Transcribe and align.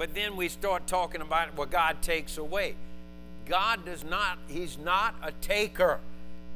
But 0.00 0.14
then 0.14 0.34
we 0.34 0.48
start 0.48 0.86
talking 0.86 1.20
about 1.20 1.54
what 1.58 1.70
God 1.70 2.00
takes 2.00 2.38
away. 2.38 2.74
God 3.44 3.84
does 3.84 4.02
not, 4.02 4.38
He's 4.48 4.78
not 4.78 5.14
a 5.22 5.30
taker. 5.42 5.98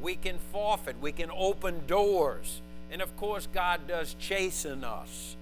We 0.00 0.14
can 0.14 0.38
forfeit, 0.50 0.96
we 0.98 1.12
can 1.12 1.30
open 1.30 1.82
doors. 1.86 2.62
And 2.90 3.02
of 3.02 3.14
course, 3.18 3.46
God 3.52 3.86
does 3.86 4.16
chasten 4.18 4.82
us. 4.82 5.36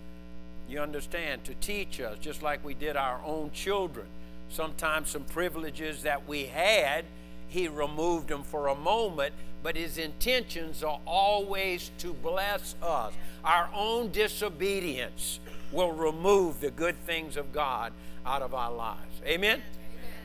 You 0.69 0.81
understand? 0.81 1.45
To 1.45 1.55
teach 1.61 2.01
us, 2.01 2.19
just 2.19 2.43
like 2.43 2.65
we 2.65 2.75
did 2.75 2.97
our 2.97 3.21
own 3.25 3.53
children. 3.53 4.07
Sometimes 4.49 5.11
some 5.11 5.23
privileges 5.23 6.03
that 6.03 6.27
we 6.27 6.47
had, 6.47 7.05
He 7.47 7.69
removed 7.69 8.27
them 8.27 8.43
for 8.43 8.67
a 8.67 8.75
moment, 8.75 9.33
but 9.63 9.77
His 9.77 9.97
intentions 9.97 10.83
are 10.83 10.99
always 11.07 11.93
to 11.99 12.13
bless 12.15 12.75
us. 12.83 13.13
Our 13.45 13.71
own 13.73 14.11
disobedience 14.11 15.39
will 15.73 15.93
remove 15.93 16.61
the 16.61 16.71
good 16.71 16.97
things 17.05 17.37
of 17.37 17.53
God 17.53 17.93
out 18.25 18.43
of 18.43 18.55
our 18.55 18.73
lives. 18.73 19.01
Amen? 19.25 19.61
Amen? 19.61 19.63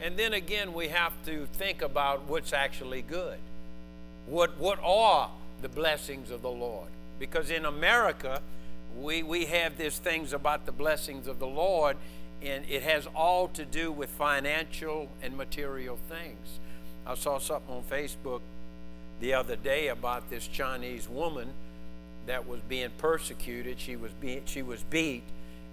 And 0.04 0.17
then 0.17 0.34
again, 0.34 0.73
we 0.73 0.90
have 0.90 1.13
to 1.26 1.48
think 1.54 1.81
about 1.81 2.27
what's 2.27 2.54
actually 2.54 3.02
good. 3.02 3.40
What, 4.27 4.57
what 4.57 4.80
are 4.84 5.31
the 5.62 5.70
blessings 5.70 6.30
of 6.30 6.41
the 6.41 6.52
Lord? 6.52 6.90
Because 7.20 7.49
in 7.49 7.66
America, 7.66 8.41
we, 8.99 9.23
we 9.23 9.45
have 9.45 9.77
these 9.77 9.99
things 9.99 10.34
about 10.34 10.66
the 10.66 10.71
blessings 10.71 11.27
of 11.27 11.40
the 11.40 11.48
Lord, 11.48 11.98
and 12.41 12.66
it 12.70 12.84
has 12.84 13.07
all 13.16 13.48
to 13.49 13.66
do 13.66 13.91
with 13.91 14.09
financial 14.09 15.09
and 15.23 15.35
material 15.38 15.98
things. 16.09 16.59
I 17.05 17.16
saw 17.16 17.40
something 17.40 17.73
on 17.73 17.84
Facebook 17.84 18.41
the 19.20 19.34
other 19.34 19.55
day 19.55 19.88
about 19.88 20.29
this 20.29 20.48
Chinese 20.48 21.07
woman 21.07 21.49
that 22.27 22.48
was 22.48 22.59
being 22.68 22.90
persecuted. 22.98 23.79
She 23.79 23.95
was 23.95 24.12
being, 24.12 24.41
she 24.45 24.62
was 24.62 24.84
beat 24.84 25.23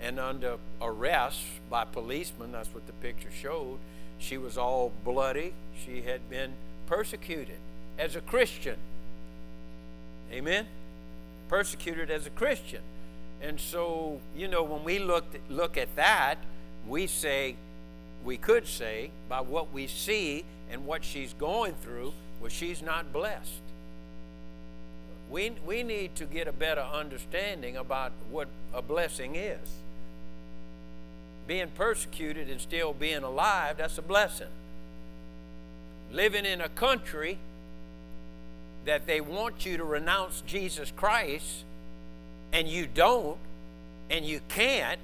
and 0.00 0.18
under 0.18 0.58
arrest 0.80 1.40
by 1.70 1.84
policemen. 1.84 2.52
That's 2.52 2.72
what 2.74 2.86
the 2.86 2.92
picture 2.94 3.30
showed. 3.30 3.78
She 4.18 4.38
was 4.38 4.56
all 4.56 4.92
bloody. 5.04 5.52
She 5.84 6.02
had 6.02 6.28
been 6.30 6.52
persecuted 6.86 7.58
as 7.98 8.16
a 8.16 8.20
Christian. 8.20 8.76
Amen? 10.32 10.66
Persecuted 11.48 12.10
as 12.10 12.26
a 12.26 12.30
Christian. 12.30 12.82
And 13.42 13.60
so, 13.60 14.20
you 14.36 14.48
know, 14.48 14.62
when 14.62 14.84
we 14.84 14.98
look, 14.98 15.24
look 15.48 15.76
at 15.76 15.94
that, 15.96 16.38
we 16.86 17.06
say, 17.06 17.56
we 18.24 18.36
could 18.36 18.66
say, 18.66 19.10
by 19.28 19.40
what 19.40 19.72
we 19.72 19.86
see 19.86 20.44
and 20.70 20.86
what 20.86 21.04
she's 21.04 21.34
going 21.34 21.74
through, 21.74 22.12
well, 22.40 22.50
she's 22.50 22.82
not 22.82 23.12
blessed. 23.12 23.50
We, 25.30 25.52
we 25.66 25.82
need 25.82 26.14
to 26.16 26.24
get 26.24 26.48
a 26.48 26.52
better 26.52 26.80
understanding 26.80 27.76
about 27.76 28.12
what 28.30 28.48
a 28.72 28.82
blessing 28.82 29.36
is. 29.36 29.83
Being 31.46 31.68
persecuted 31.74 32.48
and 32.48 32.60
still 32.60 32.92
being 32.92 33.22
alive, 33.22 33.76
that's 33.76 33.98
a 33.98 34.02
blessing. 34.02 34.48
Living 36.12 36.46
in 36.46 36.60
a 36.60 36.68
country 36.68 37.38
that 38.84 39.06
they 39.06 39.20
want 39.20 39.66
you 39.66 39.76
to 39.76 39.84
renounce 39.84 40.42
Jesus 40.46 40.92
Christ 40.94 41.64
and 42.52 42.68
you 42.68 42.86
don't 42.86 43.38
and 44.10 44.24
you 44.24 44.40
can't 44.48 45.00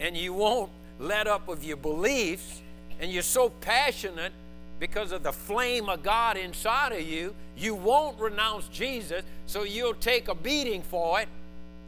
and 0.00 0.16
you 0.16 0.32
won't 0.32 0.70
let 0.98 1.26
up 1.26 1.48
of 1.48 1.64
your 1.64 1.76
beliefs 1.76 2.60
and 3.00 3.10
you're 3.10 3.22
so 3.22 3.48
passionate 3.48 4.32
because 4.78 5.12
of 5.12 5.22
the 5.22 5.32
flame 5.32 5.88
of 5.88 6.02
God 6.02 6.36
inside 6.36 6.92
of 6.92 7.02
you, 7.02 7.34
you 7.56 7.74
won't 7.74 8.18
renounce 8.18 8.68
Jesus, 8.68 9.24
so 9.46 9.62
you'll 9.62 9.94
take 9.94 10.28
a 10.28 10.34
beating 10.34 10.82
for 10.82 11.20
it. 11.20 11.28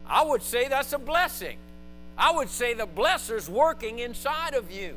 I 0.07 0.23
would 0.23 0.41
say 0.41 0.67
that's 0.67 0.93
a 0.93 0.97
blessing. 0.97 1.57
I 2.17 2.31
would 2.31 2.49
say 2.49 2.73
the 2.73 2.85
blesser's 2.85 3.49
working 3.49 3.99
inside 3.99 4.53
of 4.53 4.71
you. 4.71 4.95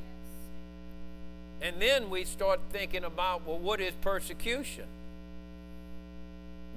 And 1.62 1.76
then 1.80 2.08
we 2.08 2.24
start 2.24 2.60
thinking 2.72 3.04
about, 3.04 3.46
well, 3.46 3.58
what 3.58 3.80
is 3.80 3.92
persecution? 4.00 4.86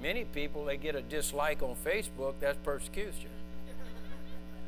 Many 0.02 0.24
people, 0.24 0.66
they 0.66 0.76
get 0.76 0.94
a 0.94 1.00
dislike 1.00 1.62
on 1.62 1.74
Facebook, 1.84 2.34
that's 2.40 2.58
persecution. 2.62 3.30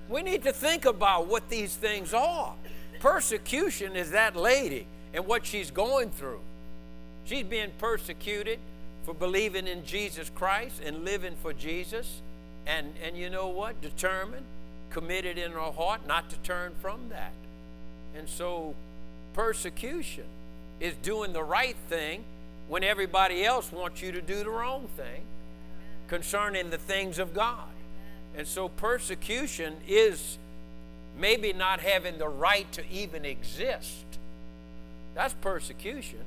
We 0.09 0.23
need 0.23 0.45
to 0.45 0.53
think 0.53 0.85
about 0.85 1.27
what 1.27 1.51
these 1.51 1.75
things 1.75 2.15
are. 2.15 2.55
Persecution 3.01 3.97
is 3.97 4.13
that 4.13 4.37
lady 4.37 4.87
and 5.13 5.27
what 5.27 5.45
she's 5.45 5.71
going 5.71 6.11
through. 6.11 6.41
She's 7.25 7.45
being 7.45 7.73
persecuted 7.79 8.59
for 9.05 9.13
believing 9.13 9.67
in 9.67 9.85
Jesus 9.85 10.31
Christ 10.35 10.81
and 10.85 11.05
living 11.05 11.35
for 11.43 11.53
Jesus. 11.53 12.23
And, 12.67 12.95
and 13.05 13.17
you 13.17 13.29
know 13.29 13.49
what? 13.49 13.81
Determined, 13.81 14.47
committed 14.97 15.37
in 15.37 15.53
our 15.53 15.75
heart 15.75 16.07
not 16.07 16.31
to 16.31 16.37
turn 16.37 16.73
from 16.81 17.11
that. 17.11 17.33
And 18.17 18.27
so, 18.27 18.75
persecution 19.35 20.25
is 20.81 20.95
doing 21.03 21.35
the 21.35 21.43
right 21.43 21.77
thing 21.91 22.25
when 22.67 22.83
everybody 22.83 23.45
else 23.45 23.71
wants 23.71 24.01
you 24.01 24.11
to 24.13 24.23
do 24.23 24.43
the 24.43 24.49
wrong 24.49 24.89
thing 24.97 25.21
concerning 26.09 26.71
the 26.71 26.79
things 26.79 27.19
of 27.19 27.35
God. 27.35 27.69
And 28.39 28.47
so 28.47 28.71
persecution 28.71 29.75
is 29.87 30.39
maybe 31.19 31.53
not 31.53 31.81
having 31.81 32.17
the 32.17 32.29
right 32.29 32.71
to 32.73 32.83
even 32.91 33.27
exist. 33.27 34.07
That's 35.15 35.35
persecution. 35.35 36.21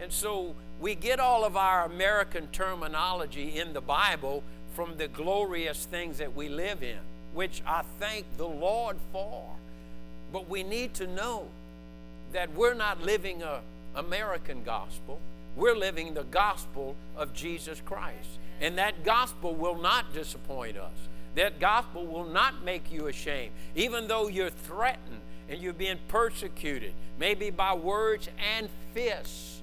And 0.00 0.12
so 0.12 0.54
we 0.80 0.94
get 0.94 1.18
all 1.18 1.44
of 1.44 1.56
our 1.56 1.84
American 1.84 2.46
terminology 2.52 3.58
in 3.58 3.72
the 3.72 3.80
Bible 3.80 4.44
from 4.74 4.96
the 4.98 5.08
glorious 5.08 5.86
things 5.86 6.18
that 6.18 6.34
we 6.34 6.48
live 6.48 6.82
in, 6.82 6.98
which 7.34 7.62
I 7.66 7.82
thank 7.98 8.24
the 8.38 8.46
Lord 8.46 8.96
for. 9.12 9.44
But 10.32 10.48
we 10.48 10.62
need 10.62 10.94
to 10.94 11.06
know 11.06 11.48
that 12.32 12.52
we're 12.54 12.74
not 12.74 13.02
living 13.02 13.42
a 13.42 13.60
American 13.94 14.64
gospel. 14.64 15.20
We're 15.56 15.76
living 15.76 16.14
the 16.14 16.24
gospel 16.24 16.96
of 17.16 17.32
Jesus 17.32 17.80
Christ. 17.84 18.38
And 18.60 18.78
that 18.78 19.04
gospel 19.04 19.54
will 19.54 19.80
not 19.80 20.12
disappoint 20.12 20.76
us. 20.76 20.92
That 21.36 21.60
gospel 21.60 22.06
will 22.06 22.24
not 22.24 22.64
make 22.64 22.92
you 22.92 23.06
ashamed. 23.06 23.52
Even 23.74 24.08
though 24.08 24.28
you're 24.28 24.50
threatened 24.50 25.20
and 25.48 25.60
you're 25.60 25.72
being 25.72 25.98
persecuted, 26.08 26.92
maybe 27.18 27.50
by 27.50 27.74
words 27.74 28.28
and 28.56 28.68
fists. 28.92 29.60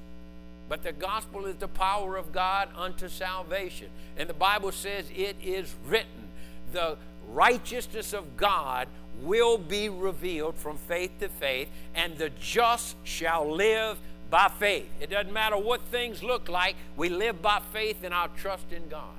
But 0.69 0.83
the 0.83 0.93
gospel 0.93 1.45
is 1.45 1.55
the 1.55 1.67
power 1.67 2.15
of 2.15 2.31
God 2.31 2.69
unto 2.77 3.09
salvation. 3.09 3.89
And 4.17 4.29
the 4.29 4.33
Bible 4.33 4.71
says 4.71 5.05
it 5.15 5.35
is 5.43 5.73
written 5.85 6.29
the 6.71 6.97
righteousness 7.33 8.13
of 8.13 8.37
God 8.37 8.87
will 9.21 9.57
be 9.57 9.89
revealed 9.89 10.55
from 10.55 10.77
faith 10.77 11.11
to 11.19 11.29
faith, 11.29 11.69
and 11.95 12.17
the 12.17 12.29
just 12.39 12.95
shall 13.03 13.49
live 13.49 13.97
by 14.29 14.47
faith. 14.59 14.89
It 14.99 15.09
doesn't 15.09 15.33
matter 15.33 15.57
what 15.57 15.81
things 15.81 16.23
look 16.23 16.49
like, 16.49 16.75
we 16.95 17.09
live 17.09 17.41
by 17.41 17.61
faith 17.73 18.03
and 18.03 18.13
our 18.13 18.29
trust 18.29 18.71
in 18.71 18.87
God. 18.89 19.15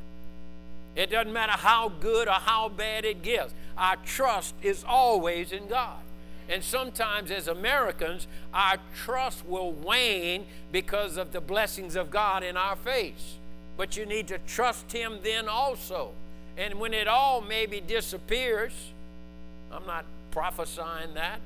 It 0.95 1.11
doesn't 1.11 1.33
matter 1.33 1.53
how 1.53 1.89
good 1.89 2.28
or 2.28 2.33
how 2.33 2.69
bad 2.69 3.05
it 3.05 3.23
gets, 3.23 3.55
our 3.77 3.97
trust 3.97 4.55
is 4.62 4.84
always 4.87 5.53
in 5.53 5.69
God. 5.69 5.99
And 6.49 6.62
sometimes, 6.62 7.31
as 7.31 7.49
Americans, 7.49 8.27
our 8.53 8.77
trust 8.94 9.47
will 9.47 9.73
wane 9.73 10.44
because 10.71 11.17
of 11.17 11.33
the 11.33 11.41
blessings 11.41 11.97
of 11.97 12.11
God 12.11 12.43
in 12.43 12.56
our 12.56 12.77
face. 12.77 13.37
But 13.77 13.97
you 13.97 14.05
need 14.05 14.29
to 14.29 14.39
trust 14.39 14.93
Him 14.93 15.21
then 15.23 15.49
also. 15.49 16.11
And 16.57 16.79
when 16.79 16.93
it 16.93 17.09
all 17.09 17.41
maybe 17.41 17.81
disappears, 17.81 18.73
I'm 19.71 19.87
not 19.87 20.05
prophesying 20.31 21.15
that, 21.15 21.41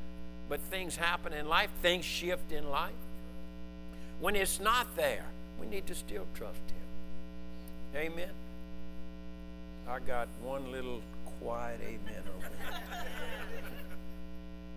but 0.48 0.60
things 0.60 0.96
happen 0.96 1.32
in 1.32 1.48
life, 1.48 1.70
things 1.82 2.04
shift 2.04 2.52
in 2.52 2.68
life. 2.70 2.92
When 4.20 4.34
it's 4.34 4.58
not 4.60 4.96
there, 4.96 5.24
we 5.60 5.66
need 5.66 5.86
to 5.86 5.94
still 5.94 6.26
trust 6.34 6.58
Him. 7.94 8.10
Amen. 8.12 8.30
I 9.88 10.00
got 10.00 10.28
one 10.42 10.72
little 10.72 11.00
quiet 11.40 11.80
amen 11.82 12.22
over 12.36 12.48
there. 12.48 13.02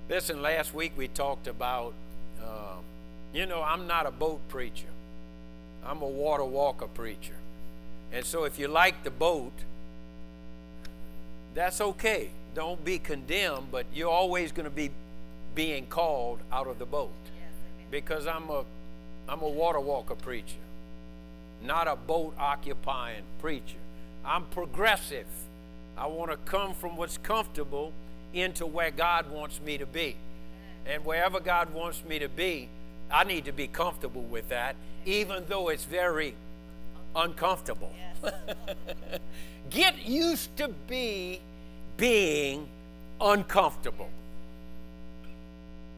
Listen, 0.09 0.41
last 0.41 0.73
week 0.73 0.94
we 0.95 1.07
talked 1.07 1.48
about, 1.48 1.94
uh, 2.44 2.75
you 3.33 3.45
know, 3.45 3.62
I'm 3.62 3.88
not 3.88 4.06
a 4.06 4.12
boat 4.12 4.39
preacher. 4.50 4.88
I'm 5.86 6.01
a 6.01 6.07
water 6.07 6.44
walker 6.44 6.88
preacher. 6.88 7.36
And 8.12 8.25
so 8.25 8.44
if 8.44 8.59
you 8.59 8.68
like 8.68 9.03
the 9.03 9.12
boat, 9.12 9.53
that's 11.54 11.81
okay. 11.81 12.30
Don't 12.56 12.84
be 12.84 13.00
condemned, 13.00 13.68
but 13.72 13.86
you're 13.94 14.10
always 14.10 14.51
going 14.51 14.66
to 14.66 14.75
be 14.75 14.92
being 15.56 15.86
called 15.88 16.40
out 16.51 16.68
of 16.68 16.80
the 16.80 16.86
boat. 16.86 17.12
Because 17.92 18.28
I'm 18.28 18.50
a 18.50 18.63
I'm 19.28 19.42
a 19.42 19.50
water 19.50 19.80
walker 19.80 20.16
preacher, 20.16 20.57
not 21.63 21.88
a 21.88 21.96
boat 21.96 22.34
occupying 22.40 23.24
preacher. 23.40 23.78
I'm 24.25 24.46
progressive. 24.46 25.28
I 25.98 26.07
want 26.07 26.31
to 26.31 26.38
come 26.38 26.74
from 26.74 26.96
what's 26.96 27.18
comfortable 27.18 27.94
into 28.34 28.66
where 28.66 28.92
God 28.92 29.30
wants 29.30 29.60
me 29.62 29.78
to 29.78 29.86
be. 29.86 30.16
And 30.86 31.06
wherever 31.06 31.40
God 31.40 31.74
wants 31.74 32.04
me 32.04 32.19
to 32.19 32.30
be, 32.30 32.69
I 33.12 33.24
need 33.24 33.46
to 33.46 33.51
be 33.51 33.68
comfortable 33.68 34.24
with 34.24 34.50
that, 34.50 34.75
even 35.06 35.44
though 35.48 35.69
it's 35.69 35.86
very 35.86 36.36
uncomfortable. 37.16 37.94
Get 39.69 40.06
used 40.06 40.56
to 40.57 40.69
be 40.88 41.42
being 41.98 42.68
uncomfortable. 43.21 44.10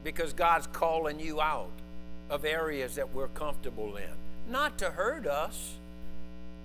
because 0.03 0.33
God's 0.33 0.67
calling 0.67 1.19
you 1.19 1.41
out 1.41 1.69
of 2.29 2.45
areas 2.45 2.95
that 2.95 3.13
we're 3.13 3.27
comfortable 3.29 3.95
in. 3.97 4.09
Not 4.51 4.77
to 4.79 4.89
hurt 4.91 5.27
us, 5.27 5.75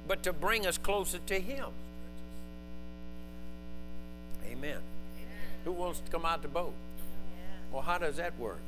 but 0.08 0.22
to 0.22 0.32
bring 0.32 0.66
us 0.66 0.78
closer 0.78 1.18
to 1.26 1.38
Him. 1.40 1.66
Amen. 4.46 4.70
Amen. 4.70 4.80
Who 5.64 5.72
wants 5.72 6.00
to 6.00 6.10
come 6.10 6.24
out 6.24 6.42
the 6.42 6.48
boat? 6.48 6.72
Yeah. 6.98 7.74
Well, 7.74 7.82
how 7.82 7.98
does 7.98 8.16
that 8.16 8.38
work? 8.38 8.60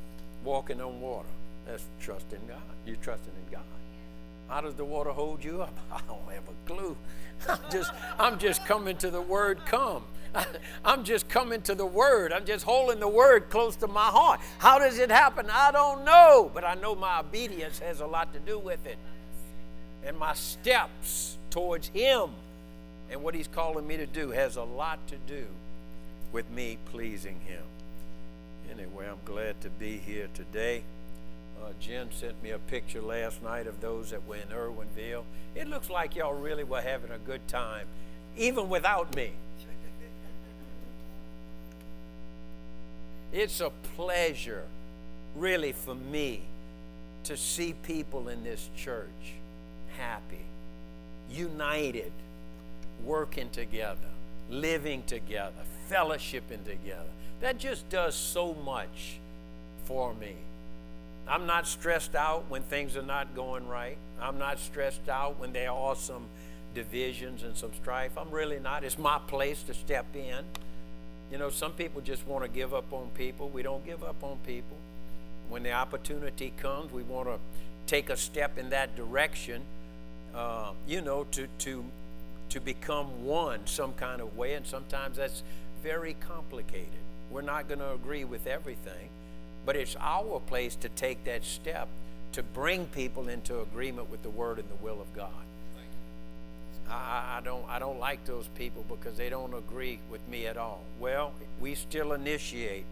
Walking 0.43 0.81
on 0.81 1.01
water. 1.01 1.27
That's 1.65 1.85
trusting 2.01 2.41
God. 2.47 2.57
You're 2.85 2.97
trusting 2.97 3.33
in 3.33 3.51
God. 3.51 3.63
How 4.49 4.61
does 4.61 4.73
the 4.73 4.83
water 4.83 5.11
hold 5.11 5.43
you 5.43 5.61
up? 5.61 5.77
I 5.91 6.01
don't 6.07 6.29
have 6.33 6.43
a 6.43 6.71
clue. 6.71 6.97
I'm 7.49 7.71
just, 7.71 7.91
I'm 8.17 8.39
just 8.39 8.65
coming 8.65 8.97
to 8.97 9.09
the 9.09 9.21
word 9.21 9.59
come. 9.65 10.03
I'm 10.85 11.03
just 11.03 11.29
coming 11.29 11.61
to 11.63 11.75
the 11.75 11.85
word. 11.85 12.33
I'm 12.33 12.45
just 12.45 12.65
holding 12.65 12.99
the 12.99 13.07
word 13.07 13.49
close 13.49 13.75
to 13.77 13.87
my 13.87 14.07
heart. 14.07 14.39
How 14.57 14.79
does 14.79 14.99
it 14.99 15.09
happen? 15.09 15.47
I 15.51 15.71
don't 15.71 16.03
know, 16.03 16.51
but 16.53 16.63
I 16.63 16.75
know 16.75 16.95
my 16.95 17.19
obedience 17.19 17.79
has 17.79 18.01
a 18.01 18.05
lot 18.05 18.33
to 18.33 18.39
do 18.39 18.59
with 18.59 18.85
it. 18.85 18.97
And 20.05 20.17
my 20.17 20.33
steps 20.33 21.37
towards 21.49 21.87
him 21.89 22.31
and 23.11 23.23
what 23.23 23.33
he's 23.33 23.47
calling 23.47 23.87
me 23.87 23.97
to 23.97 24.05
do 24.05 24.29
has 24.31 24.55
a 24.55 24.63
lot 24.63 24.99
to 25.07 25.15
do 25.27 25.45
with 26.31 26.49
me 26.51 26.77
pleasing 26.85 27.39
him. 27.45 27.63
Anyway, 28.71 29.07
I'm 29.09 29.17
glad 29.25 29.59
to 29.61 29.69
be 29.69 29.97
here 29.97 30.27
today. 30.33 30.83
Uh, 31.61 31.71
Jen 31.79 32.09
sent 32.11 32.41
me 32.41 32.51
a 32.51 32.59
picture 32.59 33.01
last 33.01 33.43
night 33.43 33.67
of 33.67 33.81
those 33.81 34.11
that 34.11 34.25
were 34.25 34.37
in 34.37 34.47
Irwinville. 34.49 35.23
It 35.55 35.67
looks 35.67 35.89
like 35.89 36.15
y'all 36.15 36.33
really 36.33 36.63
were 36.63 36.81
having 36.81 37.11
a 37.11 37.17
good 37.17 37.47
time, 37.47 37.87
even 38.37 38.69
without 38.69 39.15
me. 39.15 39.31
It's 43.31 43.61
a 43.61 43.71
pleasure, 43.95 44.63
really, 45.35 45.71
for 45.71 45.93
me 45.93 46.41
to 47.25 47.37
see 47.37 47.73
people 47.83 48.27
in 48.29 48.43
this 48.43 48.69
church 48.75 49.33
happy, 49.97 50.45
united, 51.29 52.11
working 53.05 53.49
together, 53.51 53.99
living 54.49 55.03
together, 55.05 55.61
fellowshipping 55.91 56.65
together. 56.65 57.09
That 57.41 57.59
just 57.59 57.87
does 57.89 58.15
so 58.15 58.53
much 58.53 59.19
for 59.85 60.13
me. 60.15 60.33
I'm 61.29 61.45
not 61.45 61.67
stressed 61.67 62.15
out 62.15 62.45
when 62.49 62.63
things 62.63 62.97
are 62.97 63.03
not 63.03 63.35
going 63.35 63.67
right. 63.67 63.97
I'm 64.19 64.39
not 64.39 64.59
stressed 64.59 65.07
out 65.07 65.39
when 65.39 65.53
there 65.53 65.71
are 65.71 65.95
some 65.95 66.25
divisions 66.73 67.43
and 67.43 67.55
some 67.55 67.71
strife. 67.73 68.17
I'm 68.17 68.31
really 68.31 68.59
not. 68.59 68.83
It's 68.83 68.97
my 68.97 69.19
place 69.27 69.61
to 69.63 69.73
step 69.73 70.07
in. 70.15 70.43
You 71.31 71.37
know, 71.37 71.51
some 71.51 71.73
people 71.73 72.01
just 72.01 72.25
want 72.25 72.43
to 72.43 72.49
give 72.49 72.73
up 72.73 72.91
on 72.91 73.09
people. 73.13 73.49
We 73.49 73.61
don't 73.61 73.85
give 73.85 74.03
up 74.03 74.23
on 74.23 74.37
people. 74.45 74.77
When 75.49 75.61
the 75.61 75.71
opportunity 75.71 76.51
comes, 76.57 76.91
we 76.91 77.03
want 77.03 77.27
to 77.27 77.37
take 77.85 78.09
a 78.09 78.17
step 78.17 78.57
in 78.57 78.71
that 78.71 78.95
direction, 78.95 79.61
uh, 80.33 80.71
you 80.87 81.01
know, 81.01 81.25
to, 81.31 81.47
to, 81.59 81.85
to 82.49 82.59
become 82.59 83.25
one 83.25 83.67
some 83.67 83.93
kind 83.93 84.19
of 84.21 84.35
way. 84.35 84.53
And 84.55 84.65
sometimes 84.65 85.17
that's 85.17 85.43
very 85.83 86.15
complicated. 86.15 86.89
We're 87.29 87.41
not 87.43 87.67
going 87.67 87.79
to 87.79 87.93
agree 87.93 88.23
with 88.23 88.47
everything. 88.47 89.09
But 89.65 89.75
it's 89.75 89.95
our 89.99 90.39
place 90.39 90.75
to 90.77 90.89
take 90.89 91.23
that 91.25 91.43
step 91.43 91.87
to 92.33 92.43
bring 92.43 92.85
people 92.87 93.27
into 93.27 93.59
agreement 93.59 94.09
with 94.09 94.23
the 94.23 94.29
Word 94.29 94.59
and 94.59 94.69
the 94.69 94.83
will 94.83 95.01
of 95.01 95.13
God. 95.15 95.29
I, 96.89 97.37
I, 97.37 97.41
don't, 97.43 97.65
I 97.69 97.79
don't 97.79 97.99
like 97.99 98.25
those 98.25 98.47
people 98.55 98.85
because 98.87 99.17
they 99.17 99.29
don't 99.29 99.53
agree 99.53 99.99
with 100.09 100.27
me 100.27 100.47
at 100.47 100.57
all. 100.57 100.81
Well, 100.99 101.33
we 101.59 101.75
still 101.75 102.13
initiate. 102.13 102.85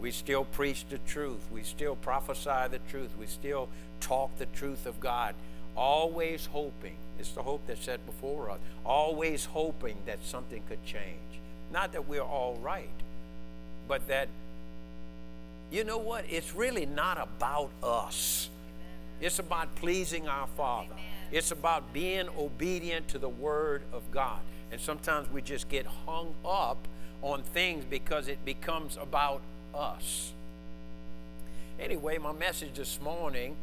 We 0.00 0.10
still 0.10 0.44
preach 0.44 0.84
the 0.90 0.98
truth. 0.98 1.40
We 1.50 1.62
still 1.62 1.96
prophesy 1.96 2.68
the 2.70 2.80
truth. 2.90 3.10
We 3.18 3.26
still 3.26 3.68
talk 4.00 4.36
the 4.38 4.46
truth 4.46 4.86
of 4.86 5.00
God. 5.00 5.34
Always 5.76 6.46
hoping. 6.46 6.96
It's 7.18 7.30
the 7.30 7.42
hope 7.42 7.62
that's 7.66 7.84
set 7.84 8.04
before 8.04 8.50
us. 8.50 8.58
Always 8.84 9.44
hoping 9.44 9.96
that 10.06 10.18
something 10.24 10.62
could 10.68 10.84
change. 10.84 11.40
Not 11.72 11.92
that 11.92 12.08
we're 12.08 12.20
all 12.20 12.58
right, 12.60 12.90
but 13.88 14.06
that 14.08 14.28
you 15.72 15.84
know 15.84 15.98
what? 15.98 16.26
It's 16.28 16.54
really 16.54 16.84
not 16.84 17.18
about 17.18 17.70
us. 17.82 18.50
It's 19.22 19.38
about 19.38 19.74
pleasing 19.76 20.28
our 20.28 20.46
Father. 20.48 20.94
It's 21.30 21.50
about 21.50 21.94
being 21.94 22.28
obedient 22.38 23.08
to 23.08 23.18
the 23.18 23.28
Word 23.28 23.82
of 23.92 24.02
God. 24.10 24.40
And 24.70 24.80
sometimes 24.80 25.30
we 25.32 25.40
just 25.40 25.70
get 25.70 25.86
hung 26.06 26.34
up 26.44 26.76
on 27.22 27.42
things 27.42 27.84
because 27.88 28.28
it 28.28 28.44
becomes 28.44 28.98
about 28.98 29.40
us. 29.74 30.32
Anyway, 31.80 32.18
my 32.18 32.32
message 32.32 32.74
this 32.74 33.00
morning, 33.00 33.56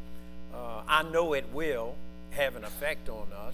uh, 0.53 0.81
I 0.87 1.03
know 1.03 1.33
it 1.33 1.45
will 1.53 1.93
have 2.31 2.55
an 2.55 2.63
effect 2.63 3.07
on 3.07 3.27
us. 3.47 3.53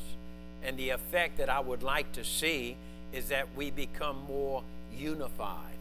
And 0.64 0.78
the 0.78 0.92
effect 0.92 1.38
that 1.38 1.50
I 1.50 1.60
would 1.60 1.84
like 1.84 2.14
to 2.14 2.24
see 2.24 2.78
is 3.12 3.28
that 3.30 3.48
we 3.56 3.70
become 3.70 4.24
more 4.28 4.64
unified. 4.96 5.75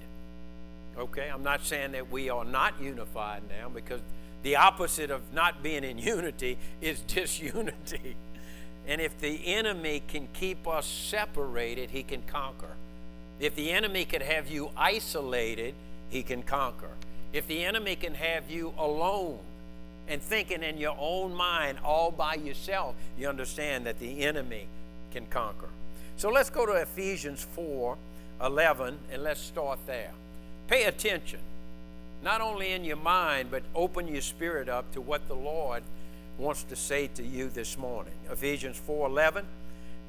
Okay, 0.97 1.31
I'm 1.33 1.43
not 1.43 1.65
saying 1.65 1.93
that 1.93 2.11
we 2.11 2.31
are 2.31 2.45
not 2.45 2.81
unified 2.81 3.43
now 3.49 3.69
because 3.69 4.01
the 4.43 4.57
opposite 4.57 5.11
of 5.11 5.21
not 5.33 5.63
being 5.63 5.85
in 5.85 5.99
unity 6.15 6.59
is 6.81 7.01
disunity. 7.01 8.17
And 8.87 9.01
if 9.01 9.19
the 9.19 9.41
enemy 9.47 10.03
can 10.07 10.29
keep 10.35 10.69
us 10.69 10.87
separated, 10.87 11.91
he 11.91 12.03
can 12.03 12.23
conquer. 12.23 12.77
If 13.41 13.57
the 13.57 13.73
enemy 13.73 14.05
can 14.05 14.21
have 14.21 14.49
you 14.49 14.71
isolated, 14.77 15.75
he 16.11 16.23
can 16.23 16.43
conquer. 16.43 16.91
If 17.33 17.49
the 17.49 17.65
enemy 17.65 17.97
can 17.97 18.15
have 18.15 18.51
you 18.51 18.75
alone 18.79 19.41
and 20.07 20.23
thinking 20.23 20.63
in 20.63 20.79
your 20.79 20.97
own 20.99 21.35
mind 21.35 21.79
all 21.83 22.11
by 22.11 22.35
yourself, 22.35 22.95
you 23.19 23.29
understand 23.29 23.87
that 23.87 23.99
the 23.99 24.21
enemy 24.21 24.67
can 25.13 25.27
conquer. 25.27 25.69
So 26.17 26.31
let's 26.31 26.51
go 26.51 26.67
to 26.67 26.73
Ephesians 26.73 27.47
4 27.55 27.97
11 28.43 28.99
and 29.11 29.23
let's 29.23 29.41
start 29.41 29.79
there. 29.87 30.11
Pay 30.69 30.85
attention, 30.85 31.41
not 32.23 32.41
only 32.41 32.73
in 32.73 32.85
your 32.85 32.97
mind, 32.97 33.51
but 33.51 33.63
open 33.75 34.09
your 34.09 34.23
spirit 34.23 34.69
up 34.69 34.91
to 34.93 35.01
what 35.01 35.29
the 35.29 35.35
Lord 35.35 35.83
wants 36.39 36.65
to 36.65 36.77
say 36.77 37.09
to 37.15 37.23
you 37.23 37.49
this 37.49 37.77
morning. 37.77 38.15
Ephesians 38.31 38.79
4:11, 38.79 39.47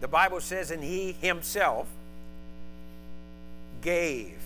the 0.01 0.07
Bible 0.07 0.41
says, 0.41 0.71
"And 0.71 0.83
he 0.83 1.11
himself 1.13 1.87
gave 3.81 4.41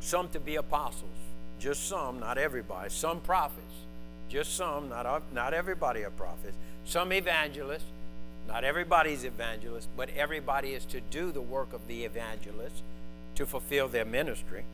some 0.00 0.28
to 0.30 0.40
be 0.40 0.56
apostles, 0.56 1.10
just 1.58 1.86
some, 1.86 2.20
not 2.20 2.38
everybody, 2.38 2.88
some 2.88 3.20
prophets, 3.20 3.74
just 4.28 4.56
some, 4.56 4.88
not, 4.88 5.22
not 5.32 5.52
everybody 5.52 6.02
are 6.04 6.10
prophets, 6.10 6.56
some 6.84 7.12
evangelists, 7.12 7.84
not 8.48 8.64
everybody's 8.64 9.24
evangelist, 9.24 9.88
but 9.96 10.08
everybody 10.16 10.72
is 10.72 10.84
to 10.86 11.00
do 11.00 11.30
the 11.30 11.40
work 11.40 11.72
of 11.72 11.86
the 11.86 12.04
evangelist 12.04 12.82
to 13.34 13.46
fulfill 13.46 13.88
their 13.88 14.04
ministry. 14.04 14.64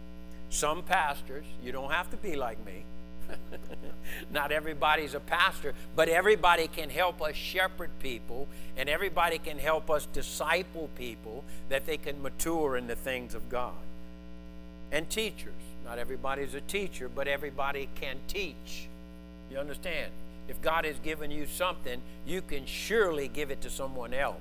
Some 0.50 0.82
pastors, 0.82 1.44
you 1.62 1.72
don't 1.72 1.90
have 1.90 2.10
to 2.10 2.16
be 2.16 2.36
like 2.36 2.64
me. 2.64 2.84
Not 4.30 4.52
everybody's 4.52 5.14
a 5.14 5.20
pastor, 5.20 5.75
but 5.94 6.08
everybody 6.08 6.68
can 6.68 6.90
help 6.90 7.20
us 7.20 7.34
shepherd 7.34 7.90
people 8.00 8.46
and 8.76 8.88
everybody 8.88 9.38
can 9.38 9.58
help 9.58 9.90
us 9.90 10.06
disciple 10.06 10.88
people 10.96 11.44
that 11.68 11.86
they 11.86 11.96
can 11.96 12.22
mature 12.22 12.76
in 12.76 12.86
the 12.86 12.94
things 12.94 13.34
of 13.34 13.48
God. 13.48 13.75
And 14.92 15.08
teachers. 15.10 15.52
Not 15.84 15.98
everybody's 15.98 16.54
a 16.54 16.60
teacher, 16.60 17.08
but 17.08 17.28
everybody 17.28 17.88
can 17.94 18.16
teach. 18.26 18.88
You 19.50 19.58
understand? 19.58 20.10
If 20.48 20.60
God 20.60 20.84
has 20.84 20.98
given 20.98 21.30
you 21.30 21.46
something, 21.46 22.00
you 22.26 22.42
can 22.42 22.66
surely 22.66 23.28
give 23.28 23.50
it 23.50 23.60
to 23.62 23.70
someone 23.70 24.12
else. 24.12 24.40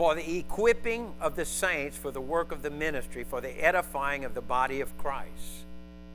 For 0.00 0.14
the 0.14 0.38
equipping 0.38 1.12
of 1.20 1.36
the 1.36 1.44
saints 1.44 1.94
for 1.94 2.10
the 2.10 2.22
work 2.22 2.52
of 2.52 2.62
the 2.62 2.70
ministry, 2.70 3.22
for 3.22 3.42
the 3.42 3.50
edifying 3.62 4.24
of 4.24 4.32
the 4.32 4.40
body 4.40 4.80
of 4.80 4.96
Christ, 4.96 5.66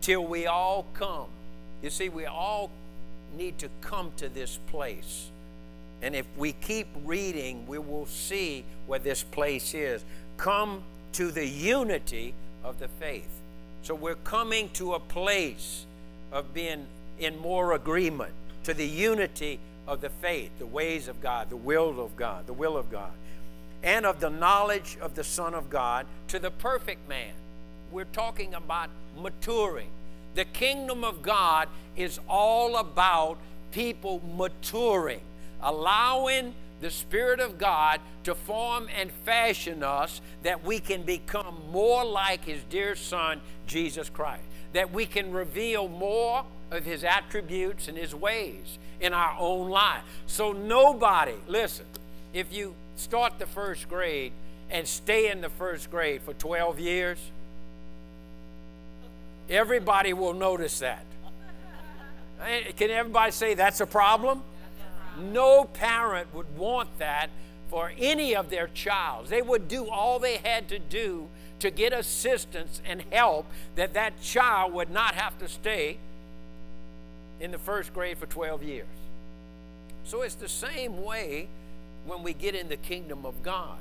till 0.02 0.26
we 0.26 0.48
all 0.48 0.88
come. 0.96 1.28
You 1.84 1.92
see, 1.92 2.10
we 2.10 2.26
all 2.26 2.72
need 3.38 3.60
to 3.60 3.70
come 3.82 4.12
to 4.18 4.28
this 4.28 4.58
place. 4.72 5.30
And 6.02 6.16
if 6.16 6.26
we 6.36 6.54
keep 6.54 6.88
reading, 7.04 7.68
we 7.68 7.78
will 7.78 8.08
see 8.08 8.64
where 8.88 8.98
this 8.98 9.22
place 9.22 9.76
is. 9.76 10.04
Come 10.38 10.82
to 11.12 11.30
the 11.30 11.46
unity 11.46 12.34
of 12.64 12.80
the 12.80 12.88
faith. 12.88 13.30
So 13.84 13.94
we're 13.94 14.16
coming 14.16 14.70
to 14.74 14.96
a 14.96 15.00
place 15.00 15.86
of 16.32 16.56
being 16.56 16.88
in 17.20 17.38
more 17.38 17.74
agreement 17.74 18.34
to 18.64 18.74
the 18.74 18.88
unity 18.88 19.60
of 19.88 20.02
the 20.02 20.10
faith, 20.10 20.50
the 20.58 20.66
ways 20.66 21.08
of 21.08 21.22
God, 21.22 21.52
the 21.52 21.56
will 21.56 22.04
of 22.04 22.18
God, 22.18 22.48
the 22.48 22.54
will 22.54 22.78
of 22.78 22.92
God 22.92 23.12
and 23.86 24.04
of 24.06 24.20
the 24.20 24.30
knowledge 24.30 24.98
of 25.00 25.14
the 25.14 25.24
Son 25.24 25.54
of 25.54 25.70
God 25.70 26.08
to 26.28 26.40
the 26.40 26.50
perfect 26.50 27.08
man. 27.08 27.34
We're 27.92 28.06
talking 28.06 28.56
about 28.56 28.90
maturing. 29.22 29.90
The 30.34 30.44
kingdom 30.44 31.04
of 31.04 31.22
God 31.22 31.70
is 31.96 32.20
all 32.28 32.78
about 32.78 33.38
people 33.72 34.22
maturing, 34.36 35.22
allowing 35.62 36.54
the 36.82 36.90
Spirit 36.90 37.40
of 37.40 37.58
God 37.60 38.02
to 38.24 38.34
form 38.34 38.90
and 39.00 39.12
fashion 39.24 39.84
us 39.84 40.20
that 40.44 40.66
we 40.66 40.80
can 40.80 41.04
become 41.04 41.56
more 41.72 42.04
like 42.04 42.44
His 42.44 42.62
dear 42.70 42.96
Son, 42.96 43.40
Jesus 43.68 44.10
Christ, 44.10 44.44
that 44.74 44.92
we 44.92 45.06
can 45.06 45.32
reveal 45.32 45.88
more 45.88 46.44
of 46.72 46.84
His 46.84 47.04
attributes 47.04 47.88
and 47.88 47.98
His 47.98 48.16
ways 48.16 48.80
in 49.00 49.14
our 49.14 49.36
own 49.40 49.70
life. 49.70 50.02
So, 50.26 50.52
nobody, 50.52 51.36
listen, 51.48 51.86
if 52.34 52.52
you 52.52 52.74
start 52.96 53.40
the 53.40 53.46
first 53.46 53.90
grade 53.90 54.32
and 54.70 54.88
stay 54.88 55.30
in 55.30 55.42
the 55.42 55.50
first 55.50 55.92
grade 55.92 56.22
for 56.22 56.34
12 56.34 56.80
years, 56.80 57.20
everybody 59.50 60.14
will 60.14 60.34
notice 60.34 60.80
that. 60.80 61.06
Can 62.76 62.90
everybody 62.90 63.32
say 63.32 63.54
that's 63.54 63.80
a 63.82 63.86
problem? 63.86 64.42
No 65.18 65.64
parent 65.66 66.34
would 66.34 66.58
want 66.58 66.98
that 67.00 67.30
for 67.70 67.92
any 67.98 68.36
of 68.36 68.50
their 68.50 68.68
child. 68.74 69.28
They 69.28 69.42
would 69.42 69.68
do 69.68 69.88
all 69.88 70.20
they 70.20 70.38
had 70.38 70.68
to 70.70 70.80
do 70.80 71.28
to 71.60 71.72
get 71.72 71.94
assistance 71.94 72.82
and 72.86 73.04
help 73.12 73.48
that 73.76 73.94
that 73.94 74.22
child 74.22 74.74
would 74.74 74.92
not 74.92 75.16
have 75.16 75.38
to 75.40 75.48
stay 75.48 75.98
in 77.40 77.52
the 77.52 77.58
first 77.58 77.94
grade 77.94 78.18
for 78.18 78.26
12 78.26 78.64
years. 78.64 78.88
So 80.04 80.22
it's 80.22 80.36
the 80.36 80.50
same 80.50 81.04
way 81.04 81.48
when 82.06 82.24
we 82.24 82.34
get 82.34 82.56
in 82.56 82.70
the 82.70 82.78
kingdom 82.78 83.26
of 83.26 83.42
God. 83.44 83.78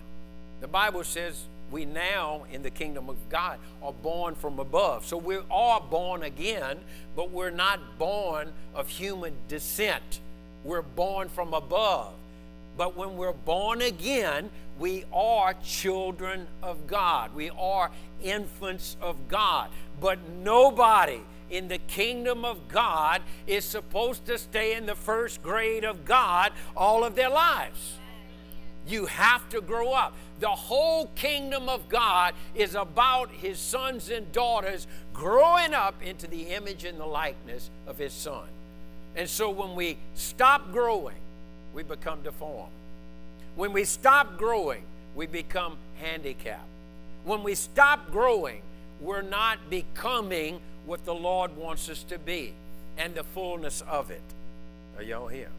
The 0.61 0.69
Bible 0.69 1.05
says 1.05 1.45
we 1.71 1.85
now 1.85 2.45
in 2.53 2.63
the 2.63 2.71
kingdom 2.71 3.09
of 3.09 3.17
God 3.29 3.59
are 3.83 3.93
born 3.93 4.35
from 4.35 4.59
above. 4.59 5.05
So 5.07 5.17
we 5.17 5.39
are 5.51 5.81
born 5.81 6.23
again, 6.23 6.79
but 7.17 7.31
we're 7.31 7.51
not 7.51 7.99
born 7.99 8.53
of 8.75 8.89
human 8.89 9.35
descent. 9.49 10.21
We're 10.63 10.83
born 10.83 11.29
from 11.29 11.53
above. 11.53 12.15
But 12.77 12.97
when 12.97 13.17
we're 13.17 13.33
born 13.33 13.83
again, 13.83 14.51
we 14.79 15.05
are 15.13 15.55
children 15.65 16.47
of 16.63 16.87
God. 16.87 17.35
We 17.35 17.51
are 17.51 17.91
infants 18.23 18.97
of 19.01 19.29
God. 19.29 19.69
But 20.01 20.19
nobody 20.43 21.21
in 21.51 21.69
the 21.69 21.79
kingdom 21.79 22.45
of 22.45 22.69
God 22.69 23.23
is 23.47 23.65
supposed 23.65 24.27
to 24.27 24.39
stay 24.39 24.75
in 24.75 24.87
the 24.87 24.95
first 24.95 25.43
grade 25.43 25.85
of 25.85 26.05
God 26.05 26.53
all 26.77 27.05
of 27.05 27.15
their 27.15 27.31
lives. 27.31 27.99
You 28.87 29.07
have 29.07 29.49
to 29.51 29.61
grow 29.61 29.93
up. 29.93 30.15
The 30.41 30.49
whole 30.49 31.07
kingdom 31.15 31.69
of 31.69 31.89
God 31.89 32.35
is 32.55 32.75
about 32.75 33.31
his 33.31 33.59
sons 33.59 34.11
and 34.11 34.31
daughters 34.33 34.87
growing 35.13 35.73
up 35.73 36.03
into 36.03 36.27
the 36.27 36.49
image 36.49 36.85
and 36.85 36.99
the 36.99 37.07
likeness 37.07 37.71
of 37.87 37.99
his 37.99 38.13
son. 38.13 38.45
And 39.17 39.29
so 39.29 39.49
when 39.49 39.75
we 39.75 39.97
stop 40.15 40.73
growing, 40.73 41.17
we 41.73 41.83
become 41.83 42.23
deformed. 42.23 42.73
When 43.57 43.73
we 43.73 43.85
stop 43.85 44.37
growing, 44.37 44.83
we 45.15 45.27
become 45.27 45.77
handicapped. 46.01 46.67
When 47.25 47.43
we 47.43 47.55
stop 47.55 48.11
growing, 48.11 48.63
we're 49.01 49.23
not 49.23 49.71
becoming 49.71 50.61
what 50.85 51.05
the 51.05 51.15
Lord 51.15 51.57
wants 51.57 51.89
us 51.89 52.03
to 52.05 52.19
be 52.19 52.53
and 52.99 53.15
the 53.15 53.25
fullness 53.25 53.83
of 53.89 54.11
it. 54.11 54.23
Are 54.97 55.03
y'all 55.03 55.29
here? 55.29 55.51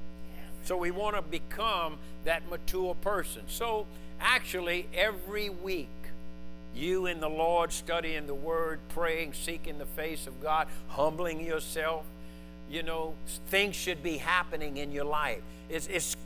So 0.63 0.77
we 0.77 0.91
want 0.91 1.15
to 1.15 1.21
become 1.21 1.97
that 2.25 2.49
mature 2.49 2.95
person. 2.95 3.43
So 3.47 3.85
actually, 4.19 4.87
every 4.93 5.49
week, 5.49 5.87
you 6.75 7.05
in 7.05 7.21
the 7.21 7.29
Lord 7.29 7.71
studying 7.71 8.27
the 8.27 8.35
Word, 8.35 8.79
praying, 8.89 9.33
seeking 9.33 9.77
the 9.77 9.85
face 9.85 10.27
of 10.27 10.41
God, 10.41 10.67
humbling 10.89 11.39
yourself, 11.39 12.03
you 12.69 12.83
know, 12.83 13.13
things 13.47 13.75
should 13.75 14.03
be 14.03 14.17
happening 14.17 14.77
in 14.77 14.91
your 14.91 15.05
life. 15.05 15.41
It's, 15.69 15.87
it's 15.87 16.17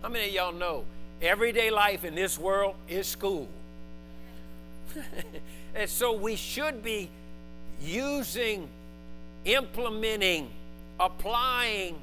how 0.00 0.08
many 0.08 0.28
of 0.28 0.32
y'all 0.32 0.52
know 0.52 0.84
everyday 1.20 1.70
life 1.70 2.04
in 2.04 2.14
this 2.14 2.38
world 2.38 2.74
is 2.88 3.06
school? 3.06 3.48
and 5.74 5.90
so 5.90 6.12
we 6.12 6.36
should 6.36 6.82
be 6.82 7.10
using, 7.82 8.68
implementing, 9.44 10.48
applying, 10.98 11.96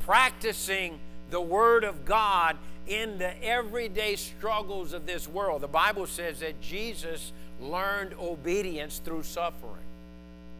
practicing 0.00 0.98
the 1.30 1.40
Word 1.40 1.82
of 1.82 2.04
God 2.04 2.56
in 2.86 3.18
the 3.18 3.44
everyday 3.44 4.16
struggles 4.16 4.92
of 4.92 5.06
this 5.06 5.28
world. 5.28 5.62
The 5.62 5.68
Bible 5.68 6.06
says 6.06 6.40
that 6.40 6.60
Jesus 6.60 7.32
learned 7.60 8.14
obedience 8.20 9.00
through 9.04 9.22
suffering. 9.22 9.72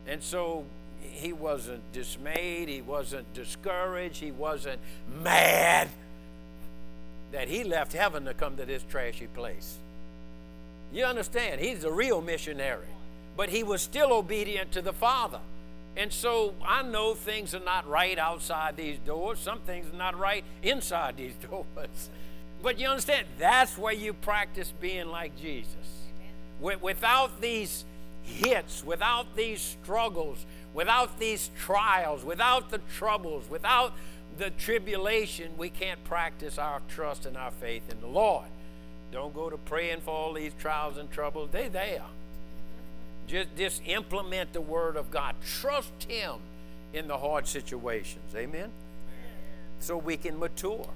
And 0.07 0.23
so 0.23 0.65
he 1.01 1.33
wasn't 1.33 1.81
dismayed, 1.93 2.69
he 2.69 2.81
wasn't 2.81 3.33
discouraged, 3.35 4.21
he 4.21 4.33
wasn't 4.33 4.81
mad 5.23 5.89
that 7.33 7.49
he 7.49 7.65
left 7.65 7.93
heaven 7.93 8.25
to 8.27 8.35
come 8.35 8.57
to 8.57 8.65
this 8.65 8.85
trashy 8.91 9.27
place. 9.27 9.77
You 10.93 11.05
understand? 11.05 11.61
He's 11.61 11.85
a 11.85 11.91
real 11.91 12.21
missionary, 12.21 12.87
but 13.37 13.49
he 13.49 13.63
was 13.63 13.81
still 13.81 14.13
obedient 14.13 14.73
to 14.73 14.83
the 14.83 14.93
Father. 14.93 15.41
And 15.97 16.13
so 16.13 16.55
I 16.67 16.83
know 16.83 17.15
things 17.15 17.55
are 17.55 17.61
not 17.61 17.87
right 17.87 18.19
outside 18.19 18.77
these 18.77 18.99
doors. 18.99 19.39
Some 19.39 19.61
things 19.61 19.93
are 19.93 19.97
not 19.97 20.19
right 20.19 20.45
inside 20.63 21.17
these 21.17 21.35
doors. 21.51 22.11
But 22.63 22.79
you 22.79 22.89
understand, 22.89 23.27
that's 23.39 23.77
where 23.77 23.93
you 23.93 24.13
practice 24.13 24.73
being 24.81 25.09
like 25.09 25.37
Jesus. 25.37 25.75
Without 26.61 27.41
these 27.41 27.85
hits, 28.23 28.85
without 28.85 29.35
these 29.37 29.61
struggles, 29.61 30.47
without 30.73 31.19
these 31.19 31.51
trials, 31.59 32.25
without 32.25 32.71
the 32.71 32.79
troubles, 32.97 33.51
without 33.51 33.93
the 34.39 34.51
tribulation, 34.51 35.51
we 35.59 35.71
can't 35.71 36.03
practice 36.05 36.57
our 36.57 36.81
trust 36.89 37.27
and 37.27 37.37
our 37.37 37.51
faith 37.51 37.83
in 37.91 38.01
the 38.01 38.07
Lord. 38.07 38.47
Don't 39.11 39.35
go 39.35 39.51
to 39.51 39.59
praying 39.59 40.01
for 40.01 40.11
all 40.11 40.33
these 40.33 40.55
trials 40.59 40.97
and 40.97 41.11
troubles. 41.11 41.51
They're 41.51 41.69
there. 41.69 42.05
Just, 43.33 43.57
just 43.57 43.83
implement 43.87 44.53
the 44.53 44.61
Word 44.61 44.97
of 44.97 45.11
God. 45.11 45.35
Trust 45.43 46.05
Him 46.07 46.35
in 46.93 47.09
the 47.09 47.17
hard 47.17 47.47
situations. 47.47 48.35
Amen? 48.37 48.69
So 49.81 49.97
we 49.97 50.19
can 50.19 50.39
mature. 50.39 50.87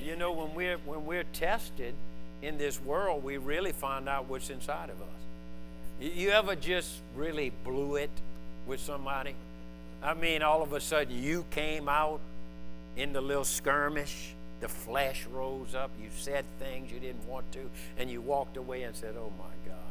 You 0.00 0.16
know, 0.16 0.32
when 0.32 0.52
we're, 0.52 0.78
when 0.78 1.06
we're 1.06 1.22
tested 1.32 1.94
in 2.42 2.58
this 2.58 2.82
world, 2.82 3.22
we 3.22 3.36
really 3.36 3.70
find 3.70 4.08
out 4.08 4.28
what's 4.28 4.50
inside 4.50 4.90
of 4.90 5.00
us. 5.00 5.08
You 6.00 6.30
ever 6.30 6.56
just 6.56 6.90
really 7.14 7.52
blew 7.62 7.94
it 7.94 8.10
with 8.66 8.80
somebody? 8.80 9.34
I 10.02 10.14
mean, 10.14 10.42
all 10.42 10.60
of 10.60 10.72
a 10.72 10.80
sudden 10.80 11.22
you 11.22 11.44
came 11.52 11.88
out 11.88 12.20
in 12.96 13.12
the 13.12 13.20
little 13.20 13.44
skirmish, 13.44 14.34
the 14.60 14.68
flesh 14.68 15.24
rose 15.32 15.76
up, 15.76 15.92
you 16.02 16.08
said 16.16 16.44
things 16.58 16.90
you 16.90 16.98
didn't 16.98 17.24
want 17.28 17.50
to, 17.52 17.60
and 17.96 18.10
you 18.10 18.20
walked 18.20 18.56
away 18.56 18.82
and 18.82 18.96
said, 18.96 19.14
Oh 19.16 19.32
my 19.38 19.70
God. 19.70 19.87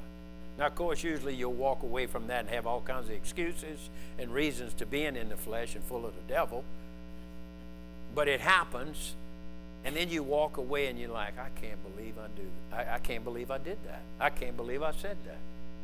Now, 0.58 0.68
of 0.68 0.76
course, 0.76 1.04
usually 1.04 1.36
you'll 1.36 1.54
walk 1.54 1.84
away 1.84 2.08
from 2.08 2.28
that 2.28 2.42
and 2.42 2.50
have 2.50 2.66
all 2.66 2.82
kinds 2.82 3.10
of 3.10 3.16
excuses 3.16 3.90
and 4.18 4.34
reasons 4.34 4.74
to 4.76 4.86
being 4.86 5.16
in 5.16 5.30
the 5.30 5.38
flesh 5.38 5.76
and 5.76 5.84
full 5.84 6.06
of 6.06 6.16
the 6.16 6.34
devil. 6.34 6.64
But 8.16 8.28
it 8.28 8.42
happens, 8.42 9.14
and 9.86 9.96
then 9.96 10.10
you 10.10 10.24
walk 10.24 10.58
away 10.58 10.88
and 10.88 11.00
you're 11.00 11.12
like, 11.12 11.38
I 11.38 11.50
can't 11.62 11.78
believe 11.96 12.16
I 12.18 12.28
do. 12.36 12.48
I, 12.76 12.96
I 12.96 13.00
can't 13.00 13.24
believe 13.24 13.52
I 13.52 13.60
did 13.60 13.78
that. 13.86 14.02
I 14.20 14.32
can't 14.32 14.58
believe 14.58 14.82
I 14.82 14.92
said 14.94 15.18
that. 15.26 15.38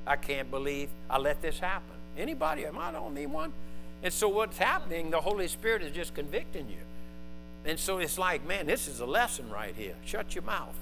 I 0.07 0.15
can't 0.15 0.49
believe 0.49 0.89
I 1.09 1.19
let 1.19 1.41
this 1.41 1.59
happen. 1.59 1.95
Anybody? 2.17 2.65
Am 2.65 2.77
I 2.77 2.91
the 2.91 2.99
only 2.99 3.27
one? 3.27 3.53
And 4.01 4.11
so 4.11 4.27
what's 4.27 4.57
happening, 4.57 5.11
the 5.11 5.21
Holy 5.21 5.47
Spirit 5.47 5.83
is 5.83 5.93
just 5.95 6.13
convicting 6.13 6.67
you. 6.67 6.83
And 7.65 7.79
so 7.79 7.99
it's 7.99 8.17
like, 8.17 8.45
man, 8.45 8.65
this 8.65 8.87
is 8.87 8.99
a 8.99 9.05
lesson 9.05 9.49
right 9.49 9.73
here. 9.75 9.95
Shut 10.03 10.35
your 10.35 10.43
mouth. 10.43 10.75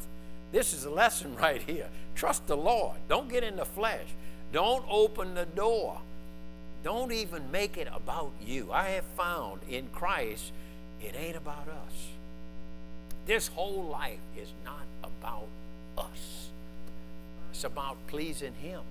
This 0.52 0.74
is 0.74 0.86
a 0.86 0.90
lesson 0.90 1.36
right 1.42 1.62
here. 1.62 1.88
Trust 2.16 2.48
the 2.48 2.58
Lord. 2.58 2.98
Don't 3.08 3.30
get 3.30 3.44
in 3.44 3.56
the 3.56 3.66
flesh. 3.66 4.08
Don't 4.52 4.86
open 4.90 5.34
the 5.34 5.46
door. 5.46 6.02
Don't 6.84 7.12
even 7.12 7.52
make 7.52 7.78
it 7.78 7.88
about 7.94 8.32
you. 8.44 8.72
I 8.72 8.90
have 8.90 9.06
found 9.16 9.62
in 9.70 9.88
Christ, 9.94 10.52
it 11.02 11.16
ain't 11.16 11.36
about 11.36 11.68
us. 11.68 11.94
This 13.26 13.48
whole 13.50 13.84
life 13.84 14.20
is 14.36 14.50
not 14.66 14.82
about 15.04 15.48
us, 15.98 16.50
it's 17.52 17.64
about 17.64 17.98
pleasing 18.08 18.54
Him. 18.56 18.82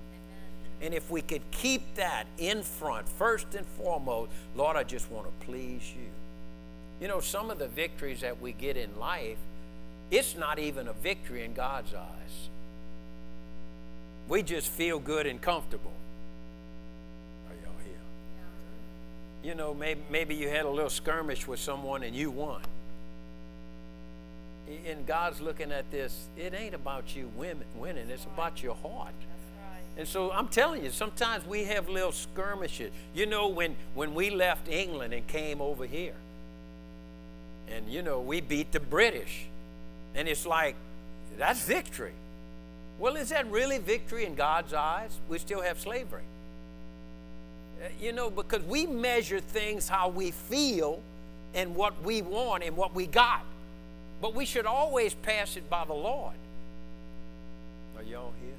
And 0.82 0.94
if 0.94 1.10
we 1.10 1.20
could 1.20 1.42
keep 1.50 1.82
that 1.96 2.24
in 2.38 2.62
front, 2.62 3.06
first 3.06 3.54
and 3.54 3.66
foremost, 3.66 4.30
Lord, 4.56 4.76
I 4.76 4.82
just 4.82 5.10
want 5.10 5.26
to 5.26 5.46
please 5.46 5.82
you. 5.94 6.08
You 7.02 7.08
know, 7.08 7.20
some 7.20 7.50
of 7.50 7.58
the 7.58 7.68
victories 7.68 8.20
that 8.20 8.40
we 8.40 8.52
get 8.52 8.76
in 8.76 8.98
life, 8.98 9.36
it's 10.10 10.36
not 10.36 10.58
even 10.58 10.88
a 10.88 10.92
victory 10.92 11.44
in 11.44 11.54
God's 11.54 11.94
eyes. 11.94 12.48
We 14.28 14.42
just 14.42 14.68
feel 14.68 14.98
good 14.98 15.26
and 15.26 15.40
comfortable. 15.40 15.92
Are 17.48 17.54
y'all 17.64 17.78
here? 17.84 19.50
You 19.50 19.54
know, 19.56 19.74
maybe, 19.74 20.00
maybe 20.10 20.34
you 20.34 20.48
had 20.48 20.64
a 20.64 20.70
little 20.70 20.90
skirmish 20.90 21.46
with 21.46 21.60
someone 21.60 22.02
and 22.02 22.14
you 22.14 22.30
won. 22.30 22.62
And 24.86 25.04
God's 25.04 25.40
looking 25.40 25.72
at 25.72 25.90
this, 25.90 26.28
it 26.36 26.54
ain't 26.54 26.74
about 26.74 27.16
you 27.16 27.28
winning, 27.36 28.08
it's 28.08 28.24
about 28.24 28.62
your 28.62 28.76
heart. 28.76 29.14
And 29.96 30.06
so 30.06 30.30
I'm 30.30 30.48
telling 30.48 30.84
you, 30.84 30.90
sometimes 30.90 31.44
we 31.44 31.64
have 31.64 31.88
little 31.88 32.12
skirmishes. 32.12 32.92
You 33.14 33.26
know, 33.26 33.48
when, 33.48 33.74
when 33.94 34.14
we 34.14 34.30
left 34.30 34.68
England 34.68 35.12
and 35.12 35.26
came 35.26 35.60
over 35.60 35.84
here, 35.84 36.14
and 37.68 37.88
you 37.88 38.02
know, 38.02 38.20
we 38.20 38.40
beat 38.40 38.72
the 38.72 38.80
British. 38.80 39.46
And 40.14 40.28
it's 40.28 40.46
like, 40.46 40.76
that's 41.38 41.62
victory. 41.64 42.12
Well, 42.98 43.16
is 43.16 43.30
that 43.30 43.50
really 43.50 43.78
victory 43.78 44.24
in 44.26 44.34
God's 44.34 44.74
eyes? 44.74 45.10
We 45.28 45.38
still 45.38 45.62
have 45.62 45.80
slavery. 45.80 46.22
Uh, 47.82 47.88
you 48.00 48.12
know, 48.12 48.28
because 48.28 48.62
we 48.64 48.86
measure 48.86 49.40
things 49.40 49.88
how 49.88 50.08
we 50.08 50.32
feel 50.32 51.00
and 51.54 51.74
what 51.74 52.02
we 52.02 52.20
want 52.20 52.62
and 52.62 52.76
what 52.76 52.94
we 52.94 53.06
got. 53.06 53.42
But 54.20 54.34
we 54.34 54.44
should 54.44 54.66
always 54.66 55.14
pass 55.14 55.56
it 55.56 55.70
by 55.70 55.84
the 55.86 55.94
Lord. 55.94 56.34
Are 57.96 58.02
y'all 58.02 58.32
here? 58.42 58.52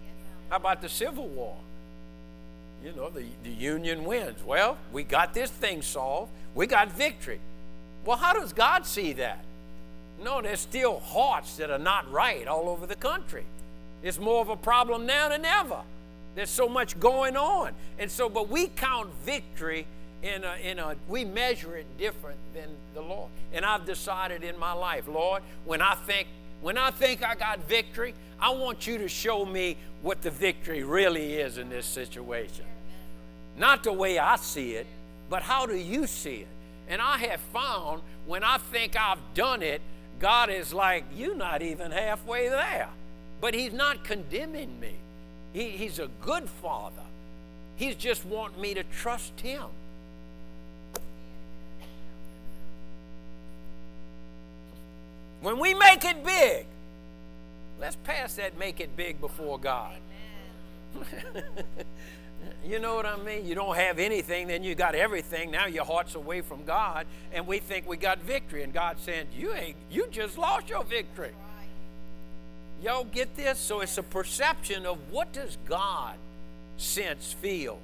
How 0.50 0.56
about 0.58 0.82
the 0.82 0.90
Civil 0.90 1.28
War? 1.28 1.56
You 2.84 2.94
know, 2.94 3.10
the, 3.10 3.26
the 3.44 3.52
Union 3.52 4.06
wins. 4.06 4.44
Well, 4.44 4.78
we 4.92 5.04
got 5.04 5.36
this 5.36 5.52
thing 5.52 5.84
solved. 5.84 6.32
We 6.56 6.66
got 6.66 6.92
victory. 6.92 7.40
Well, 8.06 8.18
how 8.18 8.34
does 8.34 8.54
God 8.54 8.88
see 8.88 9.14
that? 9.14 9.46
No, 10.24 10.42
there's 10.42 10.60
still 10.60 11.00
hearts 11.00 11.58
that 11.58 11.70
are 11.70 11.80
not 11.80 12.12
right 12.12 12.48
all 12.48 12.70
over 12.70 12.86
the 12.86 12.96
country. 12.96 13.44
It's 14.04 14.20
more 14.20 14.42
of 14.42 14.50
a 14.50 14.56
problem 14.56 15.06
now 15.06 15.30
than 15.30 15.46
ever. 15.46 15.82
There's 16.36 16.50
so 16.50 16.70
much 16.70 17.00
going 17.00 17.36
on. 17.36 17.74
And 18.00 18.10
so, 18.10 18.30
but 18.30 18.50
we 18.50 18.68
count 18.68 19.10
victory 19.26 19.86
in 20.24 20.44
a, 20.44 20.56
in 20.64 20.80
a, 20.80 20.96
we 21.08 21.26
measure 21.26 21.76
it 21.76 21.86
different 21.98 22.38
than 22.54 22.70
the 22.94 23.02
Lord. 23.02 23.30
And 23.54 23.66
I've 23.66 23.86
decided 23.86 24.44
in 24.44 24.58
my 24.58 24.74
life, 24.74 25.08
Lord, 25.08 25.44
when 25.66 25.82
I 25.82 25.96
think, 25.96 26.28
when 26.62 26.78
I 26.78 26.92
think 26.92 27.24
I 27.24 27.36
got 27.36 27.68
victory, 27.68 28.14
I 28.40 28.52
want 28.52 28.88
you 28.88 28.98
to 29.00 29.08
show 29.08 29.46
me 29.46 29.78
what 30.02 30.22
the 30.22 30.32
victory 30.32 30.84
really 30.84 31.34
is 31.34 31.58
in 31.58 31.70
this 31.70 31.86
situation. 31.86 32.66
Not 33.58 33.84
the 33.84 33.94
way 33.94 34.18
I 34.18 34.36
see 34.38 34.74
it, 34.74 34.88
but 35.30 35.44
how 35.44 35.66
do 35.66 35.76
you 35.76 36.08
see 36.08 36.38
it? 36.38 36.48
And 36.88 37.02
I 37.02 37.18
have 37.18 37.40
found 37.54 38.02
when 38.26 38.44
I 38.44 38.58
think 38.58 38.96
I've 38.96 39.20
done 39.34 39.62
it, 39.62 39.82
God 40.22 40.52
is 40.52 40.72
like, 40.72 41.04
You're 41.14 41.36
not 41.36 41.62
even 41.62 41.92
halfway 41.92 42.48
there. 42.48 42.88
But 43.42 43.56
He's 43.56 43.74
not 43.74 44.04
condemning 44.04 44.80
me. 44.80 44.94
He, 45.52 45.70
he's 45.72 46.00
a 46.00 46.08
good 46.22 46.48
Father. 46.48 47.02
He's 47.76 47.96
just 47.96 48.24
wanting 48.26 48.62
me 48.62 48.76
to 48.76 48.84
trust 48.84 49.38
Him. 49.42 49.64
When 55.42 55.58
we 55.58 55.74
make 55.74 56.06
it 56.06 56.24
big, 56.24 56.68
let's 57.80 57.96
pass 57.96 58.36
that 58.36 58.60
make 58.60 58.80
it 58.80 58.96
big 58.96 59.20
before 59.20 59.58
God. 59.58 59.98
you 62.66 62.80
know 62.80 62.96
what 62.96 63.06
I 63.06 63.18
mean? 63.18 63.46
You 63.46 63.56
don't 63.56 63.76
have 63.76 64.00
anything, 64.00 64.48
then 64.48 64.64
you 64.64 64.76
got 64.76 64.96
everything. 64.96 65.52
Now 65.52 65.66
your 65.66 65.86
heart's 65.86 66.16
away 66.16 66.42
from 66.42 66.64
God, 66.64 67.06
and 67.34 67.48
we 67.48 67.60
think 67.60 67.88
we 67.88 67.98
got 67.98 68.20
victory. 68.20 68.64
And 68.64 68.74
God 68.74 68.98
saying, 69.00 69.28
You 69.36 69.54
ain't 69.54 69.76
you 69.90 70.08
just 70.12 70.38
lost 70.38 70.70
your 70.70 70.84
victory. 70.84 71.32
Y'all 72.84 73.04
get 73.04 73.36
this? 73.36 73.60
So 73.60 73.82
it's 73.82 73.98
a 73.98 74.04
perception 74.04 74.86
of 74.86 74.98
what 75.12 75.34
does 75.34 75.58
God 75.66 76.16
sense, 76.78 77.34
feel? 77.34 77.80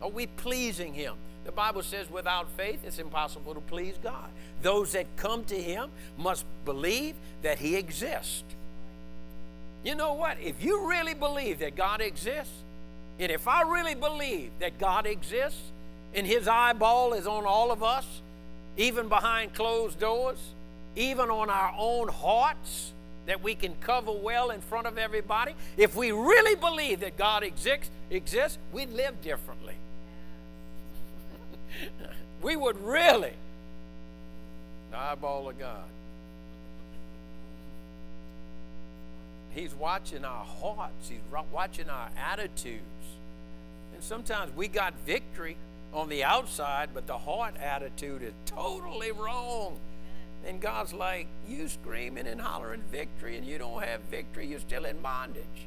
Are 0.00 0.08
we 0.08 0.26
pleasing 0.26 0.94
Him? 0.94 1.14
The 1.44 1.52
Bible 1.52 1.82
says 1.82 2.10
without 2.10 2.48
faith 2.56 2.80
it's 2.84 2.98
impossible 2.98 3.54
to 3.54 3.60
please 3.60 3.94
God. 4.02 4.28
Those 4.62 4.92
that 4.92 5.06
come 5.16 5.44
to 5.44 5.54
Him 5.54 5.90
must 6.18 6.44
believe 6.64 7.14
that 7.42 7.58
He 7.58 7.76
exists. 7.76 8.44
You 9.84 9.94
know 9.94 10.14
what? 10.14 10.38
If 10.40 10.62
you 10.62 10.88
really 10.88 11.14
believe 11.14 11.60
that 11.60 11.76
God 11.76 12.00
exists, 12.00 12.52
and 13.18 13.32
if 13.32 13.48
I 13.48 13.62
really 13.62 13.94
believe 13.94 14.50
that 14.60 14.78
God 14.78 15.06
exists, 15.06 15.60
and 16.14 16.26
His 16.26 16.48
eyeball 16.48 17.12
is 17.12 17.26
on 17.26 17.44
all 17.44 17.70
of 17.70 17.82
us, 17.82 18.06
even 18.76 19.08
behind 19.08 19.54
closed 19.54 19.98
doors, 19.98 20.38
even 20.96 21.30
on 21.30 21.50
our 21.50 21.74
own 21.78 22.08
hearts, 22.08 22.92
that 23.26 23.42
we 23.42 23.54
can 23.54 23.74
cover 23.80 24.12
well 24.12 24.50
in 24.50 24.60
front 24.60 24.86
of 24.86 24.98
everybody, 24.98 25.52
if 25.76 25.96
we 25.96 26.12
really 26.12 26.54
believe 26.54 27.00
that 27.00 27.16
God 27.16 27.42
exists, 27.42 27.90
exists 28.10 28.58
we'd 28.72 28.92
live 28.92 29.20
differently. 29.20 29.74
we 32.42 32.56
would 32.56 32.80
really. 32.82 33.34
The 34.90 34.98
eyeball 34.98 35.48
of 35.48 35.58
God. 35.58 35.84
He's 39.50 39.74
watching 39.74 40.24
our 40.24 40.44
hearts, 40.44 41.08
He's 41.08 41.18
watching 41.52 41.88
our 41.88 42.08
attitudes. 42.30 42.82
Sometimes 44.06 44.54
we 44.54 44.68
got 44.68 44.94
victory 45.04 45.56
on 45.92 46.08
the 46.08 46.22
outside, 46.22 46.90
but 46.94 47.08
the 47.08 47.18
heart 47.18 47.56
attitude 47.60 48.22
is 48.22 48.32
totally 48.44 49.10
wrong. 49.10 49.76
And 50.46 50.60
God's 50.60 50.92
like, 50.92 51.26
you 51.48 51.66
screaming 51.66 52.28
and 52.28 52.40
hollering 52.40 52.82
victory, 52.92 53.36
and 53.36 53.44
you 53.44 53.58
don't 53.58 53.82
have 53.82 54.00
victory. 54.02 54.46
You're 54.46 54.60
still 54.60 54.84
in 54.84 54.98
bondage. 54.98 55.66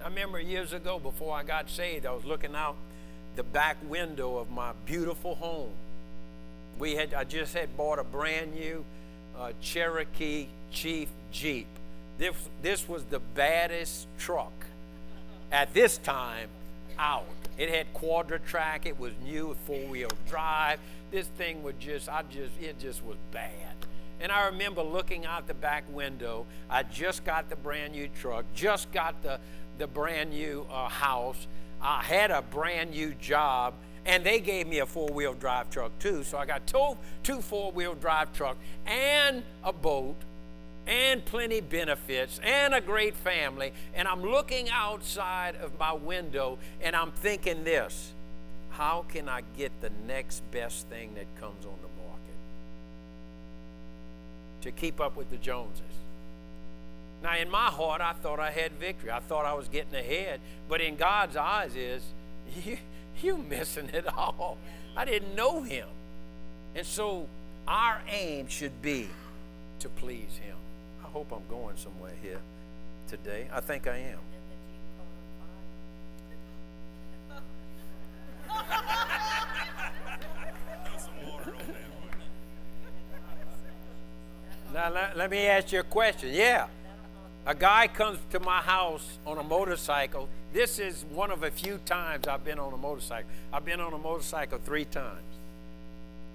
I 0.00 0.06
remember 0.06 0.38
years 0.38 0.72
ago, 0.72 1.00
before 1.00 1.34
I 1.34 1.42
got 1.42 1.68
saved, 1.68 2.06
I 2.06 2.12
was 2.12 2.24
looking 2.24 2.54
out 2.54 2.76
the 3.34 3.42
back 3.42 3.78
window 3.88 4.36
of 4.36 4.52
my 4.52 4.70
beautiful 4.86 5.34
home. 5.34 5.72
We 6.78 6.94
had, 6.94 7.12
I 7.12 7.24
just 7.24 7.54
had 7.54 7.76
bought 7.76 7.98
a 7.98 8.04
brand 8.04 8.54
new 8.54 8.84
uh, 9.36 9.50
Cherokee 9.60 10.46
Chief 10.70 11.08
Jeep. 11.32 11.66
This, 12.18 12.36
this 12.62 12.88
was 12.88 13.02
the 13.02 13.18
baddest 13.18 14.06
truck 14.16 14.52
at 15.50 15.74
this 15.74 15.98
time 15.98 16.48
out. 16.98 17.26
It 17.56 17.68
had 17.68 17.92
Quadra-Trac. 17.94 18.86
It 18.86 18.98
was 18.98 19.12
new, 19.22 19.56
four-wheel 19.66 20.10
drive. 20.28 20.80
This 21.10 21.26
thing 21.28 21.62
was 21.62 21.74
just, 21.78 22.08
I 22.08 22.22
just, 22.22 22.60
it 22.60 22.78
just 22.78 23.04
was 23.04 23.16
bad. 23.30 23.52
And 24.20 24.32
I 24.32 24.46
remember 24.46 24.82
looking 24.82 25.26
out 25.26 25.46
the 25.46 25.54
back 25.54 25.84
window. 25.92 26.46
I 26.70 26.82
just 26.82 27.24
got 27.24 27.50
the 27.50 27.56
brand 27.56 27.92
new 27.92 28.08
truck, 28.08 28.44
just 28.54 28.90
got 28.92 29.22
the, 29.22 29.38
the 29.78 29.86
brand 29.86 30.30
new 30.30 30.66
uh, 30.70 30.88
house. 30.88 31.46
I 31.80 32.02
had 32.02 32.30
a 32.30 32.40
brand 32.40 32.92
new 32.92 33.14
job, 33.14 33.74
and 34.06 34.24
they 34.24 34.40
gave 34.40 34.66
me 34.66 34.78
a 34.78 34.86
four 34.86 35.10
wheel 35.10 35.34
drive 35.34 35.70
truck 35.70 35.96
too. 35.98 36.24
So 36.24 36.38
I 36.38 36.46
got 36.46 36.66
two, 36.66 36.96
two 37.22 37.40
four 37.40 37.72
wheel 37.72 37.94
drive 37.94 38.32
trucks 38.32 38.58
and 38.86 39.42
a 39.62 39.72
boat 39.72 40.16
and 40.86 41.24
plenty 41.24 41.60
benefits 41.60 42.40
and 42.42 42.74
a 42.74 42.80
great 42.80 43.16
family. 43.16 43.72
And 43.94 44.06
I'm 44.06 44.22
looking 44.22 44.68
outside 44.70 45.56
of 45.56 45.78
my 45.78 45.92
window 45.92 46.58
and 46.82 46.94
I'm 46.94 47.12
thinking 47.12 47.64
this 47.64 48.12
how 48.70 49.04
can 49.08 49.28
I 49.28 49.42
get 49.56 49.70
the 49.80 49.90
next 50.04 50.42
best 50.50 50.88
thing 50.88 51.14
that 51.14 51.26
comes 51.40 51.64
on 51.64 51.76
the 51.80 51.88
market? 52.02 52.04
to 54.64 54.72
keep 54.72 54.98
up 54.98 55.14
with 55.14 55.30
the 55.30 55.36
Joneses. 55.36 55.82
Now, 57.22 57.36
in 57.36 57.50
my 57.50 57.66
heart, 57.66 58.00
I 58.00 58.14
thought 58.14 58.40
I 58.40 58.50
had 58.50 58.72
victory. 58.72 59.10
I 59.10 59.20
thought 59.20 59.44
I 59.44 59.52
was 59.52 59.68
getting 59.68 59.94
ahead. 59.94 60.40
But 60.68 60.80
in 60.80 60.96
God's 60.96 61.36
eyes, 61.36 61.76
is 61.76 62.02
you, 62.64 62.78
you 63.22 63.36
missing 63.36 63.90
it 63.92 64.06
all. 64.06 64.56
I 64.96 65.04
didn't 65.04 65.34
know 65.34 65.62
Him. 65.62 65.86
And 66.74 66.86
so 66.86 67.28
our 67.68 68.00
aim 68.10 68.48
should 68.48 68.80
be 68.80 69.08
to 69.80 69.88
please 69.90 70.40
Him. 70.42 70.56
I 71.14 71.16
hope 71.16 71.30
I'm 71.30 71.46
going 71.48 71.76
somewhere 71.76 72.10
here 72.20 72.40
today. 73.06 73.46
I 73.52 73.60
think 73.60 73.86
I 73.86 73.98
am. 73.98 74.18
Now, 84.72 84.90
let, 84.90 85.16
let 85.16 85.30
me 85.30 85.46
ask 85.46 85.70
you 85.70 85.78
a 85.78 85.84
question. 85.84 86.30
Yeah. 86.32 86.66
A 87.46 87.54
guy 87.54 87.86
comes 87.86 88.18
to 88.32 88.40
my 88.40 88.60
house 88.60 89.20
on 89.24 89.38
a 89.38 89.44
motorcycle. 89.44 90.28
This 90.52 90.80
is 90.80 91.04
one 91.12 91.30
of 91.30 91.44
a 91.44 91.50
few 91.52 91.78
times 91.86 92.26
I've 92.26 92.44
been 92.44 92.58
on 92.58 92.72
a 92.72 92.76
motorcycle. 92.76 93.30
I've 93.52 93.64
been 93.64 93.78
on 93.78 93.92
a 93.92 93.98
motorcycle 93.98 94.58
three 94.64 94.84
times. 94.84 95.33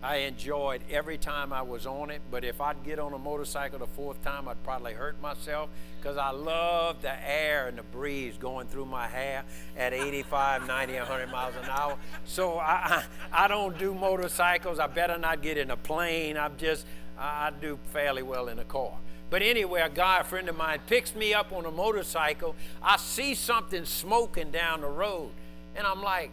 I 0.01 0.17
enjoyed 0.17 0.81
every 0.89 1.17
time 1.17 1.51
I 1.51 1.61
was 1.61 1.85
on 1.85 2.09
it, 2.09 2.21
but 2.31 2.45
if 2.45 2.61
I'd 2.61 2.83
get 2.85 2.99
on 2.99 3.13
a 3.13 3.17
motorcycle 3.17 3.79
the 3.79 3.87
fourth 3.87 4.23
time, 4.23 4.47
I'd 4.47 4.63
probably 4.63 4.93
hurt 4.93 5.21
myself 5.21 5.69
because 5.99 6.17
I 6.17 6.31
love 6.31 7.01
the 7.01 7.29
air 7.29 7.67
and 7.67 7.77
the 7.77 7.83
breeze 7.83 8.35
going 8.37 8.67
through 8.67 8.85
my 8.85 9.07
hair 9.07 9.43
at 9.77 9.93
85, 9.93 10.65
90, 10.65 10.93
100 10.93 11.29
miles 11.29 11.53
an 11.61 11.69
hour. 11.69 11.97
So 12.25 12.57
I, 12.59 13.03
I, 13.33 13.43
I 13.43 13.47
don't 13.49 13.77
do 13.77 13.93
motorcycles. 13.93 14.79
I 14.79 14.87
better 14.87 15.17
not 15.17 15.41
get 15.41 15.57
in 15.57 15.69
a 15.69 15.77
plane. 15.77 16.37
I'm 16.37 16.55
just, 16.57 16.85
I 17.17 17.51
do 17.59 17.77
fairly 17.91 18.23
well 18.23 18.47
in 18.47 18.57
a 18.59 18.65
car. 18.65 18.93
But 19.29 19.41
anyway, 19.41 19.81
a 19.81 19.89
guy, 19.89 20.21
a 20.21 20.23
friend 20.23 20.47
of 20.47 20.57
mine, 20.57 20.79
picks 20.87 21.13
me 21.13 21.33
up 21.33 21.51
on 21.51 21.65
a 21.65 21.71
motorcycle. 21.71 22.55
I 22.81 22.95
see 22.95 23.35
something 23.35 23.83
smoking 23.83 24.49
down 24.49 24.79
the 24.81 24.87
road. 24.87 25.31
And 25.75 25.85
I'm 25.85 26.01
like, 26.01 26.31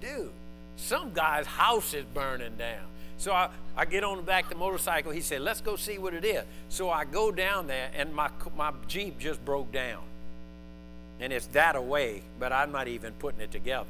dude, 0.00 0.32
some 0.76 1.12
guy's 1.12 1.46
house 1.46 1.94
is 1.94 2.04
burning 2.12 2.56
down. 2.56 2.82
So 3.18 3.32
I, 3.32 3.48
I 3.76 3.84
get 3.84 4.04
on 4.04 4.16
the 4.16 4.22
back 4.22 4.44
of 4.44 4.50
the 4.50 4.56
motorcycle. 4.56 5.12
He 5.12 5.20
said, 5.20 5.40
let's 5.40 5.60
go 5.60 5.76
see 5.76 5.98
what 5.98 6.14
it 6.14 6.24
is. 6.24 6.44
So 6.68 6.90
I 6.90 7.04
go 7.04 7.30
down 7.30 7.66
there, 7.66 7.90
and 7.94 8.14
my, 8.14 8.30
my 8.56 8.72
Jeep 8.88 9.18
just 9.18 9.44
broke 9.44 9.72
down. 9.72 10.02
And 11.20 11.32
it's 11.32 11.46
that 11.48 11.76
away, 11.76 12.22
but 12.38 12.52
I'm 12.52 12.72
not 12.72 12.88
even 12.88 13.12
putting 13.14 13.40
it 13.40 13.50
together. 13.50 13.86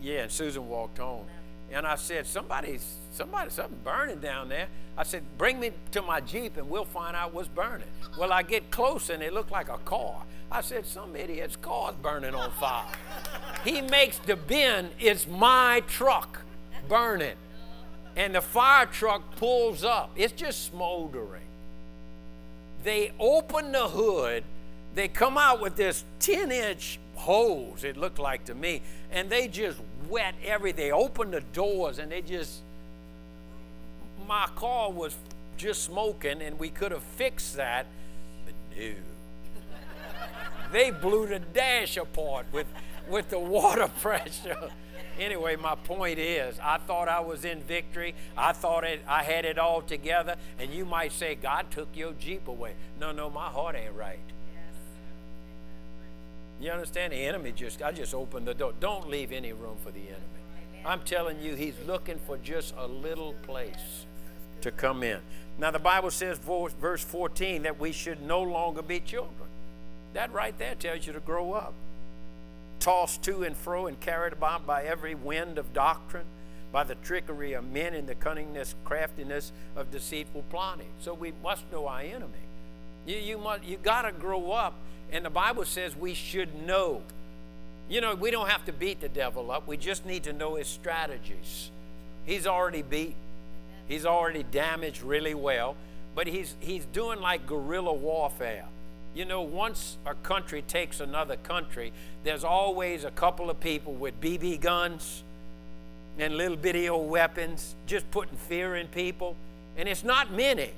Yeah, 0.00 0.22
and 0.22 0.32
Susan 0.32 0.68
walked 0.68 0.98
home. 0.98 1.26
And 1.70 1.86
I 1.86 1.94
said, 1.94 2.26
somebody's, 2.26 2.84
somebody, 3.12 3.50
something 3.50 3.78
burning 3.82 4.18
down 4.18 4.48
there. 4.48 4.68
I 4.96 5.04
said, 5.04 5.22
bring 5.38 5.58
me 5.58 5.70
to 5.92 6.02
my 6.02 6.20
Jeep 6.20 6.58
and 6.58 6.68
we'll 6.68 6.84
find 6.84 7.16
out 7.16 7.32
what's 7.32 7.48
burning. 7.48 7.88
Well, 8.18 8.32
I 8.32 8.42
get 8.42 8.70
close 8.70 9.08
and 9.08 9.22
it 9.22 9.32
looked 9.32 9.50
like 9.50 9.70
a 9.70 9.78
car. 9.78 10.22
I 10.50 10.60
said, 10.60 10.84
some 10.84 11.16
idiot's 11.16 11.56
car's 11.56 11.94
burning 11.94 12.34
on 12.34 12.50
fire. 12.52 12.84
he 13.64 13.80
makes 13.80 14.18
the 14.18 14.36
bin, 14.36 14.90
it's 15.00 15.26
my 15.26 15.82
truck 15.86 16.41
burning. 16.88 17.36
And 18.16 18.34
the 18.34 18.42
fire 18.42 18.86
truck 18.86 19.36
pulls 19.36 19.84
up. 19.84 20.10
It's 20.16 20.32
just 20.32 20.66
smoldering. 20.66 21.42
They 22.84 23.12
open 23.18 23.72
the 23.72 23.88
hood, 23.88 24.44
they 24.94 25.08
come 25.08 25.38
out 25.38 25.60
with 25.60 25.76
this 25.76 26.04
10 26.20 26.50
inch 26.50 26.98
hose, 27.14 27.84
it 27.84 27.96
looked 27.96 28.18
like 28.18 28.44
to 28.46 28.54
me, 28.54 28.82
and 29.12 29.30
they 29.30 29.46
just 29.46 29.78
wet 30.08 30.34
everything. 30.44 30.86
They 30.86 30.92
open 30.92 31.30
the 31.30 31.40
doors 31.40 31.98
and 31.98 32.10
they 32.10 32.22
just, 32.22 32.60
my 34.26 34.48
car 34.56 34.90
was 34.90 35.14
just 35.56 35.84
smoking 35.84 36.42
and 36.42 36.58
we 36.58 36.70
could 36.70 36.90
have 36.90 37.02
fixed 37.02 37.56
that, 37.56 37.86
but 38.44 38.54
no. 38.76 38.92
they 40.72 40.90
blew 40.90 41.28
the 41.28 41.38
dash 41.38 41.96
apart 41.96 42.46
with, 42.52 42.66
with 43.08 43.28
the 43.28 43.38
water 43.38 43.88
pressure. 44.00 44.70
Anyway, 45.22 45.56
my 45.56 45.74
point 45.74 46.18
is, 46.18 46.58
I 46.60 46.78
thought 46.78 47.08
I 47.08 47.20
was 47.20 47.44
in 47.44 47.62
victory. 47.62 48.14
I 48.36 48.52
thought 48.52 48.84
it, 48.84 49.00
I 49.08 49.22
had 49.22 49.44
it 49.44 49.58
all 49.58 49.82
together. 49.82 50.36
And 50.58 50.72
you 50.72 50.84
might 50.84 51.12
say, 51.12 51.34
God 51.34 51.70
took 51.70 51.88
your 51.94 52.12
Jeep 52.12 52.48
away. 52.48 52.74
No, 53.00 53.12
no, 53.12 53.30
my 53.30 53.46
heart 53.46 53.76
ain't 53.76 53.94
right. 53.94 54.18
You 56.60 56.70
understand? 56.70 57.12
The 57.12 57.16
enemy 57.16 57.52
just, 57.52 57.82
I 57.82 57.90
just 57.90 58.14
opened 58.14 58.46
the 58.46 58.54
door. 58.54 58.72
Don't 58.78 59.08
leave 59.08 59.32
any 59.32 59.52
room 59.52 59.76
for 59.82 59.90
the 59.90 60.00
enemy. 60.00 60.22
I'm 60.84 61.00
telling 61.00 61.40
you, 61.40 61.54
he's 61.54 61.74
looking 61.86 62.18
for 62.26 62.36
just 62.38 62.74
a 62.76 62.86
little 62.86 63.34
place 63.42 64.06
to 64.60 64.70
come 64.70 65.02
in. 65.02 65.20
Now, 65.58 65.70
the 65.70 65.78
Bible 65.78 66.10
says, 66.10 66.38
verse 66.38 67.02
14, 67.02 67.62
that 67.62 67.78
we 67.78 67.92
should 67.92 68.22
no 68.22 68.42
longer 68.42 68.82
be 68.82 69.00
children. 69.00 69.48
That 70.14 70.32
right 70.32 70.56
there 70.58 70.74
tells 70.74 71.06
you 71.06 71.12
to 71.12 71.20
grow 71.20 71.52
up. 71.52 71.74
Tossed 72.82 73.22
to 73.22 73.44
and 73.44 73.56
fro 73.56 73.86
and 73.86 74.00
carried 74.00 74.32
about 74.32 74.66
by 74.66 74.82
every 74.82 75.14
wind 75.14 75.56
of 75.56 75.72
doctrine, 75.72 76.24
by 76.72 76.82
the 76.82 76.96
trickery 76.96 77.52
of 77.52 77.70
men 77.70 77.94
and 77.94 78.08
the 78.08 78.16
cunningness, 78.16 78.74
craftiness 78.84 79.52
of 79.76 79.92
deceitful 79.92 80.42
plotting. 80.50 80.88
So 80.98 81.14
we 81.14 81.32
must 81.44 81.62
know 81.70 81.86
our 81.86 82.00
enemy. 82.00 82.42
You, 83.06 83.18
you, 83.18 83.38
must, 83.38 83.62
you 83.62 83.76
got 83.76 84.02
to 84.02 84.10
grow 84.10 84.50
up, 84.50 84.74
and 85.12 85.24
the 85.24 85.30
Bible 85.30 85.64
says 85.64 85.94
we 85.94 86.12
should 86.12 86.66
know. 86.66 87.02
You 87.88 88.00
know, 88.00 88.16
we 88.16 88.32
don't 88.32 88.48
have 88.48 88.64
to 88.64 88.72
beat 88.72 89.00
the 89.00 89.08
devil 89.08 89.52
up, 89.52 89.68
we 89.68 89.76
just 89.76 90.04
need 90.04 90.24
to 90.24 90.32
know 90.32 90.56
his 90.56 90.66
strategies. 90.66 91.70
He's 92.26 92.48
already 92.48 92.82
beat, 92.82 93.14
he's 93.86 94.04
already 94.04 94.42
damaged 94.42 95.02
really 95.02 95.34
well, 95.34 95.76
but 96.16 96.26
he's, 96.26 96.56
he's 96.58 96.84
doing 96.86 97.20
like 97.20 97.46
guerrilla 97.46 97.92
warfare. 97.92 98.64
You 99.14 99.26
know, 99.26 99.42
once 99.42 99.98
a 100.06 100.14
country 100.14 100.62
takes 100.62 101.00
another 101.00 101.36
country, 101.36 101.92
there's 102.24 102.44
always 102.44 103.04
a 103.04 103.10
couple 103.10 103.50
of 103.50 103.60
people 103.60 103.92
with 103.92 104.18
BB 104.20 104.60
guns 104.60 105.22
and 106.18 106.36
little 106.36 106.56
bitty 106.56 106.88
old 106.88 107.10
weapons, 107.10 107.74
just 107.86 108.10
putting 108.10 108.36
fear 108.36 108.76
in 108.76 108.86
people. 108.88 109.36
And 109.76 109.88
it's 109.88 110.04
not 110.04 110.32
many. 110.32 110.70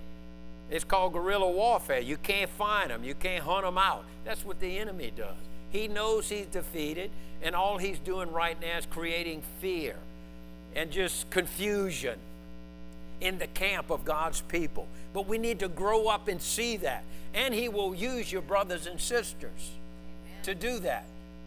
It's 0.70 0.85
called 0.85 1.12
guerrilla 1.12 1.51
warfare. 1.51 2.01
You 2.01 2.16
can't 2.16 2.51
find 2.51 2.90
them, 2.90 3.05
you 3.05 3.14
can't 3.14 3.44
hunt 3.44 3.64
them 3.64 3.79
out. 3.79 4.05
That's 4.25 4.44
what 4.44 4.61
the 4.61 4.79
enemy 4.79 5.12
does. 5.14 5.37
He 5.70 5.88
knows 5.88 6.29
he's 6.29 6.47
defeated, 6.47 7.11
and 7.42 7.55
all 7.55 7.79
he's 7.79 7.99
doing 7.99 8.33
right 8.33 8.61
now 8.61 8.79
is 8.79 8.87
creating 8.87 9.42
fear 9.61 9.97
and 10.75 10.90
just 10.90 11.31
confusion 11.31 12.18
in 13.20 13.38
the 13.38 13.46
camp 13.48 13.90
of 13.90 14.05
God's 14.05 14.40
people. 14.42 14.88
But 15.12 15.27
we 15.27 15.38
need 15.38 15.61
to 15.61 15.68
grow 15.68 16.09
up 16.09 16.29
and 16.29 16.40
see 16.40 16.77
that. 16.79 17.05
And 17.33 17.55
He 17.55 17.68
will 17.68 17.94
use 17.94 18.31
your 18.31 18.42
brothers 18.42 18.87
and 18.87 19.00
sisters 19.00 19.72
to 20.42 20.55
do 20.55 20.79
that. 20.81 21.07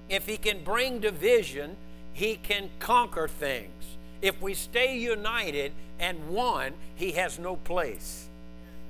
If 0.10 0.26
He 0.26 0.38
can 0.38 0.64
bring 0.64 1.00
division, 1.00 1.76
He 2.14 2.36
can 2.36 2.70
conquer 2.80 3.28
things. 3.28 3.72
If 4.22 4.42
we 4.42 4.54
stay 4.54 4.98
united 4.98 5.72
and 6.00 6.30
one, 6.30 6.74
He 6.96 7.12
has 7.14 7.38
no 7.38 7.56
place. 7.56 8.28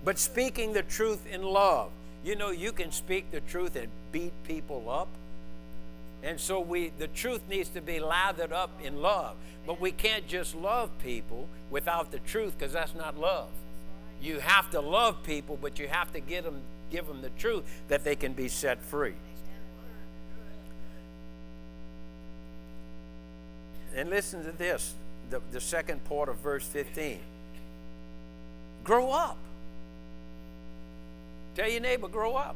But 0.05 0.19
speaking 0.19 0.73
the 0.73 0.83
truth 0.83 1.25
in 1.27 1.43
love, 1.43 1.89
you 2.23 2.35
know, 2.35 2.51
you 2.51 2.71
can 2.71 2.91
speak 2.91 3.31
the 3.31 3.41
truth 3.41 3.75
and 3.75 3.87
beat 4.11 4.33
people 4.43 4.89
up. 4.89 5.07
And 6.23 6.39
so 6.39 6.59
we 6.59 6.91
the 6.97 7.07
truth 7.07 7.41
needs 7.49 7.69
to 7.69 7.81
be 7.81 7.99
lathered 7.99 8.51
up 8.51 8.71
in 8.83 9.01
love. 9.01 9.35
But 9.67 9.81
we 9.81 9.91
can't 9.91 10.25
just 10.27 10.55
love 10.55 10.89
people 11.03 11.49
without 11.69 12.11
the 12.11 12.19
truth 12.19 12.53
because 12.57 12.71
that's 12.71 12.95
not 12.95 13.19
love. 13.19 13.49
You 14.21 14.39
have 14.39 14.71
to 14.71 14.79
love 14.79 15.23
people, 15.23 15.59
but 15.61 15.77
you 15.77 15.89
have 15.89 16.11
to 16.13 16.21
give 16.21 16.45
them 16.45 16.61
give 16.89 17.05
them 17.05 17.21
the 17.21 17.29
truth 17.31 17.65
that 17.89 18.05
they 18.05 18.15
can 18.15 18.31
be 18.31 18.47
set 18.47 18.81
free. 18.81 19.15
And 23.93 24.09
listen 24.09 24.45
to 24.45 24.53
this, 24.53 24.95
the, 25.29 25.41
the 25.51 25.59
second 25.59 26.05
part 26.05 26.29
of 26.29 26.37
verse 26.37 26.65
15. 26.65 27.19
Grow 28.85 29.11
up. 29.11 29.37
Tell 31.55 31.67
your 31.67 31.81
neighbor, 31.81 32.07
grow 32.07 32.35
up. 32.35 32.55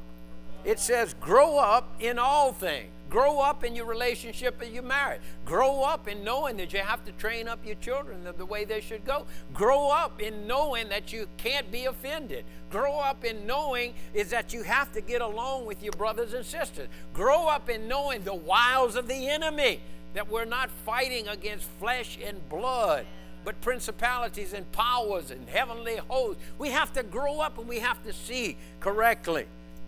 It 0.64 0.80
says, 0.80 1.16
grow 1.20 1.58
up 1.58 1.96
in 2.00 2.20
all 2.20 2.54
things. 2.54 2.90
Grow 3.12 3.40
up 3.40 3.66
in 3.66 3.76
your 3.76 3.88
relationship 3.88 4.62
as 4.62 4.70
you 4.70 4.82
married. 4.82 5.20
Grow 5.44 5.82
up 5.82 6.08
in 6.08 6.24
knowing 6.24 6.56
that 6.58 6.72
you 6.72 6.80
have 6.80 7.04
to 7.04 7.12
train 7.12 7.46
up 7.50 7.60
your 7.66 7.76
children 7.76 8.24
the, 8.24 8.32
the, 8.32 8.46
way 8.46 8.64
they 8.64 8.80
should 8.80 9.04
go. 9.04 9.26
Grow 9.54 9.90
up 9.90 10.22
in 10.22 10.48
knowing 10.48 10.88
that 10.88 11.12
you 11.12 11.28
can't 11.36 11.70
be 11.70 11.86
offended. 11.86 12.46
Grow 12.70 12.98
up 13.00 13.26
in 13.26 13.46
knowing 13.46 13.94
is 14.14 14.30
that 14.30 14.54
you 14.54 14.64
have 14.64 14.94
to 14.94 15.02
get 15.02 15.22
along 15.22 15.66
with 15.66 15.84
your 15.84 15.92
brothers 15.92 16.32
and 16.32 16.46
sisters. 16.46 16.88
Grow 17.14 17.50
up 17.50 17.70
in 17.70 17.86
knowing 17.90 18.24
the 18.24 18.34
wiles 18.34 18.96
of 18.96 19.10
the 19.10 19.28
enemy, 19.28 19.82
that 20.14 20.32
we're 20.32 20.46
not 20.46 20.70
fighting 20.86 21.28
against 21.28 21.68
flesh 21.80 22.18
and 22.24 22.48
blood 22.48 23.06
but 23.44 23.60
principalities 23.62 24.54
and 24.54 24.72
powers 24.72 25.32
and 25.32 25.50
heavenly 25.50 25.98
hosts. 26.08 26.42
We 26.60 26.70
have 26.70 26.94
to 26.94 27.02
grow 27.02 27.40
up 27.40 27.58
and 27.58 27.68
we 27.68 27.80
have 27.80 28.04
to 28.04 28.14
see 28.14 28.56
correctly. 28.80 29.48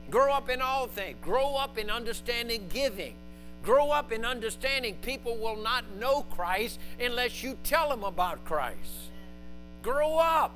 Grow 0.10 0.34
up 0.34 0.50
in 0.50 0.62
all 0.62 0.88
things. 0.88 1.18
Grow 1.22 1.56
up 1.56 1.78
in 1.78 1.90
understanding 1.90 2.68
giving. 2.72 3.16
Grow 3.64 3.92
up 3.92 4.12
in 4.12 4.26
understanding 4.26 4.96
people 5.02 5.38
will 5.38 5.56
not 5.56 5.96
know 5.98 6.24
Christ 6.24 6.80
unless 7.00 7.42
you 7.44 7.58
tell 7.64 7.90
them 7.90 8.04
about 8.04 8.44
Christ. 8.46 9.10
Grow 9.82 10.18
up. 10.18 10.54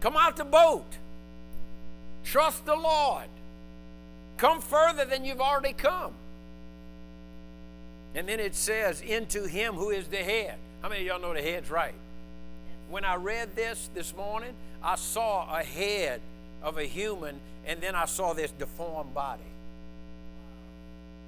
Come 0.00 0.16
out 0.16 0.36
the 0.36 0.44
boat. 0.44 0.86
Trust 2.24 2.66
the 2.66 2.74
Lord. 2.74 3.28
Come 4.36 4.60
further 4.60 5.04
than 5.04 5.24
you've 5.24 5.40
already 5.40 5.72
come. 5.72 6.12
And 8.14 8.28
then 8.28 8.40
it 8.40 8.54
says, 8.54 9.00
into 9.00 9.46
him 9.46 9.74
who 9.74 9.90
is 9.90 10.08
the 10.08 10.16
head. 10.16 10.56
How 10.82 10.88
many 10.88 11.02
of 11.02 11.06
y'all 11.06 11.20
know 11.20 11.34
the 11.34 11.42
head's 11.42 11.70
right? 11.70 11.94
When 12.88 13.04
I 13.04 13.14
read 13.16 13.54
this 13.54 13.88
this 13.94 14.16
morning, 14.16 14.52
I 14.82 14.96
saw 14.96 15.56
a 15.56 15.62
head 15.62 16.20
of 16.62 16.78
a 16.78 16.84
human, 16.84 17.40
and 17.66 17.80
then 17.80 17.94
I 17.94 18.04
saw 18.04 18.32
this 18.32 18.50
deformed 18.52 19.14
body. 19.14 19.42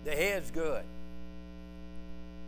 The 0.04 0.12
head's 0.12 0.50
good, 0.50 0.82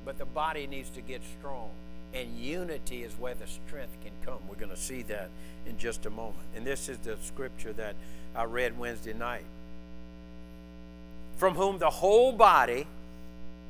but 0.05 0.19
the 0.19 0.25
body 0.25 0.67
needs 0.67 0.91
to 0.91 1.01
get 1.01 1.23
strong. 1.39 1.71
And 2.13 2.39
unity 2.39 3.03
is 3.03 3.13
where 3.19 3.35
the 3.35 3.47
strength 3.47 3.97
can 4.03 4.13
come. 4.25 4.39
We're 4.49 4.55
going 4.55 4.71
to 4.71 4.77
see 4.77 5.03
that 5.03 5.31
in 5.67 5.79
just 5.79 6.07
a 6.07 6.11
moment. 6.11 6.45
And 6.55 6.65
this 6.65 6.89
is 6.89 6.99
the 6.99 7.17
scripture 7.23 7.73
that 7.73 7.97
I 8.37 8.45
read 8.45 8.79
Wednesday 8.79 9.15
night. 9.15 9.45
From 11.37 11.55
whom 11.57 11.79
the 11.79 11.91
whole 11.91 12.33
body, 12.33 12.87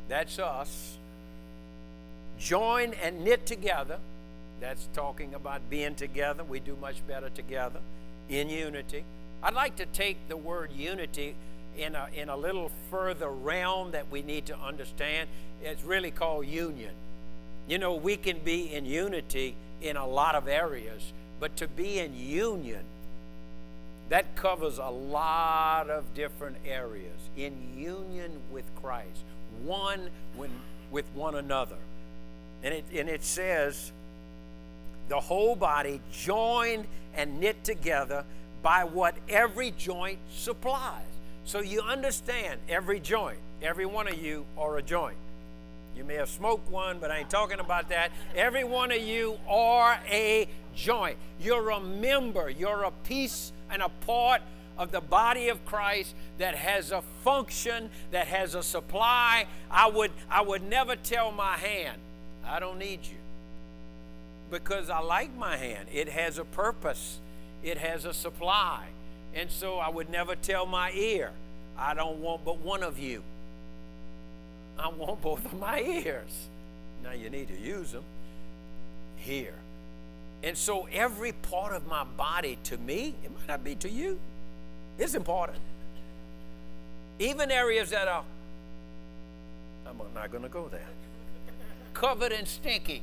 that's 0.09 0.39
us, 0.39 0.99
join 2.39 2.93
and 3.03 3.25
knit 3.25 3.47
together. 3.47 3.99
That's 4.61 4.89
talking 4.93 5.35
about 5.35 5.71
being 5.71 5.95
together. 5.95 6.45
We 6.45 6.61
do 6.61 6.77
much 6.81 7.07
better 7.07 7.31
together 7.31 7.81
in 8.29 8.49
unity. 8.49 9.05
I'd 9.43 9.55
like 9.55 9.77
to 9.77 9.87
take 9.87 10.29
the 10.29 10.37
word 10.37 10.73
unity 10.73 11.35
in 11.77 11.95
a, 11.95 12.09
in 12.15 12.29
a 12.29 12.37
little 12.37 12.71
further 12.91 13.29
realm 13.29 13.91
that 13.91 14.11
we 14.11 14.23
need 14.23 14.47
to 14.47 14.59
understand. 14.59 15.29
It's 15.63 15.83
really 15.85 16.11
called 16.11 16.47
union. 16.47 16.93
You 17.69 17.79
know, 17.79 17.95
we 17.95 18.17
can 18.17 18.39
be 18.39 18.73
in 18.73 18.85
unity 18.85 19.55
in 19.81 19.97
a 19.97 20.07
lot 20.07 20.35
of 20.35 20.49
areas, 20.49 21.13
but 21.41 21.57
to 21.57 21.69
be 21.69 21.99
in 21.99 22.15
union, 22.17 22.85
that 24.09 24.37
covers 24.37 24.79
a 24.79 24.91
lot 24.91 25.89
of 25.89 26.15
different 26.15 26.57
areas. 26.67 27.19
In 27.37 27.55
union 27.77 28.33
with 28.53 28.65
Christ, 28.81 29.25
one 29.65 30.11
when, 30.37 30.51
with 30.91 31.07
one 31.15 31.35
another. 31.35 31.77
And 32.63 32.75
it, 32.75 32.85
and 32.95 33.09
it 33.09 33.25
says, 33.25 33.93
the 35.09 35.21
whole 35.21 35.57
body 35.57 36.01
joined 36.13 36.87
and 37.15 37.41
knit 37.41 37.63
together 37.65 38.25
by 38.63 38.85
what 38.85 39.15
every 39.29 39.73
joint 39.73 40.19
supplies. 40.31 41.05
So 41.45 41.61
you 41.61 41.83
understand 41.83 42.61
every 42.69 43.01
joint, 43.01 43.39
every 43.63 43.87
one 43.87 44.09
of 44.09 44.23
you 44.23 44.47
are 44.57 44.79
a 44.79 44.83
joint. 44.83 45.17
You 45.97 46.03
may 46.05 46.15
have 46.15 46.29
smoked 46.29 46.71
one, 46.71 46.99
but 46.99 47.11
I 47.11 47.19
ain't 47.19 47.31
talking 47.31 47.61
about 47.61 47.91
that. 47.91 48.11
Every 48.35 48.65
one 48.65 48.91
of 48.91 49.01
you 49.01 49.39
are 49.49 50.01
a 50.11 50.49
joint. 50.75 51.17
You're 51.41 51.71
a 51.71 51.81
member. 51.81 52.51
You're 52.51 52.83
a 52.83 52.91
piece 52.91 53.53
and 53.71 53.83
a 53.83 53.89
part 53.89 54.43
of 54.77 54.91
the 54.91 55.01
body 55.01 55.51
of 55.51 55.65
Christ 55.65 56.15
that 56.39 56.57
has 56.57 56.91
a 56.91 57.03
function, 57.23 57.91
that 58.11 58.27
has 58.27 58.55
a 58.55 58.63
supply. 58.63 59.47
I 59.71 59.89
would, 59.89 60.11
I 60.29 60.43
would 60.43 60.63
never 60.63 60.97
tell 60.97 61.31
my 61.31 61.57
hand, 61.57 62.01
I 62.45 62.59
don't 62.59 62.79
need 62.79 63.01
you. 63.05 63.17
Because 64.55 64.89
I 64.89 65.01
like 65.01 65.37
my 65.37 65.57
hand. 65.57 65.89
It 65.93 66.09
has 66.09 66.39
a 66.39 66.45
purpose, 66.45 67.19
it 67.65 67.77
has 67.77 68.05
a 68.05 68.15
supply. 68.15 68.85
And 69.35 69.51
so 69.51 69.79
I 69.79 69.91
would 69.91 70.09
never 70.09 70.37
tell 70.37 70.65
my 70.65 70.93
ear, 70.93 71.33
I 71.77 71.93
don't 71.93 72.21
want 72.21 72.45
but 72.45 72.59
one 72.59 72.85
of 72.85 72.97
you. 73.01 73.25
I 74.79 74.89
want 74.91 75.21
both 75.21 75.45
of 75.45 75.59
my 75.59 75.81
ears. 75.81 76.47
Now 77.03 77.11
you 77.11 77.31
need 77.31 77.49
to 77.49 77.59
use 77.59 77.91
them 77.91 78.05
here. 79.17 79.55
And 80.45 80.57
so 80.57 80.87
every 80.93 81.33
part 81.33 81.73
of 81.75 81.89
my 81.89 82.05
body 82.05 82.57
to 82.65 82.79
me, 82.79 83.17
it 83.25 83.33
might 83.35 83.49
not 83.49 83.65
be 83.65 83.75
to 83.77 83.91
you, 83.91 84.21
it's 85.01 85.17
important. 85.17 85.59
Even 87.19 87.51
areas 87.51 87.91
that 87.91 88.07
are, 88.07 88.23
I'm 89.89 89.99
not 90.15 90.31
going 90.31 90.45
to 90.45 90.49
go 90.49 90.69
there, 90.69 90.87
covered 91.93 92.31
and 92.31 92.47
stinky, 92.47 93.03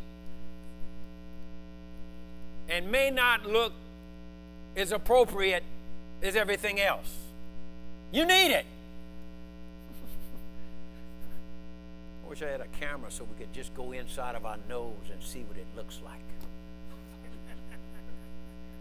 and 2.72 2.90
may 2.90 3.12
not 3.12 3.46
look 3.46 3.74
as 4.78 4.94
appropriate 4.94 5.64
as 6.24 6.38
everything 6.38 6.80
else. 6.80 7.18
You 8.12 8.26
need 8.26 8.52
it. 8.52 8.66
I 12.26 12.30
wish 12.30 12.42
I 12.42 12.48
had 12.48 12.62
a 12.62 12.68
camera 12.80 13.12
so 13.12 13.26
we 13.26 13.36
could 13.38 13.54
just 13.54 13.76
go 13.76 13.92
inside 13.92 14.36
of 14.36 14.46
our 14.46 14.56
nose 14.70 14.94
and 15.12 15.22
see 15.22 15.42
what 15.42 15.58
it 15.58 15.68
looks 15.76 16.00
like. 16.06 16.22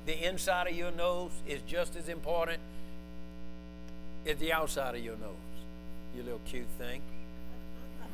the 0.06 0.28
inside 0.28 0.68
of 0.68 0.74
your 0.74 0.92
nose 0.92 1.32
is 1.48 1.60
just 1.62 1.96
as 1.96 2.08
important 2.08 2.60
as 4.24 4.38
the 4.38 4.52
outside 4.52 4.94
of 4.94 5.02
your 5.02 5.16
nose. 5.16 5.34
You 6.14 6.22
little 6.22 6.40
cute 6.46 6.68
thing. 6.78 7.02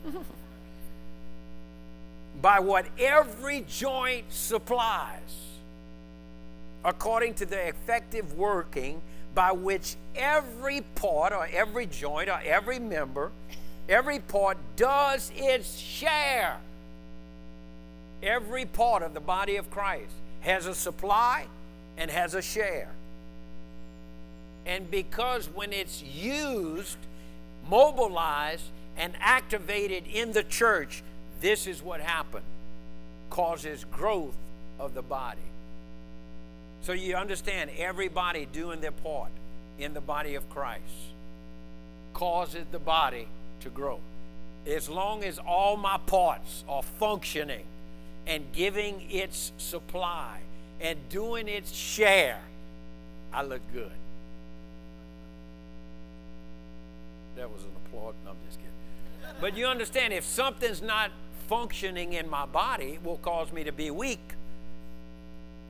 By 2.41 2.61
what 2.61 2.87
every 2.99 3.65
joint 3.69 4.27
supplies, 4.31 5.56
according 6.87 7.35
to 7.35 7.45
the 7.45 7.69
effective 7.69 8.39
working 8.39 9.03
by 9.35 9.51
which 9.53 9.97
every 10.15 10.81
part 10.95 11.33
or 11.33 11.47
every 11.53 11.85
joint 11.85 12.31
or 12.31 12.41
every 12.45 12.79
member, 12.79 13.33
every 13.89 14.21
part 14.21 14.57
does 14.77 15.31
its 15.35 15.77
share. 15.77 16.59
Every 18.23 18.65
part 18.65 19.03
of 19.03 19.13
the 19.13 19.21
body 19.21 19.57
of 19.57 19.71
Christ 19.71 20.13
has 20.41 20.67
a 20.67 20.75
supply 20.75 21.47
and 21.99 22.11
has 22.11 22.35
a 22.35 22.41
share. 22.41 22.89
And 24.65 24.91
because 24.91 25.49
when 25.49 25.73
it's 25.73 26.03
used, 26.03 26.97
mobilized, 27.69 28.65
and 28.97 29.13
activated 29.21 30.05
in 30.07 30.33
the 30.33 30.45
church, 30.45 31.03
this 31.41 31.67
is 31.67 31.83
what 31.83 32.01
happened 32.01 32.45
causes 33.29 33.85
growth 33.91 34.37
of 34.79 34.95
the 34.95 35.03
body. 35.03 35.41
So 36.87 36.93
you 36.93 37.17
understand 37.17 37.71
everybody 37.79 38.47
doing 38.47 38.81
their 38.81 38.93
part 38.93 39.33
in 39.77 39.93
the 39.93 40.01
body 40.01 40.37
of 40.37 40.49
Christ 40.49 40.85
causes 42.15 42.65
the 42.71 42.79
body 42.79 43.27
to 43.63 43.71
grow. 43.71 43.99
As 44.65 44.89
long 44.89 45.25
as 45.25 45.41
all 45.41 45.77
my 45.77 45.99
parts 45.99 46.63
are 46.69 46.85
functioning 46.85 47.65
and 48.25 48.45
giving 48.53 49.05
its 49.11 49.51
supply 49.59 50.39
and 50.81 50.97
doing 51.09 51.49
its 51.49 51.75
share, 51.75 52.39
I 53.33 53.43
look 53.43 53.63
good. 53.73 53.91
That 57.35 57.51
was 57.51 57.65
an 57.65 57.71
applaud. 57.85 58.15
No, 58.25 58.31
I'm 58.31 58.37
just 58.47 58.61
kidding. 58.61 59.35
But 59.41 59.57
you 59.57 59.67
understand, 59.67 60.13
if 60.13 60.23
something's 60.23 60.83
not 60.83 61.11
functioning 61.49 62.13
in 62.13 62.31
my 62.31 62.47
body, 62.47 62.93
it 62.93 63.05
will 63.05 63.19
cause 63.19 63.53
me 63.53 63.65
to 63.65 63.73
be 63.73 63.91
weak. 63.91 64.21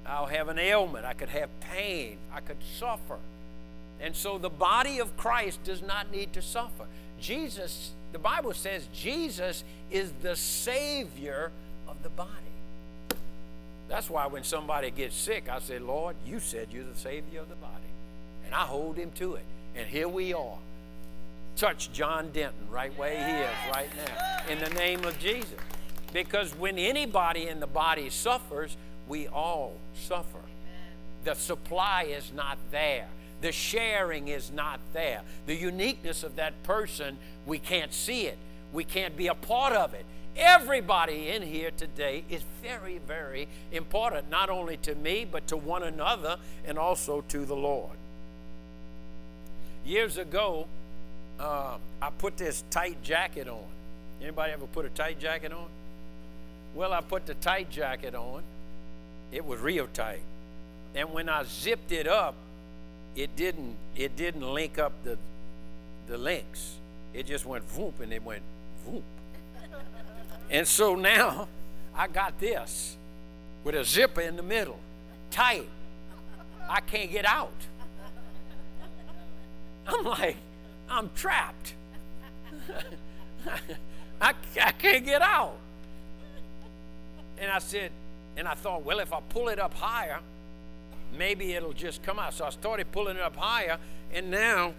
I'll 0.08 0.26
have 0.26 0.48
an 0.48 0.58
ailment. 0.58 1.04
I 1.04 1.12
could 1.12 1.28
have 1.28 1.48
pain. 1.60 2.18
I 2.32 2.40
could 2.40 2.56
suffer. 2.78 3.18
And 4.00 4.14
so 4.14 4.38
the 4.38 4.50
body 4.50 4.98
of 4.98 5.16
Christ 5.16 5.62
does 5.64 5.82
not 5.82 6.10
need 6.10 6.32
to 6.34 6.42
suffer. 6.42 6.86
Jesus, 7.20 7.92
the 8.12 8.18
Bible 8.18 8.52
says 8.52 8.88
Jesus 8.92 9.64
is 9.90 10.12
the 10.22 10.36
Savior 10.36 11.50
of 11.88 12.02
the 12.02 12.10
body. 12.10 12.30
That's 13.88 14.10
why 14.10 14.26
when 14.26 14.42
somebody 14.44 14.90
gets 14.90 15.14
sick, 15.14 15.48
I 15.48 15.60
say, 15.60 15.78
Lord, 15.78 16.16
you 16.26 16.40
said 16.40 16.68
you're 16.72 16.84
the 16.84 16.98
Savior 16.98 17.40
of 17.40 17.48
the 17.48 17.54
body. 17.56 17.72
And 18.44 18.54
I 18.54 18.62
hold 18.62 18.96
him 18.96 19.12
to 19.16 19.34
it. 19.34 19.44
And 19.76 19.86
here 19.86 20.08
we 20.08 20.34
are 20.34 20.58
touch 21.56 21.90
John 21.92 22.30
Denton 22.32 22.70
right 22.70 22.96
where 22.98 23.10
he 23.10 23.42
is 23.42 23.74
right 23.74 23.88
now 23.96 24.52
in 24.52 24.58
the 24.58 24.70
name 24.70 25.04
of 25.04 25.18
Jesus. 25.18 25.58
Because 26.12 26.54
when 26.54 26.78
anybody 26.78 27.48
in 27.48 27.60
the 27.60 27.66
body 27.66 28.10
suffers, 28.10 28.76
we 29.08 29.28
all 29.28 29.74
suffer. 29.94 30.38
The 31.24 31.34
supply 31.34 32.04
is 32.04 32.32
not 32.34 32.58
there. 32.70 33.08
The 33.40 33.52
sharing 33.52 34.28
is 34.28 34.50
not 34.50 34.80
there. 34.92 35.22
The 35.46 35.54
uniqueness 35.54 36.22
of 36.22 36.36
that 36.36 36.62
person, 36.62 37.18
we 37.46 37.58
can't 37.58 37.92
see 37.92 38.26
it. 38.26 38.38
We 38.72 38.84
can't 38.84 39.16
be 39.16 39.26
a 39.26 39.34
part 39.34 39.72
of 39.72 39.94
it. 39.94 40.04
Everybody 40.36 41.30
in 41.30 41.42
here 41.42 41.70
today 41.70 42.24
is 42.28 42.42
very, 42.62 42.98
very 42.98 43.48
important, 43.72 44.30
not 44.30 44.50
only 44.50 44.76
to 44.78 44.94
me, 44.94 45.26
but 45.30 45.46
to 45.48 45.56
one 45.56 45.82
another 45.82 46.36
and 46.66 46.78
also 46.78 47.22
to 47.28 47.44
the 47.44 47.56
Lord. 47.56 47.96
Years 49.84 50.18
ago, 50.18 50.66
uh, 51.40 51.78
I 52.02 52.10
put 52.10 52.36
this 52.36 52.64
tight 52.70 53.02
jacket 53.02 53.48
on. 53.48 53.64
Anybody 54.20 54.52
ever 54.52 54.66
put 54.66 54.84
a 54.84 54.90
tight 54.90 55.18
jacket 55.18 55.52
on? 55.52 55.68
Well, 56.74 56.92
I 56.92 57.00
put 57.00 57.26
the 57.26 57.34
tight 57.34 57.70
jacket 57.70 58.14
on. 58.14 58.42
It 59.32 59.44
was 59.44 59.60
real 59.60 59.88
tight. 59.92 60.22
And 60.94 61.12
when 61.12 61.28
I 61.28 61.44
zipped 61.44 61.92
it 61.92 62.06
up, 62.06 62.34
it 63.14 63.34
didn't 63.36 63.76
it 63.96 64.16
didn't 64.16 64.42
link 64.42 64.78
up 64.78 64.92
the 65.04 65.18
the 66.06 66.18
links. 66.18 66.76
It 67.12 67.26
just 67.26 67.46
went 67.46 67.68
voop 67.68 68.00
and 68.00 68.12
it 68.12 68.22
went 68.22 68.42
voop. 68.86 69.02
and 70.50 70.66
so 70.66 70.94
now 70.94 71.48
I 71.94 72.08
got 72.08 72.38
this 72.38 72.96
with 73.64 73.74
a 73.74 73.84
zipper 73.84 74.20
in 74.20 74.36
the 74.36 74.42
middle, 74.42 74.78
tight. 75.30 75.68
I 76.68 76.80
can't 76.80 77.10
get 77.10 77.24
out. 77.24 77.52
I'm 79.86 80.04
like, 80.04 80.36
I'm 80.90 81.10
trapped. 81.14 81.74
I, 84.20 84.34
I 84.60 84.72
can't 84.72 85.04
get 85.04 85.22
out. 85.22 85.56
And 87.38 87.50
I 87.50 87.58
said, 87.58 87.90
and 88.36 88.46
I 88.46 88.54
thought, 88.54 88.84
well, 88.84 89.00
if 89.00 89.12
I 89.12 89.20
pull 89.28 89.48
it 89.48 89.58
up 89.58 89.74
higher, 89.74 90.20
maybe 91.16 91.54
it'll 91.54 91.72
just 91.72 92.02
come 92.02 92.18
out. 92.18 92.34
So 92.34 92.44
I 92.44 92.50
started 92.50 92.90
pulling 92.92 93.16
it 93.16 93.22
up 93.22 93.36
higher, 93.36 93.78
and 94.12 94.30
now 94.30 94.74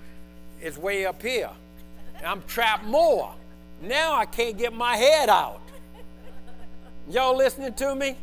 it's 0.61 0.77
way 0.77 1.05
up 1.05 1.21
here. 1.21 1.49
I'm 2.25 2.43
trapped 2.47 2.85
more. 2.85 3.33
Now 3.81 4.15
I 4.15 4.25
can't 4.25 4.57
get 4.57 4.73
my 4.73 4.95
head 4.95 5.29
out. 5.29 5.61
Y'all 7.09 7.35
listening 7.35 7.73
to 7.75 7.95
me? 7.95 8.15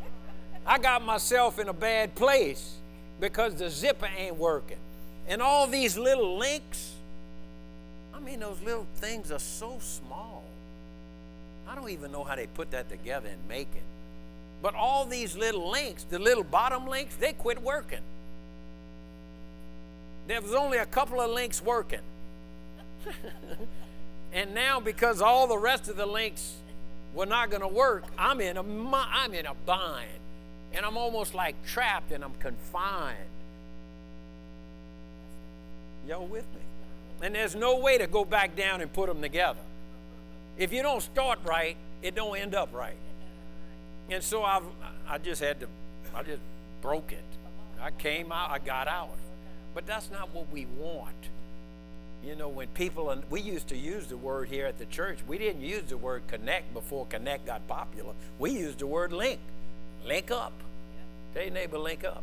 I 0.66 0.78
got 0.78 1.04
myself 1.04 1.58
in 1.58 1.68
a 1.68 1.72
bad 1.72 2.14
place 2.14 2.76
because 3.20 3.54
the 3.54 3.70
zipper 3.70 4.08
ain't 4.16 4.36
working. 4.36 4.78
And 5.28 5.40
all 5.40 5.66
these 5.66 5.96
little 5.96 6.38
links, 6.38 6.92
I 8.12 8.20
mean, 8.20 8.40
those 8.40 8.60
little 8.62 8.86
things 8.96 9.30
are 9.30 9.38
so 9.38 9.78
small. 9.80 10.44
I 11.66 11.74
don't 11.74 11.90
even 11.90 12.12
know 12.12 12.24
how 12.24 12.36
they 12.36 12.46
put 12.46 12.70
that 12.72 12.90
together 12.90 13.28
and 13.28 13.48
make 13.48 13.68
it. 13.74 13.82
But 14.64 14.74
all 14.74 15.04
these 15.04 15.36
little 15.36 15.70
links, 15.70 16.04
the 16.04 16.18
little 16.18 16.42
bottom 16.42 16.86
links, 16.86 17.16
they 17.16 17.34
quit 17.34 17.60
working. 17.60 18.00
There 20.26 20.40
was 20.40 20.54
only 20.54 20.78
a 20.78 20.86
couple 20.86 21.20
of 21.20 21.30
links 21.30 21.62
working. 21.62 22.00
and 24.32 24.54
now, 24.54 24.80
because 24.80 25.20
all 25.20 25.46
the 25.46 25.58
rest 25.58 25.90
of 25.90 25.98
the 25.98 26.06
links 26.06 26.54
were 27.14 27.26
not 27.26 27.50
going 27.50 27.60
to 27.60 27.68
work, 27.68 28.04
I'm 28.16 28.40
in 28.40 28.56
a 28.56 28.62
I'm 28.62 29.34
in 29.34 29.44
a 29.44 29.52
bind, 29.66 30.08
and 30.72 30.86
I'm 30.86 30.96
almost 30.96 31.34
like 31.34 31.62
trapped 31.66 32.10
and 32.10 32.24
I'm 32.24 32.34
confined. 32.40 33.18
Y'all 36.08 36.26
with 36.26 36.46
me? 36.54 36.62
and 37.20 37.34
there's 37.34 37.54
no 37.54 37.80
way 37.80 37.98
to 37.98 38.06
go 38.06 38.24
back 38.24 38.56
down 38.56 38.80
and 38.80 38.90
put 38.90 39.08
them 39.08 39.20
together. 39.20 39.60
If 40.56 40.72
you 40.72 40.80
don't 40.80 41.02
start 41.02 41.38
right, 41.44 41.76
it 42.00 42.14
don't 42.14 42.38
end 42.38 42.54
up 42.54 42.72
right. 42.72 42.96
And 44.10 44.22
so 44.22 44.42
I, 44.42 44.60
I 45.08 45.18
just 45.18 45.40
had 45.40 45.60
to, 45.60 45.66
I 46.14 46.22
just 46.22 46.40
broke 46.82 47.12
it. 47.12 47.24
I 47.80 47.90
came 47.90 48.32
out, 48.32 48.50
I 48.50 48.58
got 48.58 48.88
out. 48.88 49.10
But 49.74 49.86
that's 49.86 50.10
not 50.10 50.32
what 50.34 50.50
we 50.52 50.66
want. 50.78 51.14
You 52.24 52.36
know, 52.36 52.48
when 52.48 52.68
people, 52.68 53.10
and 53.10 53.22
we 53.28 53.40
used 53.40 53.68
to 53.68 53.76
use 53.76 54.06
the 54.06 54.16
word 54.16 54.48
here 54.48 54.66
at 54.66 54.78
the 54.78 54.86
church, 54.86 55.18
we 55.26 55.36
didn't 55.36 55.62
use 55.62 55.84
the 55.88 55.96
word 55.96 56.22
connect 56.28 56.72
before 56.72 57.06
connect 57.06 57.46
got 57.46 57.66
popular. 57.68 58.12
We 58.38 58.52
used 58.52 58.78
the 58.78 58.86
word 58.86 59.12
link. 59.12 59.40
Link 60.06 60.30
up. 60.30 60.52
Tell 61.34 61.42
your 61.42 61.52
neighbor, 61.52 61.78
link 61.78 62.04
up. 62.04 62.22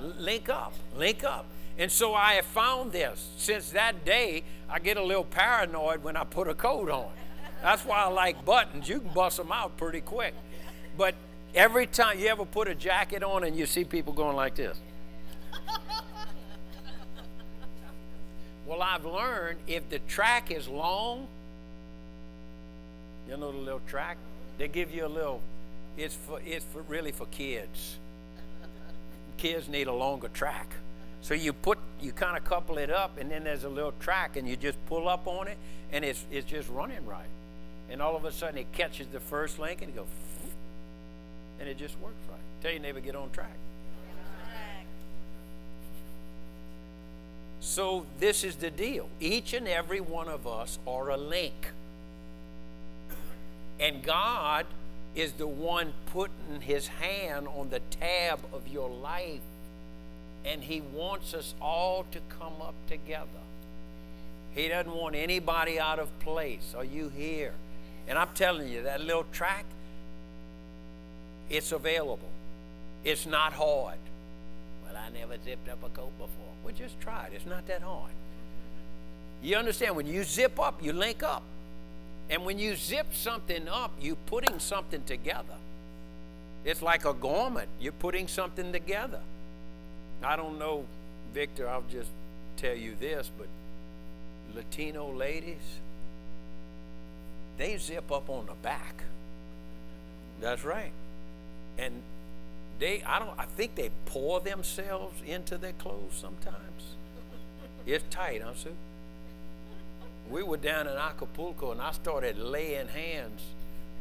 Link 0.00 0.48
up. 0.48 0.74
Link 0.96 1.24
up. 1.24 1.46
And 1.78 1.90
so 1.90 2.14
I 2.14 2.34
have 2.34 2.46
found 2.46 2.92
this. 2.92 3.28
Since 3.36 3.70
that 3.70 4.04
day, 4.04 4.44
I 4.68 4.78
get 4.78 4.96
a 4.96 5.02
little 5.02 5.24
paranoid 5.24 6.02
when 6.02 6.16
I 6.16 6.24
put 6.24 6.48
a 6.48 6.54
coat 6.54 6.88
on. 6.90 7.10
That's 7.62 7.84
why 7.84 8.04
I 8.04 8.08
like 8.08 8.44
buttons. 8.44 8.88
You 8.88 9.00
can 9.00 9.12
bust 9.12 9.38
them 9.38 9.50
out 9.50 9.76
pretty 9.76 10.00
quick. 10.00 10.34
But 10.96 11.14
every 11.54 11.86
time 11.86 12.18
you 12.18 12.28
ever 12.28 12.44
put 12.44 12.68
a 12.68 12.74
jacket 12.74 13.22
on 13.22 13.44
and 13.44 13.56
you 13.56 13.66
see 13.66 13.84
people 13.84 14.12
going 14.12 14.36
like 14.36 14.54
this. 14.54 14.78
Well, 18.66 18.82
I've 18.82 19.04
learned 19.04 19.60
if 19.68 19.88
the 19.90 20.00
track 20.00 20.50
is 20.50 20.66
long, 20.66 21.28
you 23.28 23.36
know 23.36 23.52
the 23.52 23.58
little 23.58 23.80
track? 23.86 24.16
They 24.58 24.66
give 24.66 24.92
you 24.92 25.06
a 25.06 25.08
little, 25.08 25.40
it's 25.96 26.16
for 26.16 26.40
it's 26.44 26.64
for 26.72 26.82
really 26.82 27.12
for 27.12 27.26
kids. 27.26 27.96
Kids 29.36 29.68
need 29.68 29.86
a 29.86 29.92
longer 29.92 30.28
track. 30.28 30.68
So 31.20 31.34
you 31.34 31.52
put 31.52 31.78
you 32.00 32.10
kind 32.10 32.36
of 32.36 32.44
couple 32.44 32.78
it 32.78 32.90
up 32.90 33.18
and 33.18 33.30
then 33.30 33.44
there's 33.44 33.64
a 33.64 33.68
little 33.68 33.92
track 34.00 34.36
and 34.36 34.48
you 34.48 34.56
just 34.56 34.84
pull 34.86 35.08
up 35.08 35.28
on 35.28 35.46
it 35.46 35.58
and 35.92 36.04
it's 36.04 36.24
it's 36.32 36.48
just 36.48 36.68
running 36.68 37.04
right. 37.06 37.28
And 37.88 38.02
all 38.02 38.16
of 38.16 38.24
a 38.24 38.32
sudden 38.32 38.58
it 38.58 38.72
catches 38.72 39.06
the 39.08 39.20
first 39.20 39.60
link 39.60 39.82
and 39.82 39.90
it 39.90 39.96
goes 39.96 40.06
and 41.60 41.68
it 41.68 41.78
just 41.78 41.98
works 42.00 42.16
right. 42.30 42.40
Tell 42.62 42.70
your 42.70 42.80
neighbor 42.80 43.00
get 43.00 43.16
on 43.16 43.30
track. 43.30 43.56
So, 47.60 48.06
this 48.20 48.44
is 48.44 48.56
the 48.56 48.70
deal. 48.70 49.08
Each 49.18 49.52
and 49.52 49.66
every 49.66 50.00
one 50.00 50.28
of 50.28 50.46
us 50.46 50.78
are 50.86 51.10
a 51.10 51.16
link. 51.16 51.72
And 53.80 54.02
God 54.02 54.66
is 55.16 55.32
the 55.32 55.46
one 55.46 55.92
putting 56.06 56.60
his 56.60 56.86
hand 56.86 57.48
on 57.48 57.70
the 57.70 57.80
tab 57.90 58.38
of 58.52 58.68
your 58.68 58.88
life. 58.88 59.40
And 60.44 60.62
he 60.62 60.80
wants 60.80 61.34
us 61.34 61.54
all 61.60 62.06
to 62.12 62.20
come 62.38 62.54
up 62.62 62.74
together. 62.88 63.26
He 64.54 64.68
doesn't 64.68 64.94
want 64.94 65.16
anybody 65.16 65.80
out 65.80 65.98
of 65.98 66.16
place. 66.20 66.74
Are 66.76 66.84
you 66.84 67.08
here? 67.08 67.52
And 68.08 68.16
I'm 68.18 68.28
telling 68.34 68.68
you, 68.68 68.84
that 68.84 69.00
little 69.00 69.26
track, 69.32 69.64
it's 71.50 71.72
available. 71.72 72.28
It's 73.04 73.26
not 73.26 73.52
hard. 73.52 73.98
Well, 74.84 74.96
I 74.96 75.10
never 75.16 75.36
zipped 75.44 75.68
up 75.68 75.82
a 75.84 75.88
coat 75.88 76.12
before. 76.18 76.52
Well, 76.64 76.74
just 76.76 77.00
try 77.00 77.26
it. 77.26 77.32
It's 77.34 77.46
not 77.46 77.66
that 77.68 77.82
hard. 77.82 78.10
You 79.42 79.56
understand? 79.56 79.96
When 79.96 80.06
you 80.06 80.24
zip 80.24 80.58
up, 80.58 80.82
you 80.82 80.92
link 80.92 81.22
up. 81.22 81.42
And 82.28 82.44
when 82.44 82.58
you 82.58 82.74
zip 82.74 83.06
something 83.12 83.68
up, 83.68 83.92
you're 84.00 84.16
putting 84.26 84.58
something 84.58 85.02
together. 85.04 85.54
It's 86.64 86.82
like 86.82 87.04
a 87.04 87.12
garment. 87.12 87.68
You're 87.80 87.92
putting 87.92 88.26
something 88.26 88.72
together. 88.72 89.20
I 90.22 90.34
don't 90.34 90.58
know, 90.58 90.84
Victor, 91.32 91.68
I'll 91.68 91.84
just 91.90 92.10
tell 92.56 92.74
you 92.74 92.96
this, 92.98 93.30
but 93.38 93.46
Latino 94.54 95.12
ladies, 95.12 95.62
they 97.58 97.76
zip 97.76 98.10
up 98.10 98.28
on 98.28 98.46
the 98.46 98.54
back. 98.54 99.04
That's 100.40 100.64
right. 100.64 100.90
And 101.78 102.02
they 102.78 103.02
I 103.04 103.18
don't 103.18 103.38
I 103.38 103.44
think 103.44 103.74
they 103.74 103.90
pour 104.06 104.40
themselves 104.40 105.20
into 105.26 105.58
their 105.58 105.72
clothes 105.72 106.12
sometimes. 106.20 106.96
It's 107.86 108.04
tight, 108.10 108.42
huh, 108.42 108.54
Sue? 108.54 108.74
We 110.28 110.42
were 110.42 110.56
down 110.56 110.88
in 110.88 110.96
Acapulco 110.96 111.70
and 111.72 111.80
I 111.80 111.92
started 111.92 112.38
laying 112.38 112.88
hands 112.88 113.40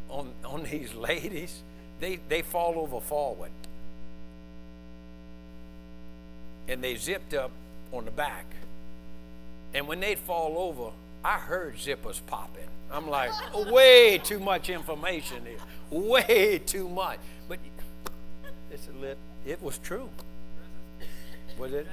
on 0.09 0.31
on 0.43 0.63
these 0.63 0.93
ladies. 1.09 1.61
They 1.99 2.19
they 2.29 2.41
fall 2.41 2.79
over 2.79 2.99
forward. 2.99 3.51
And 6.67 6.83
they 6.83 6.95
zipped 6.95 7.33
up 7.33 7.51
on 7.91 8.05
the 8.05 8.11
back. 8.11 8.45
And 9.73 9.87
when 9.87 9.99
they'd 9.99 10.17
fall 10.17 10.57
over, 10.57 10.91
I 11.23 11.37
heard 11.37 11.75
zippers 11.75 12.21
popping. 12.25 12.67
I'm 12.91 13.09
like, 13.09 13.31
way 13.71 14.19
too 14.23 14.39
much 14.39 14.69
information 14.69 15.45
here. 15.45 15.57
Way 15.89 16.61
too 16.65 16.87
much. 16.87 17.19
It's. 18.75 19.17
It 19.45 19.61
was 19.61 19.77
true. 19.77 20.09
Was 21.57 21.71
it? 21.71 21.87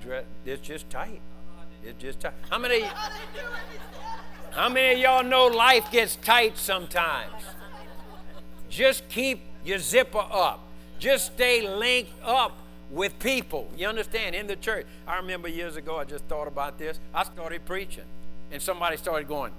Dress, 0.00 0.24
it's 0.46 0.66
just 0.66 0.88
tight. 0.88 1.20
It's 1.84 2.00
just 2.00 2.20
tight. 2.20 2.32
How 2.48 2.58
many? 2.58 2.84
How 4.52 4.68
many 4.68 4.94
of 4.94 4.98
y'all 4.98 5.22
know 5.22 5.46
life 5.46 5.90
gets 5.90 6.16
tight 6.16 6.56
sometimes? 6.56 7.42
Just 8.70 9.08
keep 9.08 9.40
your 9.64 9.78
zipper 9.78 10.24
up. 10.30 10.60
Just 10.98 11.34
stay 11.34 11.68
linked 11.68 12.12
up 12.24 12.56
with 12.90 13.18
people. 13.18 13.70
You 13.76 13.88
understand? 13.88 14.34
In 14.34 14.46
the 14.46 14.56
church. 14.56 14.86
I 15.06 15.16
remember 15.16 15.48
years 15.48 15.76
ago, 15.76 15.98
I 15.98 16.04
just 16.04 16.24
thought 16.24 16.48
about 16.48 16.78
this. 16.78 16.98
I 17.12 17.24
started 17.24 17.66
preaching, 17.66 18.04
and 18.50 18.62
somebody 18.62 18.96
started 18.96 19.28
going. 19.28 19.52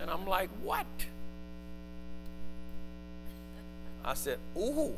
And 0.00 0.10
I'm 0.10 0.26
like, 0.26 0.48
what? 0.62 0.86
I 4.04 4.14
said, 4.14 4.38
Ooh. 4.56 4.94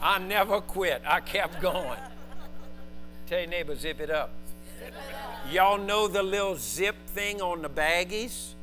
I 0.00 0.18
never 0.18 0.60
quit. 0.60 1.02
I 1.06 1.20
kept 1.20 1.60
going. 1.60 1.98
Tell 3.26 3.40
your 3.40 3.48
neighbor, 3.48 3.74
zip 3.74 4.00
it 4.00 4.10
up. 4.10 4.30
Y'all 5.50 5.78
know 5.78 6.08
the 6.08 6.22
little 6.22 6.56
zip 6.56 6.96
thing 7.08 7.42
on 7.42 7.62
the 7.62 7.68
baggies? 7.68 8.54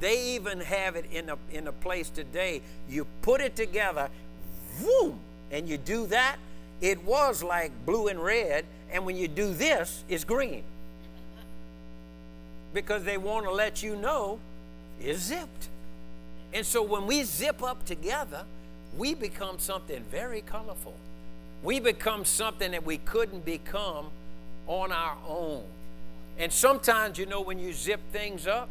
They 0.00 0.34
even 0.34 0.60
have 0.60 0.96
it 0.96 1.06
in 1.12 1.28
a, 1.28 1.36
in 1.52 1.66
a 1.66 1.72
place 1.72 2.08
today. 2.08 2.62
You 2.88 3.06
put 3.22 3.40
it 3.40 3.56
together, 3.56 4.08
boom, 4.80 5.18
and 5.50 5.68
you 5.68 5.76
do 5.76 6.06
that. 6.06 6.36
It 6.80 7.02
was 7.04 7.42
like 7.42 7.72
blue 7.84 8.08
and 8.08 8.22
red, 8.22 8.64
and 8.92 9.04
when 9.04 9.16
you 9.16 9.26
do 9.26 9.52
this, 9.52 10.04
it's 10.08 10.24
green. 10.24 10.62
Because 12.72 13.02
they 13.04 13.16
want 13.16 13.44
to 13.46 13.50
let 13.50 13.82
you 13.82 13.96
know 13.96 14.38
it's 15.00 15.20
zipped. 15.20 15.68
And 16.52 16.64
so 16.64 16.82
when 16.82 17.06
we 17.06 17.22
zip 17.24 17.62
up 17.62 17.84
together, 17.84 18.44
we 18.96 19.14
become 19.14 19.58
something 19.58 20.02
very 20.10 20.40
colorful. 20.40 20.94
We 21.62 21.80
become 21.80 22.24
something 22.24 22.70
that 22.70 22.84
we 22.84 22.98
couldn't 22.98 23.44
become 23.44 24.06
on 24.66 24.92
our 24.92 25.16
own. 25.26 25.64
And 26.38 26.52
sometimes, 26.52 27.18
you 27.18 27.26
know, 27.26 27.40
when 27.40 27.58
you 27.58 27.72
zip 27.72 28.00
things 28.12 28.46
up, 28.46 28.68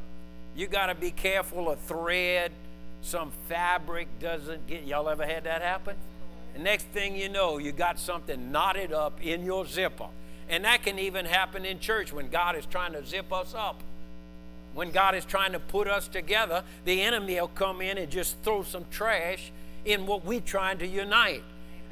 you 0.55 0.67
got 0.67 0.87
to 0.87 0.95
be 0.95 1.11
careful 1.11 1.69
of 1.69 1.79
thread, 1.81 2.51
some 3.01 3.31
fabric 3.47 4.07
doesn't 4.19 4.65
get, 4.67 4.85
y'all 4.85 5.07
ever 5.09 5.25
had 5.25 5.43
that 5.43 5.61
happen? 5.61 5.95
The 6.53 6.59
next 6.59 6.85
thing 6.87 7.15
you 7.15 7.29
know, 7.29 7.57
you 7.57 7.71
got 7.71 7.99
something 7.99 8.51
knotted 8.51 8.91
up 8.91 9.21
in 9.21 9.45
your 9.45 9.65
zipper. 9.65 10.07
And 10.49 10.65
that 10.65 10.83
can 10.83 10.97
even 10.97 11.25
happen 11.25 11.65
in 11.65 11.79
church 11.79 12.13
when 12.13 12.29
God 12.29 12.55
is 12.55 12.65
trying 12.65 12.93
to 12.93 13.05
zip 13.05 13.31
us 13.31 13.53
up 13.53 13.81
when 14.77 14.91
God 14.91 15.15
is 15.15 15.25
trying 15.25 15.53
to 15.53 15.59
put 15.59 15.87
us 15.87 16.07
together, 16.07 16.61
the 16.85 17.01
enemy 17.01 17.41
will 17.41 17.47
come 17.47 17.81
in 17.81 17.97
and 17.97 18.11
just 18.11 18.37
throw 18.43 18.61
some 18.61 18.85
trash 18.91 19.51
in 19.85 20.05
what 20.05 20.23
we're 20.23 20.39
trying 20.39 20.77
to 20.77 20.85
unite. 20.85 21.41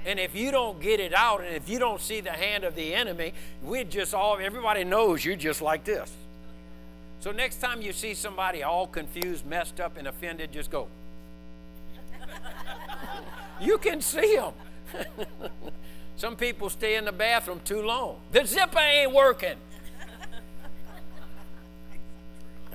And 0.05 0.19
if 0.19 0.35
you 0.35 0.51
don't 0.51 0.79
get 0.79 0.99
it 0.99 1.11
out 1.11 1.41
and 1.41 1.55
if 1.55 1.67
you 1.67 1.79
don't 1.79 1.99
see 1.99 2.21
the 2.21 2.29
hand 2.29 2.63
of 2.63 2.75
the 2.75 2.93
enemy, 2.93 3.33
we 3.63 3.85
just 3.85 4.13
all, 4.13 4.37
everybody 4.39 4.83
knows 4.83 5.25
you're 5.25 5.35
just 5.35 5.63
like 5.63 5.83
this. 5.83 6.13
So 7.21 7.31
next 7.31 7.59
time 7.59 7.81
you 7.81 7.91
see 7.91 8.13
somebody 8.13 8.61
all 8.61 8.85
confused, 8.85 9.47
messed 9.47 9.79
up, 9.79 9.97
and 9.97 10.07
offended, 10.07 10.51
just 10.51 10.69
go. 10.69 10.87
you 13.59 13.79
can 13.79 13.99
see 13.99 14.35
them. 14.35 14.53
Some 16.17 16.35
people 16.35 16.69
stay 16.69 16.97
in 16.97 17.05
the 17.05 17.11
bathroom 17.11 17.61
too 17.65 17.81
long. 17.81 18.19
The 18.31 18.45
zipper 18.45 18.77
ain't 18.77 19.11
working. 19.11 19.57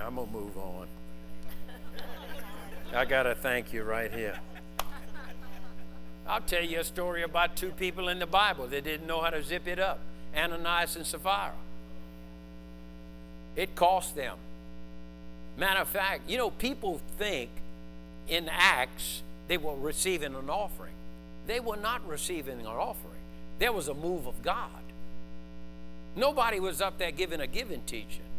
I'm 0.01 0.15
going 0.17 0.27
to 0.27 0.33
move 0.33 0.57
on. 0.57 0.87
I 2.93 3.05
got 3.05 3.25
to 3.25 3.35
thank 3.35 3.73
you 3.73 3.85
right 3.85 4.13
here. 4.13 4.39
I'll 6.27 6.41
tell 6.41 6.65
you 6.65 6.81
a 6.81 6.85
story 6.85 7.23
about 7.23 7.57
two 7.57 7.71
people 7.71 8.09
in 8.09 8.19
the 8.19 8.27
Bible 8.27 8.67
that 8.69 8.85
didn't 8.85 9.07
know 9.07 9.21
how 9.21 9.31
to 9.31 9.43
zip 9.43 9.67
it 9.67 9.79
up 9.79 9.99
Ananias 10.37 10.97
and 10.97 11.07
Sapphira. 11.07 11.53
It 13.57 13.75
cost 13.75 14.15
them. 14.15 14.37
Matter 15.57 15.81
of 15.81 15.89
fact, 15.89 16.29
you 16.31 16.39
know, 16.39 16.51
people 16.51 17.01
think 17.19 17.51
in 18.29 18.49
Acts 18.49 19.23
they 19.49 19.59
were 19.59 19.75
receiving 19.75 20.35
an 20.35 20.49
offering. 20.49 20.95
They 21.47 21.59
were 21.59 21.77
not 21.77 22.07
receiving 22.09 22.61
an 22.61 22.67
offering, 22.67 23.21
there 23.59 23.73
was 23.73 23.89
a 23.89 23.95
move 23.95 24.27
of 24.27 24.43
God. 24.43 24.71
Nobody 26.17 26.61
was 26.61 26.81
up 26.81 26.99
there 26.99 27.11
giving 27.11 27.41
a 27.41 27.47
giving 27.47 27.83
teaching. 27.83 28.30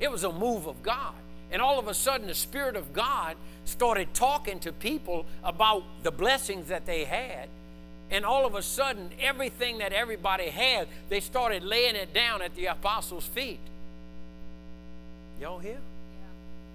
It 0.00 0.10
was 0.10 0.24
a 0.24 0.32
move 0.32 0.66
of 0.66 0.82
God. 0.82 1.14
And 1.52 1.60
all 1.60 1.78
of 1.78 1.88
a 1.88 1.94
sudden, 1.94 2.26
the 2.26 2.34
Spirit 2.34 2.76
of 2.76 2.92
God 2.92 3.36
started 3.64 4.12
talking 4.14 4.58
to 4.60 4.72
people 4.72 5.26
about 5.44 5.84
the 6.02 6.10
blessings 6.10 6.68
that 6.68 6.86
they 6.86 7.04
had. 7.04 7.48
And 8.10 8.24
all 8.24 8.44
of 8.44 8.54
a 8.54 8.62
sudden, 8.62 9.10
everything 9.20 9.78
that 9.78 9.92
everybody 9.92 10.48
had, 10.48 10.88
they 11.08 11.20
started 11.20 11.62
laying 11.62 11.94
it 11.94 12.12
down 12.12 12.42
at 12.42 12.54
the 12.56 12.66
apostles' 12.66 13.26
feet. 13.26 13.60
Y'all 15.40 15.58
hear? 15.58 15.78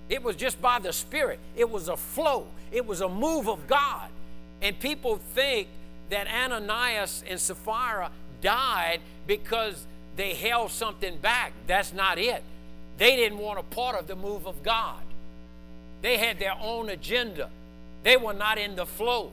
It 0.08 0.24
was 0.24 0.36
just 0.36 0.62
by 0.62 0.80
the 0.80 0.94
Spirit. 0.94 1.40
It 1.56 1.70
was 1.70 1.90
a 1.90 1.98
flow. 1.98 2.48
It 2.72 2.86
was 2.86 3.02
a 3.02 3.10
move 3.10 3.50
of 3.50 3.68
God. 3.68 4.10
And 4.62 4.80
people 4.80 5.18
think 5.34 5.68
that 6.10 6.28
Ananias 6.28 7.24
and 7.28 7.40
Sapphira 7.40 8.12
died 8.42 9.02
because 9.26 9.86
they 10.16 10.34
held 10.34 10.72
something 10.72 11.18
back. 11.18 11.54
That's 11.68 11.92
not 11.92 12.18
it. 12.18 12.44
They 12.98 13.16
didn't 13.16 13.40
want 13.40 13.60
a 13.60 13.64
part 13.64 14.00
of 14.00 14.08
the 14.08 14.16
move 14.16 14.48
of 14.48 14.64
God. 14.64 15.02
They 16.02 16.18
had 16.18 16.40
their 16.40 16.56
own 16.62 16.90
agenda. 16.90 17.50
They 18.04 18.18
were 18.18 18.34
not 18.34 18.58
in 18.58 18.76
the 18.76 18.86
flow. 18.86 19.32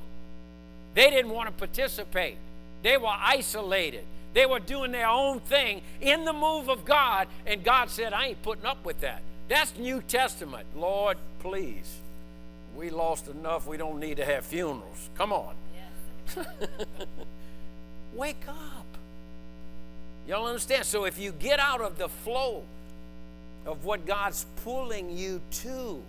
They 0.94 1.10
didn't 1.10 1.30
want 1.30 1.48
to 1.48 1.52
participate. 1.52 2.36
They 2.82 2.96
were 2.96 3.08
isolated. 3.08 4.04
They 4.34 4.46
were 4.46 4.60
doing 4.60 4.92
their 4.92 5.08
own 5.08 5.40
thing 5.40 5.82
in 6.00 6.24
the 6.24 6.32
move 6.32 6.68
of 6.68 6.84
God, 6.84 7.28
and 7.46 7.62
God 7.62 7.90
said, 7.90 8.12
I 8.12 8.28
ain't 8.28 8.42
putting 8.42 8.64
up 8.64 8.84
with 8.84 9.00
that. 9.00 9.20
That's 9.48 9.76
New 9.76 10.00
Testament. 10.00 10.66
Lord, 10.74 11.18
please. 11.40 11.98
We 12.74 12.88
lost 12.88 13.28
enough. 13.28 13.66
We 13.66 13.76
don't 13.76 14.00
need 14.00 14.16
to 14.16 14.24
have 14.24 14.46
funerals. 14.46 15.10
Come 15.16 15.32
on. 15.32 15.54
Wake 18.14 18.42
up. 18.48 18.86
Y'all 20.26 20.46
understand? 20.46 20.86
So 20.86 21.04
if 21.04 21.18
you 21.18 21.32
get 21.32 21.58
out 21.58 21.80
of 21.80 21.98
the 21.98 22.08
flow 22.08 22.62
of 23.66 23.84
what 23.84 24.06
God's 24.06 24.46
pulling 24.64 25.16
you 25.16 25.40
to, 25.50 26.02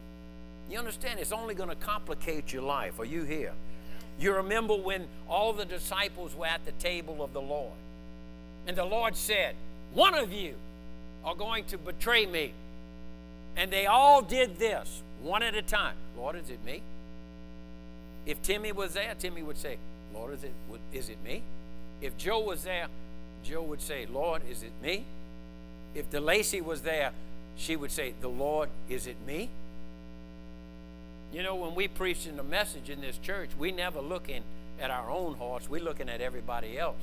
you 0.70 0.80
understand 0.80 1.20
it's 1.20 1.32
only 1.32 1.56
going 1.56 1.70
to 1.70 1.76
complicate 1.76 2.52
your 2.52 2.64
life. 2.64 3.00
Are 3.00 3.06
you 3.06 3.24
here? 3.24 3.54
You 4.20 4.34
remember 4.36 4.76
when 4.76 5.08
all 5.28 5.54
the 5.54 5.66
disciples 5.66 6.36
were 6.36 6.46
at 6.46 6.66
the 6.66 6.72
table 6.74 7.24
of 7.24 7.34
the 7.34 7.42
Lord, 7.42 7.74
and 8.68 8.78
the 8.78 8.86
Lord 8.86 9.16
said, 9.16 9.56
One 9.94 10.14
of 10.14 10.32
you 10.32 10.56
are 11.24 11.36
going 11.36 11.66
to 11.66 11.78
betray 11.78 12.26
me. 12.26 12.54
And 13.56 13.72
they 13.72 13.86
all 13.86 14.22
did 14.22 14.58
this 14.58 15.02
one 15.22 15.44
at 15.44 15.56
a 15.56 15.62
time. 15.62 15.96
Lord, 16.18 16.36
is 16.36 16.50
it 16.50 16.64
me? 16.66 16.82
If 18.26 18.42
Timmy 18.42 18.72
was 18.72 18.94
there, 18.94 19.14
Timmy 19.18 19.44
would 19.44 19.58
say, 19.58 19.78
Lord, 20.14 20.34
is 20.34 20.44
it, 20.44 20.54
is 20.92 21.10
it 21.10 21.18
me? 21.24 21.44
If 22.02 22.18
Joe 22.18 22.40
was 22.40 22.64
there, 22.64 22.88
Joe 23.44 23.62
would 23.64 23.82
say, 23.82 24.06
Lord, 24.12 24.42
is 24.50 24.64
it 24.64 24.72
me? 24.82 25.06
If 25.94 26.10
DeLacy 26.10 26.62
was 26.62 26.82
there, 26.82 27.12
she 27.56 27.76
would 27.76 27.92
say, 27.92 28.14
The 28.22 28.30
Lord, 28.30 28.70
is 28.90 29.08
it 29.08 29.18
me? 29.26 29.50
You 31.32 31.42
know, 31.42 31.56
when 31.56 31.74
we 31.74 31.88
preach 31.88 32.28
in 32.28 32.38
the 32.38 32.44
message 32.44 32.90
in 32.90 33.02
this 33.02 33.18
church, 33.18 33.50
we 33.58 33.72
never 33.72 34.02
looking 34.02 34.44
at 34.80 34.92
our 34.92 35.10
own 35.10 35.36
hearts. 35.36 35.70
We're 35.70 35.82
looking 35.82 36.10
at 36.10 36.22
everybody 36.22 36.78
else. 36.78 37.02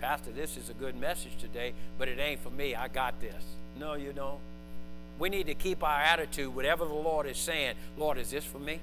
Pastor, 0.00 0.30
this 0.30 0.56
is 0.56 0.70
a 0.70 0.74
good 0.74 0.98
message 0.98 1.36
today, 1.38 1.72
but 1.98 2.08
it 2.08 2.18
ain't 2.18 2.40
for 2.40 2.50
me. 2.50 2.74
I 2.74 2.88
got 2.88 3.20
this. 3.20 3.42
No, 3.78 3.94
you 3.94 4.12
don't. 4.12 4.38
We 5.18 5.28
need 5.28 5.46
to 5.46 5.54
keep 5.54 5.82
our 5.82 6.00
attitude, 6.00 6.54
whatever 6.54 6.84
the 6.84 6.92
Lord 6.92 7.26
is 7.26 7.38
saying. 7.38 7.76
Lord, 7.96 8.18
is 8.18 8.30
this 8.30 8.44
for 8.44 8.58
me? 8.58 8.80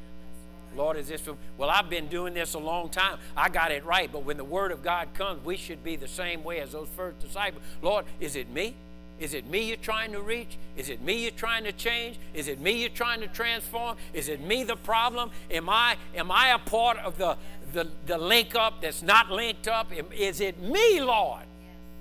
Lord, 0.75 0.97
is 0.97 1.07
this 1.07 1.21
for 1.21 1.35
Well, 1.57 1.69
I've 1.69 1.89
been 1.89 2.07
doing 2.07 2.33
this 2.33 2.55
a 2.55 2.59
long 2.59 2.89
time. 2.89 3.19
I 3.37 3.49
got 3.49 3.71
it 3.71 3.85
right. 3.85 4.11
But 4.11 4.25
when 4.25 4.37
the 4.37 4.43
Word 4.43 4.71
of 4.71 4.83
God 4.83 5.09
comes, 5.13 5.43
we 5.45 5.57
should 5.57 5.83
be 5.83 5.95
the 5.95 6.07
same 6.07 6.43
way 6.43 6.59
as 6.59 6.71
those 6.71 6.87
first 6.95 7.19
disciples. 7.19 7.63
Lord, 7.81 8.05
is 8.19 8.35
it 8.35 8.49
me? 8.49 8.75
Is 9.19 9.33
it 9.33 9.47
me 9.47 9.63
you're 9.67 9.77
trying 9.77 10.11
to 10.11 10.21
reach? 10.21 10.57
Is 10.75 10.89
it 10.89 11.01
me 11.01 11.21
you're 11.21 11.31
trying 11.31 11.63
to 11.63 11.71
change? 11.71 12.17
Is 12.33 12.47
it 12.47 12.59
me 12.59 12.81
you're 12.81 12.89
trying 12.89 13.21
to 13.21 13.27
transform? 13.27 13.97
Is 14.13 14.27
it 14.27 14.41
me 14.41 14.63
the 14.63 14.75
problem? 14.75 15.31
Am 15.51 15.69
I 15.69 15.97
am 16.15 16.31
I 16.31 16.49
a 16.49 16.59
part 16.59 16.97
of 16.97 17.17
the 17.17 17.37
the, 17.73 17.87
the 18.05 18.17
link 18.17 18.55
up 18.55 18.81
that's 18.81 19.01
not 19.01 19.31
linked 19.31 19.67
up? 19.67 19.91
Is 20.11 20.41
it 20.41 20.61
me, 20.61 21.01
Lord? 21.01 21.43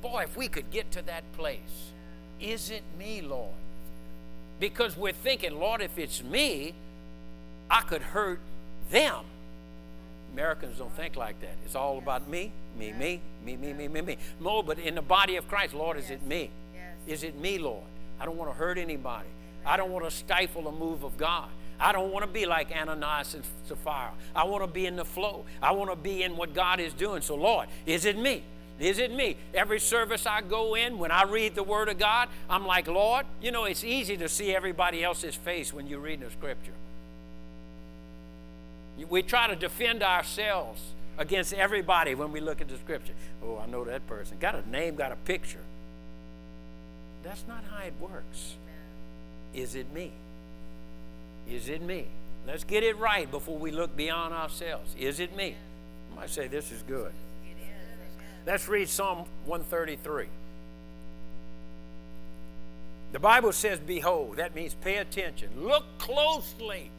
Boy, 0.01 0.25
if 0.25 0.37
we 0.37 0.49
could 0.49 0.71
get 0.71 0.91
to 0.93 1.03
that 1.03 1.31
place. 1.33 1.93
Is 2.41 2.71
it 2.71 2.83
me, 2.99 3.23
Lord? 3.23 3.55
Because 4.59 4.97
we're 4.97 5.13
thinking, 5.13 5.59
Lord, 5.59 5.81
if 5.81 5.97
it's 5.97 6.23
me, 6.25 6.75
I 7.71 7.83
could 7.83 8.03
hurt 8.03 8.41
them. 8.91 9.25
Americans 10.33 10.79
don't 10.79 10.95
think 10.97 11.17
like 11.17 11.41
that. 11.41 11.57
It's 11.65 11.77
all 11.77 11.99
about 11.99 12.29
me, 12.29 12.53
me, 12.77 12.93
me, 12.93 13.21
me, 13.45 13.57
me, 13.57 13.73
me, 13.73 13.89
me, 13.89 14.01
me. 14.01 14.17
No, 14.41 14.63
but 14.63 14.79
in 14.79 14.95
the 14.95 15.03
body 15.03 15.37
of 15.37 15.47
Christ, 15.47 15.75
Lord, 15.75 15.99
is 15.99 16.11
it 16.11 16.23
me? 16.23 16.51
Is 17.07 17.23
it 17.23 17.39
me, 17.39 17.59
Lord? 17.59 17.85
I 18.21 18.25
don't 18.25 18.37
want 18.37 18.51
to 18.51 18.57
hurt 18.57 18.79
anybody. 18.79 19.29
I 19.65 19.77
don't 19.77 19.91
want 19.91 20.05
to 20.05 20.11
stifle 20.11 20.69
a 20.69 20.73
move 20.73 21.03
of 21.05 21.17
God. 21.17 21.49
I 21.79 21.93
don't 21.93 22.13
want 22.13 22.25
to 22.25 22.31
be 22.31 22.47
like 22.47 22.71
Ananias 22.71 23.35
and 23.35 23.45
Sapphira. 23.67 24.13
I 24.37 24.45
want 24.45 24.63
to 24.63 24.69
be 24.69 24.87
in 24.87 24.95
the 24.95 25.05
flow. 25.05 25.45
I 25.61 25.73
want 25.73 25.91
to 25.91 25.97
be 25.97 26.23
in 26.23 26.37
what 26.37 26.55
God 26.55 26.79
is 26.79 26.93
doing. 26.93 27.23
So, 27.23 27.35
Lord, 27.35 27.69
is 27.87 28.05
it 28.05 28.17
me? 28.17 28.45
Is 28.79 28.99
it 28.99 29.13
me? 29.13 29.37
Every 29.53 29.81
service 29.81 30.27
I 30.27 30.41
go 30.43 30.75
in, 30.75 30.99
when 30.99 31.11
I 31.11 31.25
read 31.25 31.55
the 31.55 31.63
Word 31.63 31.89
of 31.89 31.99
God, 31.99 32.29
I'm 32.49 32.67
like, 32.67 32.89
Lord, 32.89 33.27
you 33.41 33.51
know, 33.51 33.65
it's 33.65 33.85
easy 33.85 34.17
to 34.17 34.29
see 34.29 34.55
everybody 34.55 35.03
else's 35.05 35.35
face 35.35 35.73
when 35.73 35.87
you're 35.87 36.01
reading 36.01 36.25
the 36.25 36.31
Scripture. 36.31 36.73
We 39.09 39.23
try 39.23 39.49
to 39.49 39.57
defend 39.57 40.03
ourselves 40.03 40.81
against 41.19 41.53
everybody 41.53 42.15
when 42.15 42.33
we 42.33 42.41
look 42.41 42.61
at 42.61 42.69
the 42.69 42.77
Scripture. 42.77 43.15
Oh, 43.45 43.59
I 43.59 43.67
know 43.67 43.85
that 43.85 44.07
person. 44.07 44.37
Got 44.41 44.55
a 44.55 44.69
name, 44.69 44.95
got 44.97 45.13
a 45.13 45.17
picture. 45.17 45.61
That's 47.23 47.45
not 47.47 47.63
how 47.71 47.85
it 47.85 47.95
works. 48.01 48.57
Is 49.55 49.75
it 49.75 49.93
me? 49.93 50.13
Is 51.49 51.69
it 51.69 51.83
me? 51.83 52.07
Let's 52.47 52.65
get 52.65 52.83
it 52.83 52.99
right 52.99 53.31
before 53.31 53.59
we 53.59 53.71
look 53.71 53.97
beyond 53.97 54.35
ourselves. 54.35 54.95
Is 54.99 55.21
it 55.21 55.37
me? 55.37 55.55
I 56.13 56.21
might 56.21 56.31
say 56.31 56.49
this 56.49 56.73
is 56.73 56.83
good. 56.83 57.13
Let's 58.47 58.67
read 58.69 58.89
Psalm 58.89 59.27
133. 59.47 60.27
The 63.13 63.19
Bible 63.19 63.53
says, 63.53 63.79
Behold, 63.79 64.37
that 64.39 64.55
means 64.55 64.75
pay 64.75 64.97
attention. 64.97 65.51
Look 65.57 65.85
closely. 65.99 66.91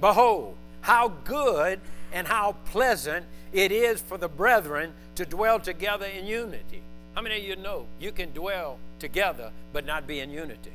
Behold, 0.00 0.56
how 0.82 1.08
good 1.24 1.80
and 2.12 2.26
how 2.26 2.56
pleasant 2.66 3.24
it 3.52 3.72
is 3.72 4.02
for 4.02 4.18
the 4.18 4.28
brethren 4.28 4.92
to 5.14 5.24
dwell 5.24 5.60
together 5.60 6.06
in 6.06 6.26
unity. 6.26 6.82
How 7.14 7.22
many 7.22 7.38
of 7.38 7.44
you 7.44 7.56
know 7.56 7.86
you 8.00 8.12
can 8.12 8.32
dwell 8.32 8.78
together 9.02 9.50
but 9.72 9.84
not 9.84 10.06
be 10.06 10.20
in 10.20 10.30
unity? 10.30 10.70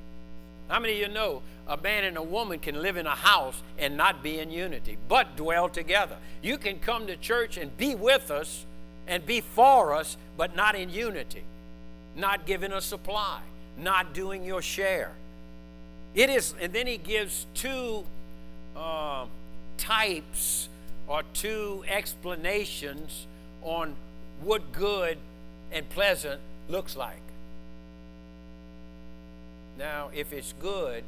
How 0.68 0.80
many 0.80 1.02
of 1.02 1.08
you 1.08 1.14
know 1.14 1.42
a 1.66 1.78
man 1.78 2.04
and 2.04 2.18
a 2.18 2.22
woman 2.22 2.60
can 2.60 2.82
live 2.82 2.98
in 2.98 3.08
a 3.08 3.16
house 3.16 3.56
and 3.80 3.96
not 3.96 4.22
be 4.22 4.38
in 4.40 4.52
unity, 4.52 4.98
but 5.08 5.38
dwell 5.38 5.70
together? 5.70 6.18
You 6.44 6.58
can 6.58 6.80
come 6.80 7.08
to 7.08 7.16
church 7.16 7.58
and 7.58 7.76
be 7.78 7.96
with 7.96 8.30
us 8.30 8.66
and 9.08 9.26
be 9.26 9.40
for 9.40 9.94
us, 9.94 10.18
but 10.36 10.56
not 10.56 10.76
in 10.76 10.90
unity, 10.90 11.44
not 12.18 12.46
giving 12.46 12.74
a 12.74 12.82
supply, 12.82 13.40
not 13.82 14.14
doing 14.14 14.44
your 14.44 14.62
share. 14.62 15.14
It 16.14 16.30
is, 16.30 16.54
and 16.60 16.74
then 16.74 16.86
he 16.86 16.98
gives 16.98 17.46
two 17.54 18.04
uh, 18.76 19.26
types 19.78 20.68
or 21.08 21.24
two 21.34 21.86
explanations 21.88 23.26
on 23.62 23.96
what 24.42 24.74
good 24.74 25.18
and 25.72 25.90
pleasant 25.90 26.42
looks 26.68 26.98
like. 26.98 27.27
Now, 29.78 30.10
if 30.14 30.34
it's 30.34 30.54
good 30.60 31.04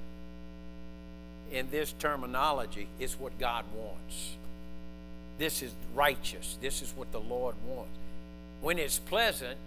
in 1.51 1.69
this 1.71 1.93
terminology, 1.93 2.87
it's 2.99 3.19
what 3.19 3.37
God 3.39 3.65
wants. 3.75 4.35
This 5.37 5.61
is 5.61 5.71
righteous. 5.95 6.57
This 6.61 6.81
is 6.81 6.93
what 6.95 7.11
the 7.11 7.19
Lord 7.19 7.55
wants. 7.65 7.91
When 8.61 8.77
it's 8.77 8.99
pleasant, 8.99 9.57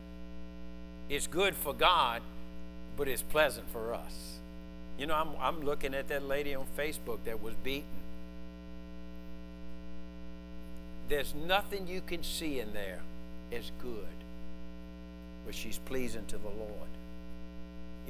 it's 1.08 1.26
good 1.26 1.56
for 1.56 1.72
God, 1.72 2.22
but 2.96 3.08
it's 3.08 3.22
pleasant 3.22 3.68
for 3.70 3.94
us. 3.94 4.38
You 4.98 5.06
know, 5.06 5.14
I'm, 5.14 5.30
I'm 5.40 5.62
looking 5.62 5.94
at 5.94 6.08
that 6.08 6.24
lady 6.24 6.54
on 6.54 6.66
Facebook 6.78 7.18
that 7.24 7.42
was 7.42 7.54
beaten. 7.64 7.86
There's 11.08 11.34
nothing 11.34 11.88
you 11.88 12.02
can 12.06 12.22
see 12.22 12.60
in 12.60 12.72
there 12.72 13.00
as 13.50 13.72
good 13.82 14.06
but 15.44 15.54
she's 15.54 15.78
pleasing 15.78 16.24
to 16.26 16.38
the 16.38 16.48
Lord. 16.48 16.91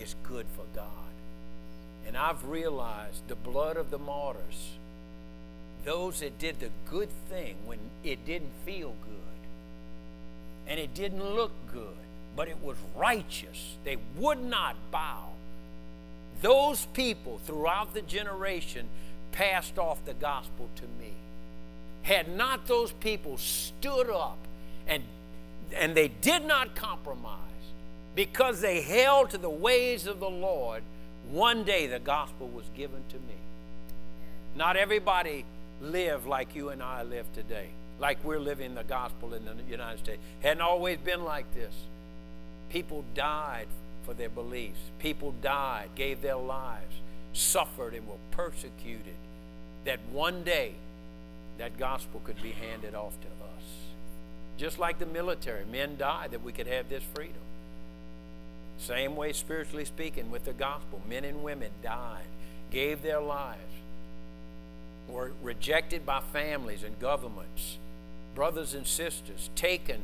It's 0.02 0.16
good 0.24 0.46
for 0.56 0.64
God. 0.74 0.86
And 2.08 2.16
I've 2.16 2.44
realized 2.44 3.28
the 3.28 3.36
blood 3.36 3.76
of 3.76 3.92
the 3.92 3.98
martyrs, 3.98 4.70
those 5.84 6.18
that 6.20 6.40
did 6.40 6.58
the 6.58 6.70
good 6.90 7.08
thing 7.30 7.54
when 7.64 7.78
it 8.02 8.26
didn't 8.26 8.50
feel 8.66 8.94
good 9.04 10.66
and 10.66 10.80
it 10.80 10.92
didn't 10.92 11.24
look 11.24 11.52
good, 11.72 11.94
but 12.34 12.48
it 12.48 12.56
was 12.60 12.76
righteous, 12.96 13.76
they 13.84 13.96
would 14.16 14.42
not 14.42 14.74
bow. 14.90 15.28
Those 16.40 16.84
people 16.86 17.40
throughout 17.46 17.94
the 17.94 18.02
generation 18.02 18.88
passed 19.30 19.78
off 19.78 20.04
the 20.04 20.14
gospel 20.14 20.68
to 20.76 20.82
me. 21.00 21.12
Had 22.02 22.36
not 22.36 22.66
those 22.66 22.90
people 22.90 23.38
stood 23.38 24.10
up 24.10 24.38
and 24.88 25.04
and 25.72 25.94
they 25.94 26.08
did 26.08 26.44
not 26.44 26.74
compromise 26.74 27.51
because 28.14 28.60
they 28.60 28.82
held 28.82 29.30
to 29.30 29.38
the 29.38 29.50
ways 29.50 30.06
of 30.06 30.20
the 30.20 30.28
Lord, 30.30 30.82
one 31.30 31.64
day 31.64 31.86
the 31.86 31.98
gospel 31.98 32.48
was 32.48 32.64
given 32.76 33.02
to 33.08 33.16
me. 33.16 33.34
Not 34.54 34.76
everybody 34.76 35.44
lived 35.80 36.26
like 36.26 36.54
you 36.54 36.68
and 36.68 36.82
I 36.82 37.02
live 37.02 37.26
today. 37.34 37.68
like 37.98 38.22
we're 38.24 38.40
living 38.40 38.74
the 38.74 38.82
gospel 38.82 39.32
in 39.32 39.44
the 39.44 39.54
United 39.70 40.00
States. 40.00 40.20
Hadn't 40.40 40.60
always 40.60 40.98
been 40.98 41.22
like 41.24 41.54
this. 41.54 41.72
People 42.68 43.04
died 43.14 43.68
for 44.04 44.12
their 44.12 44.28
beliefs, 44.28 44.80
people 44.98 45.32
died, 45.40 45.88
gave 45.94 46.20
their 46.22 46.36
lives, 46.36 46.96
suffered, 47.32 47.94
and 47.94 48.06
were 48.08 48.16
persecuted. 48.32 49.14
That 49.84 50.00
one 50.10 50.42
day 50.42 50.72
that 51.58 51.78
gospel 51.78 52.20
could 52.24 52.42
be 52.42 52.50
handed 52.50 52.96
off 52.96 53.12
to 53.20 53.28
us. 53.28 53.62
Just 54.56 54.80
like 54.80 54.98
the 54.98 55.06
military, 55.06 55.64
men 55.64 55.96
died 55.96 56.32
that 56.32 56.42
we 56.42 56.50
could 56.52 56.66
have 56.66 56.88
this 56.88 57.04
freedom. 57.14 57.36
Same 58.82 59.14
way, 59.14 59.32
spiritually 59.32 59.84
speaking, 59.84 60.28
with 60.32 60.44
the 60.44 60.52
gospel, 60.52 61.00
men 61.08 61.24
and 61.24 61.44
women 61.44 61.70
died, 61.84 62.24
gave 62.72 63.02
their 63.02 63.20
lives, 63.20 63.60
were 65.08 65.30
rejected 65.40 66.04
by 66.04 66.20
families 66.20 66.82
and 66.82 66.98
governments, 66.98 67.78
brothers 68.34 68.74
and 68.74 68.84
sisters, 68.84 69.50
taken. 69.54 70.00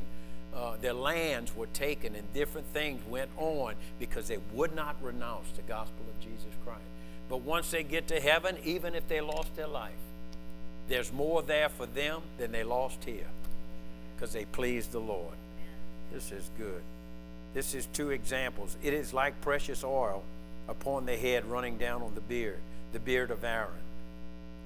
Uh, 0.55 0.77
their 0.81 0.93
lands 0.93 1.55
were 1.55 1.67
taken 1.67 2.15
and 2.15 2.33
different 2.33 2.65
things 2.73 3.01
went 3.07 3.29
on 3.37 3.75
because 3.99 4.29
they 4.29 4.39
would 4.53 4.73
not 4.73 4.95
renounce 5.01 5.47
the 5.55 5.61
gospel 5.63 6.05
of 6.09 6.23
Jesus 6.23 6.53
Christ. 6.65 6.81
But 7.29 7.41
once 7.41 7.69
they 7.69 7.83
get 7.83 8.07
to 8.07 8.19
heaven, 8.19 8.57
even 8.63 8.95
if 8.95 9.07
they 9.07 9.21
lost 9.21 9.55
their 9.55 9.67
life, 9.67 9.91
there's 10.87 11.11
more 11.11 11.43
there 11.43 11.69
for 11.69 11.85
them 11.85 12.21
than 12.37 12.51
they 12.51 12.63
lost 12.63 13.03
here 13.03 13.27
because 14.15 14.33
they 14.33 14.45
pleased 14.45 14.91
the 14.91 14.99
Lord. 14.99 15.35
This 16.11 16.31
is 16.31 16.49
good. 16.57 16.81
This 17.53 17.73
is 17.73 17.87
two 17.87 18.11
examples. 18.11 18.77
It 18.83 18.93
is 18.93 19.13
like 19.13 19.39
precious 19.41 19.83
oil 19.83 20.23
upon 20.67 21.05
the 21.05 21.15
head 21.15 21.45
running 21.45 21.77
down 21.77 22.01
on 22.01 22.13
the 22.15 22.21
beard, 22.21 22.59
the 22.93 22.99
beard 22.99 23.31
of 23.31 23.43
Aaron, 23.43 23.71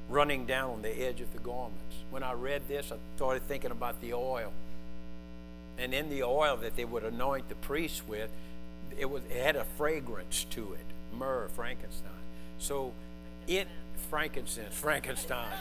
running 0.10 0.46
down 0.46 0.72
on 0.72 0.82
the 0.82 1.02
edge 1.02 1.22
of 1.22 1.32
the 1.34 1.40
garments. 1.40 1.96
When 2.10 2.24
I 2.24 2.34
read 2.34 2.68
this, 2.68 2.92
I 2.92 2.98
started 3.16 3.48
thinking 3.48 3.72
about 3.72 4.02
the 4.02 4.14
oil. 4.14 4.52
And 5.78 5.94
in 5.94 6.10
the 6.10 6.24
oil 6.24 6.58
that 6.58 6.76
they 6.76 6.86
would 6.86 7.04
anoint 7.04 7.50
the 7.50 7.56
priests 7.56 8.04
with, 8.08 8.30
it, 8.98 9.10
was, 9.10 9.24
it 9.26 9.42
had 9.44 9.56
a 9.56 9.64
fragrance 9.78 10.46
to 10.52 10.74
it 10.74 10.86
myrrh, 11.18 11.48
Frankenstein. 11.56 12.12
So 12.60 12.92
it, 13.48 13.68
frankincense, 14.10 14.74
Frankenstein. 14.74 15.52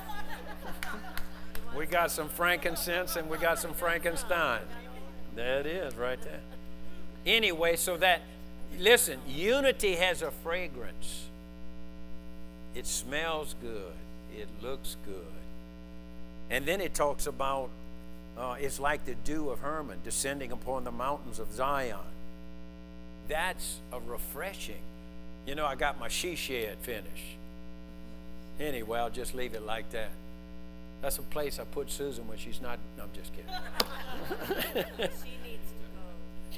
we 1.77 1.87
got 1.87 2.11
some 2.11 2.29
frankincense 2.29 3.16
and 3.16 3.31
we 3.31 3.39
got 3.39 3.59
some 3.59 3.75
Frankenstein. 3.75 4.62
There 5.35 5.61
it 5.61 5.66
is, 5.66 5.95
right 5.97 6.20
there. 6.23 6.41
Anyway, 7.27 7.77
so 7.77 7.97
that, 7.99 8.23
listen, 8.79 9.18
unity 9.29 9.95
has 9.97 10.23
a 10.23 10.31
fragrance. 10.31 11.27
It 12.75 12.87
smells 12.87 13.55
good, 13.61 13.93
it 14.37 14.49
looks 14.62 14.97
good. 15.07 15.25
And 16.51 16.66
then 16.66 16.81
it 16.81 16.95
talks 16.95 17.27
about 17.27 17.70
uh, 18.37 18.57
it's 18.59 18.81
like 18.81 19.05
the 19.05 19.14
dew 19.14 19.51
of 19.51 19.61
Hermon 19.61 19.99
descending 20.05 20.53
upon 20.53 20.85
the 20.85 20.91
mountains 20.91 21.39
of 21.39 21.53
Zion. 21.53 21.99
That's 23.29 23.79
a 23.93 24.01
refreshing. 24.01 24.81
You 25.47 25.55
know, 25.55 25.66
I 25.66 25.75
got 25.75 25.99
my 26.01 26.09
she 26.09 26.35
shed 26.35 26.79
finished. 26.81 27.37
Anyway, 28.59 28.99
I'll 28.99 29.11
just 29.11 29.35
leave 29.35 29.55
it 29.55 29.62
like 29.62 29.91
that. 29.91 30.11
That's 31.03 31.18
a 31.18 31.23
place 31.23 31.59
I 31.59 31.64
put 31.64 31.91
Susan 31.91 32.27
when 32.29 32.39
she's 32.39 32.61
not. 32.62 32.79
No, 32.97 33.05
I'm 33.05 33.11
just 33.12 33.33
kidding. 33.35 35.09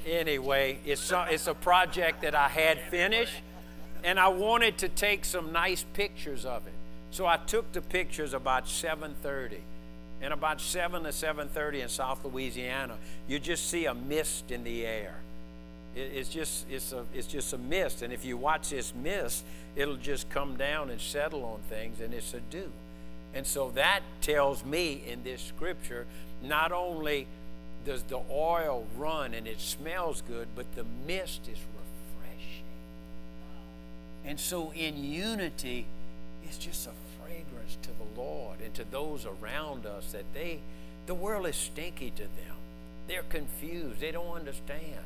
anyway, 0.05 0.79
it's 0.85 1.11
a, 1.11 1.27
it's 1.29 1.47
a 1.47 1.53
project 1.53 2.21
that 2.21 2.35
I 2.35 2.47
had 2.47 2.79
finished, 2.89 3.41
and 4.03 4.19
I 4.19 4.27
wanted 4.27 4.77
to 4.79 4.89
take 4.89 5.25
some 5.25 5.51
nice 5.51 5.83
pictures 5.93 6.45
of 6.45 6.65
it. 6.67 6.73
So 7.11 7.25
I 7.25 7.37
took 7.37 7.71
the 7.71 7.81
pictures 7.81 8.33
about 8.33 8.65
7:30, 8.65 9.57
and 10.21 10.33
about 10.33 10.61
7 10.61 11.03
to 11.03 11.09
7:30 11.09 11.81
in 11.81 11.89
South 11.89 12.23
Louisiana, 12.23 12.95
you 13.27 13.39
just 13.39 13.69
see 13.69 13.85
a 13.85 13.93
mist 13.93 14.51
in 14.51 14.63
the 14.63 14.85
air. 14.85 15.15
It, 15.95 16.11
it's 16.13 16.29
just 16.29 16.65
it's 16.69 16.91
a 16.91 17.05
it's 17.13 17.27
just 17.27 17.53
a 17.53 17.57
mist, 17.57 18.01
and 18.01 18.13
if 18.13 18.25
you 18.25 18.37
watch 18.37 18.69
this 18.69 18.93
mist, 18.93 19.43
it'll 19.75 19.97
just 19.97 20.29
come 20.29 20.55
down 20.57 20.89
and 20.89 20.99
settle 20.99 21.43
on 21.43 21.59
things, 21.69 21.99
and 21.99 22.13
it's 22.13 22.33
a 22.33 22.39
dew. 22.39 22.71
And 23.33 23.45
so 23.45 23.71
that 23.71 24.01
tells 24.21 24.63
me 24.63 25.01
in 25.05 25.23
this 25.23 25.41
scripture 25.41 26.05
not 26.41 26.71
only 26.71 27.27
does 27.85 28.03
the 28.03 28.19
oil 28.31 28.85
run 28.97 29.33
and 29.33 29.47
it 29.47 29.59
smells 29.61 30.21
good, 30.27 30.47
but 30.55 30.65
the 30.75 30.85
mist 31.05 31.41
is 31.43 31.59
refreshing. 31.77 32.65
And 34.25 34.39
so 34.39 34.73
in 34.75 35.03
unity, 35.03 35.85
it's 36.43 36.57
just 36.57 36.87
a 36.87 36.91
fragrance 37.21 37.77
to 37.83 37.89
the 37.89 38.19
Lord 38.21 38.59
and 38.63 38.73
to 38.73 38.83
those 38.83 39.25
around 39.25 39.85
us 39.85 40.11
that 40.11 40.25
they, 40.33 40.59
the 41.05 41.13
world 41.13 41.47
is 41.47 41.55
stinky 41.55 42.11
to 42.11 42.23
them. 42.23 42.55
They're 43.07 43.23
confused. 43.23 43.99
They 43.99 44.11
don't 44.11 44.35
understand. 44.35 44.99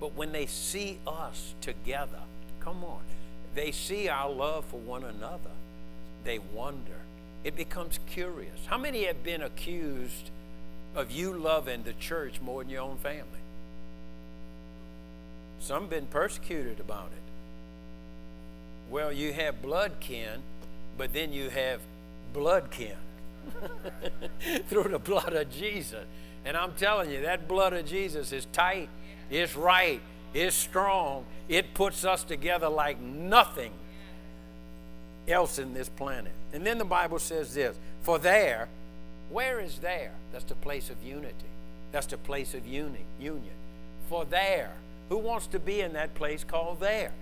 But 0.00 0.14
when 0.14 0.32
they 0.32 0.46
see 0.46 0.98
us 1.06 1.54
together, 1.60 2.20
come 2.60 2.82
on, 2.84 3.00
they 3.54 3.70
see 3.70 4.08
our 4.08 4.30
love 4.30 4.64
for 4.64 4.80
one 4.80 5.04
another, 5.04 5.50
they 6.24 6.38
wonder. 6.38 7.02
It 7.44 7.56
becomes 7.56 7.98
curious. 8.06 8.66
How 8.66 8.78
many 8.78 9.04
have 9.04 9.22
been 9.22 9.42
accused? 9.42 10.30
Of 10.94 11.10
you 11.10 11.32
loving 11.32 11.82
the 11.82 11.92
church 11.94 12.40
more 12.40 12.62
than 12.62 12.70
your 12.70 12.82
own 12.82 12.98
family. 12.98 13.40
Some 15.60 15.86
been 15.86 16.06
persecuted 16.06 16.80
about 16.80 17.06
it. 17.12 17.22
Well, 18.90 19.12
you 19.12 19.32
have 19.32 19.62
blood 19.62 19.92
kin, 20.00 20.42
but 20.98 21.12
then 21.12 21.32
you 21.32 21.50
have 21.50 21.80
blood 22.34 22.70
kin 22.70 22.96
through 24.68 24.88
the 24.90 24.98
blood 24.98 25.32
of 25.32 25.50
Jesus. 25.50 26.04
And 26.44 26.56
I'm 26.56 26.72
telling 26.74 27.10
you, 27.10 27.22
that 27.22 27.46
blood 27.46 27.72
of 27.72 27.86
Jesus 27.86 28.32
is 28.32 28.46
tight, 28.52 28.88
it's 29.30 29.56
right, 29.56 30.00
it's 30.34 30.56
strong. 30.56 31.24
It 31.48 31.74
puts 31.74 32.04
us 32.04 32.24
together 32.24 32.68
like 32.68 33.00
nothing 33.00 33.72
else 35.28 35.58
in 35.58 35.74
this 35.74 35.88
planet. 35.88 36.32
And 36.52 36.66
then 36.66 36.78
the 36.78 36.84
Bible 36.84 37.18
says 37.18 37.54
this 37.54 37.76
For 38.02 38.18
there, 38.18 38.68
where 39.32 39.60
is 39.60 39.78
there? 39.78 40.12
That's 40.32 40.44
the 40.44 40.54
place 40.54 40.90
of 40.90 40.96
unity. 41.02 41.34
That's 41.90 42.06
the 42.06 42.18
place 42.18 42.54
of 42.54 42.66
uni- 42.66 43.04
union. 43.20 43.54
For 44.08 44.24
there, 44.24 44.72
who 45.08 45.18
wants 45.18 45.46
to 45.48 45.58
be 45.58 45.80
in 45.80 45.94
that 45.94 46.14
place 46.14 46.44
called 46.44 46.80
there? 46.80 47.12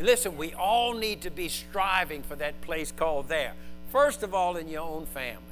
Listen, 0.00 0.36
we 0.36 0.54
all 0.54 0.94
need 0.94 1.22
to 1.22 1.30
be 1.30 1.48
striving 1.48 2.22
for 2.22 2.36
that 2.36 2.60
place 2.60 2.92
called 2.92 3.28
there. 3.28 3.54
First 3.90 4.22
of 4.22 4.34
all, 4.34 4.56
in 4.56 4.68
your 4.68 4.82
own 4.82 5.06
family, 5.06 5.42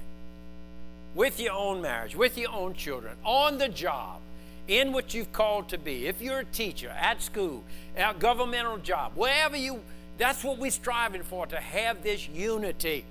with 1.15 1.41
your 1.41 1.55
own 1.55 1.81
marriage, 1.81 2.15
with 2.15 2.37
your 2.37 2.53
own 2.53 2.75
children, 2.75 3.17
on 3.25 3.59
the 3.59 3.69
job, 3.69 4.21
in 4.69 4.93
what 4.93 5.15
you've 5.15 5.33
called 5.33 5.69
to 5.69 5.79
be. 5.79 6.07
If 6.07 6.21
you're 6.21 6.41
a 6.41 6.45
teacher, 6.45 6.89
at 6.89 7.23
school, 7.23 7.63
a 7.97 8.15
governmental 8.15 8.79
job, 8.79 9.13
wherever 9.15 9.57
you, 9.57 9.81
that's 10.19 10.43
what 10.43 10.59
we're 10.59 10.71
striving 10.71 11.23
for, 11.23 11.47
to 11.47 11.57
have 11.57 12.03
this 12.03 12.29
unity. 12.29 13.05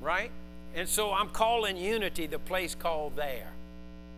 Right? 0.00 0.30
And 0.76 0.86
so 0.86 1.12
I'm 1.12 1.30
calling 1.30 1.78
unity 1.78 2.26
the 2.26 2.38
place 2.38 2.74
called 2.74 3.16
there. 3.16 3.48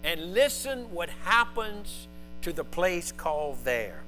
And 0.03 0.35
listen 0.35 0.93
what 0.93 1.09
happens 1.25 2.09
to 2.43 2.53
the 2.53 2.65
place 2.65 3.13
called 3.13 3.59
there. 3.65 4.03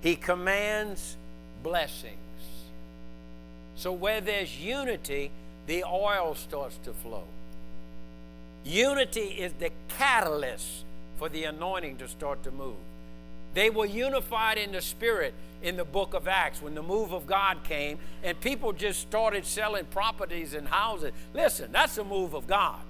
He 0.00 0.16
commands 0.16 1.16
blessings. 1.62 2.16
So 3.76 3.92
where 3.92 4.20
there's 4.20 4.60
unity, 4.60 5.30
the 5.66 5.84
oil 5.84 6.34
starts 6.34 6.76
to 6.84 6.92
flow. 6.92 7.24
Unity 8.64 9.20
is 9.20 9.52
the 9.54 9.70
catalyst 9.88 10.84
for 11.16 11.28
the 11.28 11.44
anointing 11.44 11.96
to 11.98 12.08
start 12.08 12.42
to 12.42 12.50
move. 12.50 12.74
They 13.54 13.70
were 13.70 13.86
unified 13.86 14.58
in 14.58 14.72
the 14.72 14.80
spirit 14.80 15.34
in 15.62 15.76
the 15.76 15.84
book 15.84 16.14
of 16.14 16.26
Acts 16.26 16.60
when 16.60 16.74
the 16.74 16.82
move 16.82 17.12
of 17.12 17.26
God 17.26 17.62
came 17.64 17.98
and 18.22 18.40
people 18.40 18.72
just 18.72 19.00
started 19.00 19.46
selling 19.46 19.84
properties 19.86 20.54
and 20.54 20.66
houses. 20.66 21.12
Listen, 21.34 21.70
that's 21.72 21.94
the 21.96 22.04
move 22.04 22.34
of 22.34 22.46
God. 22.46 22.80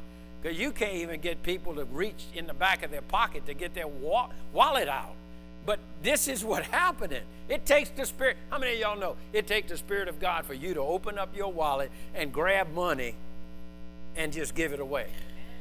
Because 0.40 0.58
you 0.58 0.72
can't 0.72 0.94
even 0.94 1.20
get 1.20 1.42
people 1.42 1.74
to 1.76 1.84
reach 1.84 2.24
in 2.34 2.46
the 2.46 2.54
back 2.54 2.82
of 2.82 2.90
their 2.90 3.02
pocket 3.02 3.46
to 3.46 3.54
get 3.54 3.74
their 3.74 3.86
wa- 3.86 4.28
wallet 4.52 4.88
out. 4.88 5.14
But 5.64 5.78
this 6.02 6.26
is 6.26 6.44
what 6.44 6.64
happened. 6.64 7.16
It 7.48 7.66
takes 7.66 7.90
the 7.90 8.06
Spirit. 8.06 8.36
How 8.50 8.58
many 8.58 8.74
of 8.74 8.80
y'all 8.80 8.98
know 8.98 9.16
it 9.32 9.46
takes 9.46 9.70
the 9.70 9.76
Spirit 9.76 10.08
of 10.08 10.18
God 10.18 10.44
for 10.44 10.54
you 10.54 10.74
to 10.74 10.80
open 10.80 11.18
up 11.18 11.36
your 11.36 11.52
wallet 11.52 11.92
and 12.14 12.32
grab 12.32 12.72
money 12.72 13.14
and 14.16 14.32
just 14.32 14.54
give 14.54 14.72
it 14.72 14.80
away? 14.80 15.06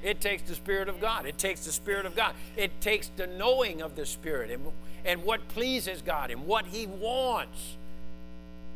It 0.04 0.20
takes 0.20 0.44
the 0.44 0.56
Spirit 0.56 0.90
of 0.90 1.00
God. 1.00 1.26
It 1.26 1.38
takes 1.38 1.66
the 1.66 1.72
Spirit 1.72 2.06
of 2.06 2.16
God. 2.16 2.34
It 2.58 2.82
takes 2.82 3.10
the 3.16 3.28
knowing 3.28 3.82
of 3.82 3.96
the 3.96 4.06
Spirit 4.06 4.50
and, 4.52 4.66
and 5.06 5.24
what 5.24 5.48
pleases 5.50 6.02
God 6.02 6.32
and 6.32 6.46
what 6.46 6.66
He 6.66 6.88
wants. 6.88 7.76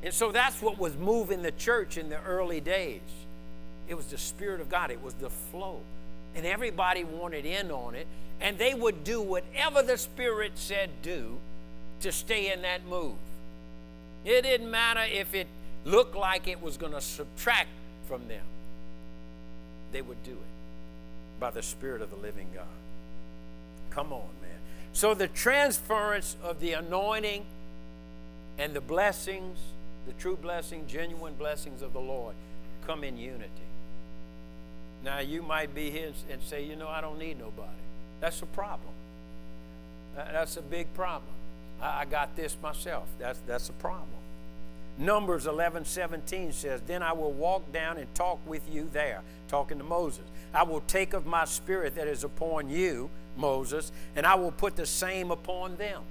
And 0.04 0.14
so 0.14 0.32
that's 0.32 0.62
what 0.62 0.78
was 0.78 0.96
moving 0.96 1.42
the 1.42 1.52
church 1.52 1.98
in 1.98 2.10
the 2.10 2.22
early 2.24 2.62
days. 2.62 3.02
It 3.88 3.96
was 3.96 4.06
the 4.06 4.18
Spirit 4.18 4.62
of 4.62 4.70
God, 4.70 4.92
it 4.92 5.02
was 5.02 5.16
the 5.16 5.30
flow. 5.30 5.80
And 6.36 6.46
everybody 6.46 7.04
wanted 7.04 7.46
in 7.46 7.72
on 7.72 7.96
it. 7.96 8.08
And 8.42 8.58
they 8.58 8.74
would 8.74 9.04
do 9.04 9.22
whatever 9.22 9.82
the 9.82 9.98
Spirit 9.98 10.54
said 10.56 10.90
do 11.02 11.38
to 12.02 12.12
stay 12.12 12.52
in 12.52 12.62
that 12.64 12.86
move. 12.86 13.16
It 14.26 14.42
didn't 14.42 14.70
matter 14.70 15.02
if 15.10 15.34
it 15.34 15.48
looked 15.86 16.16
like 16.16 16.48
it 16.48 16.62
was 16.62 16.78
going 16.78 16.92
to 16.92 17.02
subtract 17.02 17.70
from 18.08 18.28
them, 18.28 18.44
they 19.92 20.02
would 20.02 20.22
do 20.24 20.32
it. 20.32 20.55
By 21.40 21.52
the 21.52 21.62
Spirit 21.62 22.02
of 22.02 22.10
the 22.10 22.16
living 22.18 22.48
God. 22.54 22.66
Come 23.90 24.14
on, 24.14 24.28
man. 24.42 24.52
So 24.94 25.14
the 25.14 25.28
transference 25.28 26.36
of 26.44 26.60
the 26.60 26.74
anointing 26.74 27.46
and 28.58 28.74
the 28.74 28.82
blessings, 28.82 29.58
the 30.08 30.14
true 30.14 30.38
blessing, 30.38 30.86
genuine 30.88 31.34
blessings 31.36 31.82
of 31.82 31.94
the 31.94 32.00
Lord, 32.00 32.36
come 32.86 33.04
in 33.04 33.18
unity. 33.18 33.50
Now, 35.04 35.20
you 35.20 35.42
might 35.42 35.76
be 35.76 35.92
here 35.92 36.12
and 36.32 36.42
say, 36.42 36.64
you 36.64 36.76
know, 36.76 36.88
I 36.88 37.02
don't 37.02 37.20
need 37.20 37.38
nobody. 37.38 37.70
That's 38.22 38.42
a 38.42 38.48
problem. 38.48 38.94
That's 40.16 40.58
a 40.58 40.62
big 40.62 40.94
problem. 40.94 41.34
I 41.82 42.06
got 42.06 42.36
this 42.36 42.56
myself. 42.62 43.08
That's, 43.20 43.40
that's 43.46 43.70
a 43.70 43.74
problem. 43.74 44.08
Numbers 44.98 45.46
11 45.46 45.86
17 45.86 46.54
says, 46.54 46.82
Then 46.88 47.04
I 47.04 47.14
will 47.14 47.32
walk 47.32 47.72
down 47.74 47.98
and 47.98 48.14
talk 48.16 48.40
with 48.48 48.62
you 48.72 48.90
there, 48.94 49.22
talking 49.48 49.78
to 49.78 49.84
Moses. 49.84 50.24
I 50.54 50.64
will 50.64 50.82
take 50.82 51.14
of 51.14 51.26
my 51.26 51.46
spirit 51.46 51.96
that 51.96 52.08
is 52.08 52.24
upon 52.24 52.70
you, 52.70 53.10
Moses, 53.36 53.92
and 54.16 54.26
I 54.26 54.36
will 54.36 54.52
put 54.52 54.76
the 54.76 54.86
same 54.86 55.32
upon 55.32 55.76
them. 55.76 56.02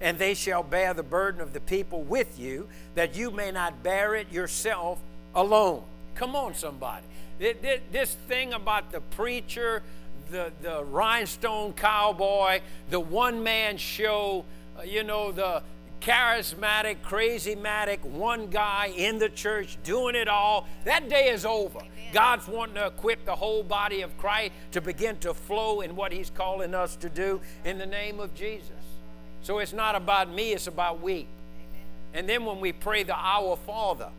And 0.00 0.18
they 0.18 0.32
shall 0.32 0.62
bear 0.62 0.94
the 0.94 1.02
burden 1.02 1.42
of 1.42 1.52
the 1.52 1.60
people 1.60 2.02
with 2.02 2.38
you, 2.38 2.68
that 2.94 3.14
you 3.14 3.30
may 3.30 3.50
not 3.50 3.82
bear 3.82 4.14
it 4.14 4.32
yourself 4.32 4.98
alone. 5.34 5.82
Come 6.14 6.34
on, 6.34 6.54
somebody. 6.54 7.04
This 7.38 8.14
thing 8.28 8.54
about 8.54 8.92
the 8.92 9.00
preacher, 9.00 9.82
the, 10.30 10.52
the 10.62 10.84
rhinestone 10.84 11.74
cowboy, 11.74 12.60
the 12.88 13.00
one 13.00 13.42
man 13.42 13.76
show, 13.76 14.44
uh, 14.78 14.82
you 14.82 15.02
know, 15.02 15.32
the 15.32 15.62
charismatic, 16.00 17.02
crazy-matic, 17.02 18.02
one 18.02 18.48
guy 18.48 18.92
in 18.96 19.18
the 19.18 19.28
church 19.28 19.76
doing 19.84 20.14
it 20.14 20.28
all, 20.28 20.66
that 20.84 21.08
day 21.08 21.28
is 21.28 21.44
over. 21.44 21.78
Amen. 21.78 22.12
God's 22.12 22.48
wanting 22.48 22.76
to 22.76 22.86
equip 22.86 23.24
the 23.24 23.36
whole 23.36 23.62
body 23.62 24.02
of 24.02 24.16
Christ 24.18 24.52
to 24.72 24.80
begin 24.80 25.18
to 25.18 25.34
flow 25.34 25.80
in 25.80 25.94
what 25.96 26.12
He's 26.12 26.30
calling 26.30 26.74
us 26.74 26.96
to 26.96 27.08
do 27.08 27.40
in 27.64 27.78
the 27.78 27.86
name 27.86 28.18
of 28.18 28.34
Jesus. 28.34 28.70
So 29.42 29.58
it's 29.58 29.72
not 29.72 29.94
about 29.94 30.30
me, 30.30 30.52
it's 30.52 30.66
about 30.66 31.00
we. 31.00 31.12
Amen. 31.12 31.28
And 32.14 32.28
then 32.28 32.44
when 32.44 32.60
we 32.60 32.72
pray 32.72 33.02
the 33.02 33.16
Our 33.16 33.56
Father, 33.56 34.10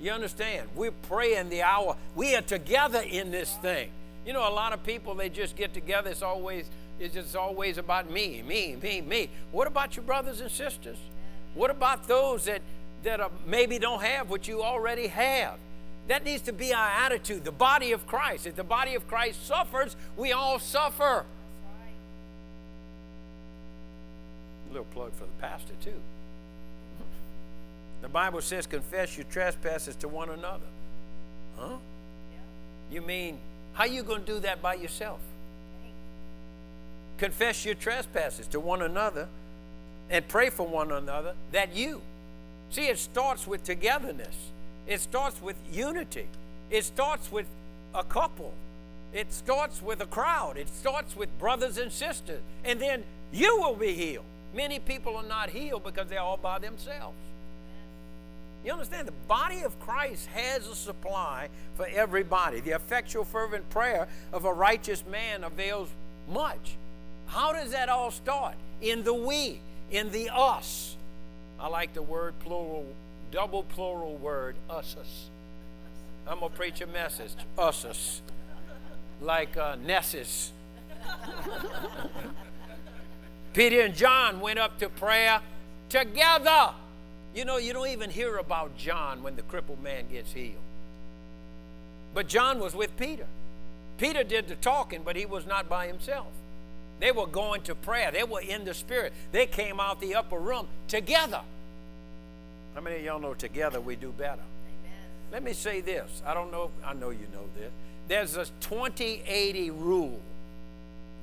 you 0.00 0.10
understand? 0.10 0.68
We're 0.74 0.90
praying 0.90 1.48
the 1.48 1.62
hour. 1.62 1.96
We 2.14 2.34
are 2.34 2.42
together 2.42 3.00
in 3.00 3.30
this 3.30 3.54
thing. 3.62 3.90
You 4.26 4.32
know, 4.32 4.48
a 4.48 4.50
lot 4.50 4.72
of 4.72 4.82
people, 4.84 5.14
they 5.14 5.28
just 5.28 5.56
get 5.56 5.72
together. 5.72 6.10
It's 6.10 6.22
always, 6.22 6.68
it's 7.00 7.14
just 7.14 7.34
always 7.36 7.78
about 7.78 8.10
me, 8.10 8.42
me, 8.42 8.76
me, 8.80 9.00
me. 9.00 9.28
What 9.52 9.66
about 9.66 9.96
your 9.96 10.04
brothers 10.04 10.40
and 10.40 10.50
sisters? 10.50 10.98
What 11.54 11.70
about 11.70 12.06
those 12.06 12.44
that, 12.44 12.62
that 13.02 13.20
maybe 13.46 13.78
don't 13.78 14.02
have 14.02 14.30
what 14.30 14.46
you 14.48 14.62
already 14.62 15.08
have? 15.08 15.58
That 16.08 16.24
needs 16.24 16.42
to 16.42 16.52
be 16.52 16.72
our 16.74 16.88
attitude. 16.88 17.44
The 17.44 17.52
body 17.52 17.92
of 17.92 18.06
Christ. 18.06 18.46
If 18.46 18.56
the 18.56 18.64
body 18.64 18.94
of 18.94 19.08
Christ 19.08 19.46
suffers, 19.46 19.96
we 20.16 20.32
all 20.32 20.58
suffer. 20.58 21.24
A 24.68 24.68
little 24.68 24.84
plug 24.92 25.12
for 25.12 25.24
the 25.24 25.40
pastor, 25.40 25.72
too. 25.82 26.00
The 28.02 28.08
Bible 28.08 28.42
says, 28.42 28.66
confess 28.66 29.16
your 29.16 29.24
trespasses 29.30 29.96
to 29.96 30.08
one 30.08 30.28
another. 30.28 30.66
Huh? 31.56 31.76
You 32.90 33.00
mean 33.00 33.38
how 33.72 33.84
you 33.84 34.02
going 34.02 34.20
to 34.20 34.26
do 34.26 34.40
that 34.40 34.60
by 34.60 34.74
yourself? 34.74 35.20
Confess 37.18 37.64
your 37.64 37.74
trespasses 37.74 38.46
to 38.48 38.60
one 38.60 38.82
another 38.82 39.28
and 40.10 40.26
pray 40.28 40.50
for 40.50 40.66
one 40.66 40.92
another 40.92 41.34
that 41.52 41.74
you. 41.74 42.00
See, 42.70 42.88
it 42.88 42.98
starts 42.98 43.46
with 43.46 43.62
togetherness. 43.64 44.36
It 44.86 45.00
starts 45.00 45.40
with 45.40 45.56
unity. 45.72 46.26
It 46.70 46.84
starts 46.84 47.30
with 47.30 47.46
a 47.94 48.02
couple. 48.02 48.52
It 49.12 49.32
starts 49.32 49.80
with 49.80 50.00
a 50.00 50.06
crowd. 50.06 50.56
It 50.56 50.68
starts 50.68 51.16
with 51.16 51.36
brothers 51.38 51.78
and 51.78 51.92
sisters. 51.92 52.40
And 52.64 52.80
then 52.80 53.04
you 53.32 53.58
will 53.60 53.76
be 53.76 53.94
healed. 53.94 54.24
Many 54.54 54.78
people 54.78 55.16
are 55.16 55.24
not 55.24 55.50
healed 55.50 55.84
because 55.84 56.08
they're 56.08 56.20
all 56.20 56.36
by 56.36 56.58
themselves. 56.58 57.16
You 58.64 58.72
understand? 58.72 59.06
The 59.06 59.12
body 59.28 59.62
of 59.62 59.78
Christ 59.78 60.26
has 60.28 60.66
a 60.66 60.74
supply 60.74 61.48
for 61.76 61.86
everybody. 61.86 62.60
The 62.60 62.70
effectual, 62.70 63.24
fervent 63.24 63.68
prayer 63.70 64.08
of 64.32 64.46
a 64.46 64.52
righteous 64.52 65.04
man 65.06 65.44
avails 65.44 65.88
much. 66.28 66.76
How 67.26 67.52
does 67.52 67.70
that 67.72 67.88
all 67.88 68.10
start? 68.10 68.54
In 68.80 69.02
the 69.04 69.14
we, 69.14 69.60
in 69.90 70.10
the 70.10 70.30
us. 70.32 70.96
I 71.58 71.68
like 71.68 71.94
the 71.94 72.02
word 72.02 72.34
plural, 72.40 72.86
double 73.30 73.62
plural 73.62 74.16
word, 74.16 74.56
usus. 74.70 75.28
I'm 76.26 76.40
going 76.40 76.50
to 76.50 76.56
preach 76.56 76.80
a 76.80 76.86
message, 76.86 77.32
usus, 77.58 78.20
like 79.20 79.56
uh, 79.56 79.76
Nessus. 79.84 80.52
Peter 83.54 83.82
and 83.82 83.94
John 83.94 84.40
went 84.40 84.58
up 84.58 84.78
to 84.78 84.88
prayer 84.88 85.40
together. 85.88 86.70
You 87.34 87.44
know, 87.44 87.56
you 87.56 87.72
don't 87.72 87.88
even 87.88 88.10
hear 88.10 88.36
about 88.36 88.76
John 88.76 89.22
when 89.22 89.36
the 89.36 89.42
crippled 89.42 89.82
man 89.82 90.04
gets 90.10 90.32
healed. 90.32 90.54
But 92.14 92.28
John 92.28 92.58
was 92.60 92.74
with 92.74 92.96
Peter. 92.96 93.26
Peter 93.98 94.24
did 94.24 94.48
the 94.48 94.56
talking, 94.56 95.02
but 95.04 95.16
he 95.16 95.26
was 95.26 95.46
not 95.46 95.68
by 95.68 95.86
himself. 95.86 96.26
They 97.00 97.12
were 97.12 97.26
going 97.26 97.62
to 97.62 97.74
prayer, 97.74 98.10
they 98.10 98.24
were 98.24 98.40
in 98.40 98.64
the 98.64 98.74
Spirit. 98.74 99.12
They 99.32 99.46
came 99.46 99.80
out 99.80 100.00
the 100.00 100.14
upper 100.14 100.38
room 100.38 100.68
together. 100.88 101.40
How 102.74 102.80
many 102.80 102.96
of 102.96 103.02
y'all 103.02 103.20
know 103.20 103.34
together 103.34 103.80
we 103.80 103.96
do 103.96 104.10
better? 104.10 104.32
Amen. 104.32 105.00
Let 105.32 105.42
me 105.42 105.52
say 105.52 105.80
this. 105.80 106.22
I 106.26 106.34
don't 106.34 106.50
know, 106.50 106.70
I 106.84 106.92
know 106.92 107.10
you 107.10 107.26
know 107.32 107.48
this. 107.56 107.70
There's 108.08 108.36
a 108.36 108.46
20 108.60 109.22
80 109.26 109.70
rule. 109.70 110.20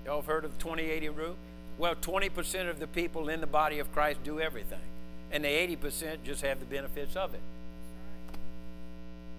Y'all 0.05 0.17
have 0.17 0.25
heard 0.25 0.45
of 0.45 0.57
the 0.57 0.63
20 0.63 0.83
80 0.83 1.09
rule? 1.09 1.35
Well, 1.77 1.95
20% 1.95 2.69
of 2.69 2.79
the 2.79 2.87
people 2.87 3.29
in 3.29 3.41
the 3.41 3.47
body 3.47 3.79
of 3.79 3.91
Christ 3.91 4.23
do 4.23 4.39
everything 4.39 4.79
and 5.31 5.43
the 5.43 5.47
80% 5.47 6.23
just 6.23 6.41
have 6.41 6.59
the 6.59 6.65
benefits 6.65 7.15
of 7.15 7.33
it. 7.33 7.39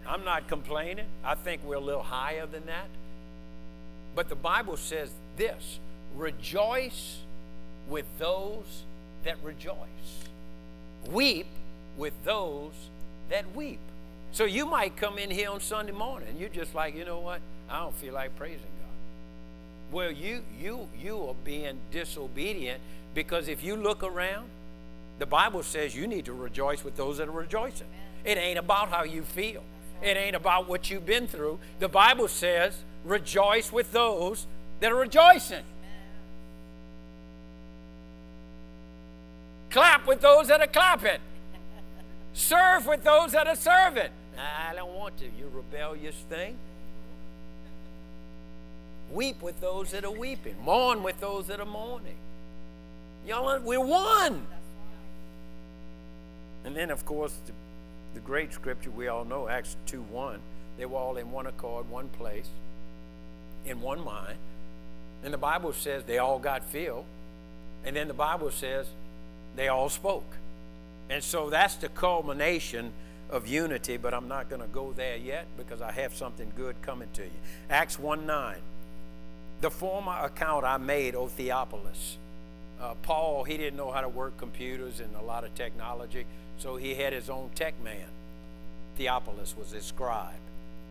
I'm 0.06 0.24
not 0.24 0.48
complaining. 0.48 1.06
I 1.24 1.34
think 1.34 1.62
we're 1.64 1.76
a 1.76 1.80
little 1.80 2.02
higher 2.02 2.46
than 2.46 2.66
that. 2.66 2.88
But 4.14 4.28
the 4.28 4.34
Bible 4.34 4.76
says 4.76 5.10
this 5.36 5.78
rejoice 6.16 7.18
with 7.88 8.06
those 8.18 8.82
that 9.24 9.36
rejoice, 9.42 9.76
weep 11.10 11.46
with 11.96 12.12
those 12.24 12.72
that 13.30 13.54
weep. 13.54 13.78
So 14.32 14.44
you 14.44 14.64
might 14.66 14.96
come 14.96 15.18
in 15.18 15.30
here 15.30 15.50
on 15.50 15.60
Sunday 15.60 15.92
morning 15.92 16.36
you're 16.38 16.48
just 16.48 16.74
like, 16.74 16.96
you 16.96 17.04
know 17.04 17.20
what? 17.20 17.40
I 17.68 17.80
don't 17.80 17.94
feel 17.94 18.14
like 18.14 18.36
praising 18.36 18.58
God. 18.58 19.94
Well, 19.94 20.10
you 20.10 20.42
you 20.60 20.88
you 21.00 21.28
are 21.28 21.34
being 21.44 21.78
disobedient 21.90 22.80
because 23.14 23.48
if 23.48 23.62
you 23.62 23.76
look 23.76 24.02
around, 24.02 24.48
the 25.18 25.26
Bible 25.26 25.62
says 25.62 25.94
you 25.94 26.06
need 26.06 26.24
to 26.24 26.32
rejoice 26.32 26.82
with 26.82 26.96
those 26.96 27.18
that 27.18 27.28
are 27.28 27.32
rejoicing. 27.32 27.86
It 28.24 28.38
ain't 28.38 28.58
about 28.58 28.88
how 28.88 29.04
you 29.04 29.22
feel. 29.22 29.62
It 30.02 30.16
ain't 30.16 30.34
about 30.34 30.68
what 30.68 30.90
you've 30.90 31.06
been 31.06 31.28
through. 31.28 31.58
The 31.78 31.88
Bible 31.88 32.28
says 32.28 32.76
rejoice 33.04 33.72
with 33.72 33.92
those 33.92 34.46
that 34.80 34.90
are 34.90 34.96
rejoicing. 34.96 35.62
Clap 39.72 40.06
with 40.06 40.20
those 40.20 40.48
that 40.48 40.60
are 40.60 40.66
clapping. 40.66 41.18
Serve 42.34 42.86
with 42.86 43.02
those 43.02 43.32
that 43.32 43.46
are 43.46 43.56
serving. 43.56 44.10
I 44.38 44.74
don't 44.74 44.94
want 44.94 45.16
to, 45.18 45.24
you 45.24 45.50
rebellious 45.50 46.14
thing. 46.28 46.56
Weep 49.10 49.42
with 49.42 49.60
those 49.60 49.90
that 49.92 50.04
are 50.04 50.10
weeping. 50.10 50.56
Mourn 50.62 51.02
with 51.02 51.18
those 51.20 51.46
that 51.46 51.58
are 51.58 51.66
mourning. 51.66 52.16
Y'all, 53.26 53.60
we're 53.60 53.80
one. 53.80 54.46
And 56.64 56.76
then, 56.76 56.90
of 56.90 57.04
course, 57.06 57.34
the, 57.46 57.52
the 58.14 58.20
great 58.20 58.52
scripture 58.52 58.90
we 58.90 59.08
all 59.08 59.24
know, 59.24 59.48
Acts 59.48 59.76
2 59.86 60.02
1, 60.02 60.38
they 60.78 60.84
were 60.84 60.98
all 60.98 61.16
in 61.16 61.30
one 61.30 61.46
accord, 61.46 61.88
one 61.88 62.08
place, 62.10 62.48
in 63.64 63.80
one 63.80 64.04
mind. 64.04 64.36
And 65.24 65.32
the 65.32 65.38
Bible 65.38 65.72
says 65.72 66.04
they 66.04 66.18
all 66.18 66.38
got 66.38 66.64
filled. 66.64 67.04
And 67.84 67.96
then 67.96 68.08
the 68.08 68.14
Bible 68.14 68.50
says 68.50 68.86
they 69.56 69.68
all 69.68 69.88
spoke. 69.88 70.36
And 71.10 71.22
so 71.22 71.50
that's 71.50 71.74
the 71.76 71.88
culmination 71.88 72.92
of 73.30 73.46
unity, 73.46 73.96
but 73.96 74.14
I'm 74.14 74.28
not 74.28 74.48
going 74.48 74.62
to 74.62 74.68
go 74.68 74.92
there 74.92 75.16
yet 75.16 75.46
because 75.56 75.80
I 75.80 75.92
have 75.92 76.14
something 76.14 76.52
good 76.56 76.76
coming 76.82 77.08
to 77.14 77.22
you. 77.22 77.30
Acts 77.70 77.98
1 77.98 78.26
9. 78.26 78.56
The 79.60 79.70
former 79.70 80.16
account 80.22 80.64
I 80.64 80.76
made, 80.76 81.14
O 81.14 81.28
Theophilus. 81.28 82.18
Uh, 82.80 82.94
Paul, 83.02 83.44
he 83.44 83.56
didn't 83.56 83.76
know 83.76 83.92
how 83.92 84.00
to 84.00 84.08
work 84.08 84.36
computers 84.36 85.00
and 85.00 85.14
a 85.16 85.22
lot 85.22 85.44
of 85.44 85.54
technology. 85.54 86.26
So 86.58 86.76
he 86.76 86.94
had 86.94 87.12
his 87.12 87.30
own 87.30 87.50
tech 87.54 87.74
man. 87.82 88.06
Theophilus 88.96 89.56
was 89.56 89.70
his 89.70 89.84
scribe. 89.84 90.34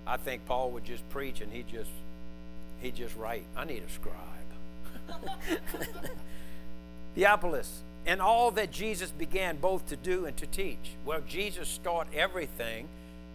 I 0.08 0.18
think 0.18 0.46
Paul 0.46 0.72
would 0.72 0.86
just 0.86 1.08
preach 1.10 1.42
and 1.42 1.52
he 1.52 1.64
just 1.64 1.90
he 2.82 2.92
just 2.92 3.16
write. 3.16 3.46
I 3.56 3.66
need 3.66 3.84
a 3.84 3.90
scribe. 3.90 4.16
Theophilus, 7.16 7.84
and 8.06 8.22
all 8.22 8.52
that 8.52 8.72
Jesus 8.72 9.12
began 9.12 9.58
both 9.58 9.88
to 9.90 9.96
do 9.96 10.26
and 10.26 10.36
to 10.38 10.48
teach. 10.48 10.96
Well, 11.06 11.22
Jesus 11.28 11.68
started 11.68 12.14
everything. 12.16 12.88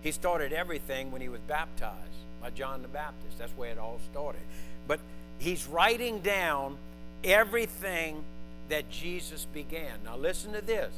He 0.03 0.11
started 0.11 0.53
everything 0.53 1.13
when 1.13 1.21
he 1.21 1.29
was 1.29 1.41
baptized. 1.47 1.95
by 2.43 2.51
John 2.51 2.83
the 2.83 2.89
Baptist. 2.89 3.39
That's 3.39 3.53
where 3.53 3.71
it 3.71 3.79
all 3.79 4.01
started. 4.11 4.43
But 4.87 5.01
he's 5.39 5.67
writing 5.67 6.21
down 6.21 6.77
everything 7.25 8.23
that 8.69 8.91
Jesus 8.91 9.47
began. 9.53 9.99
Now, 10.05 10.17
listen 10.17 10.53
to 10.53 10.61
this 10.61 10.93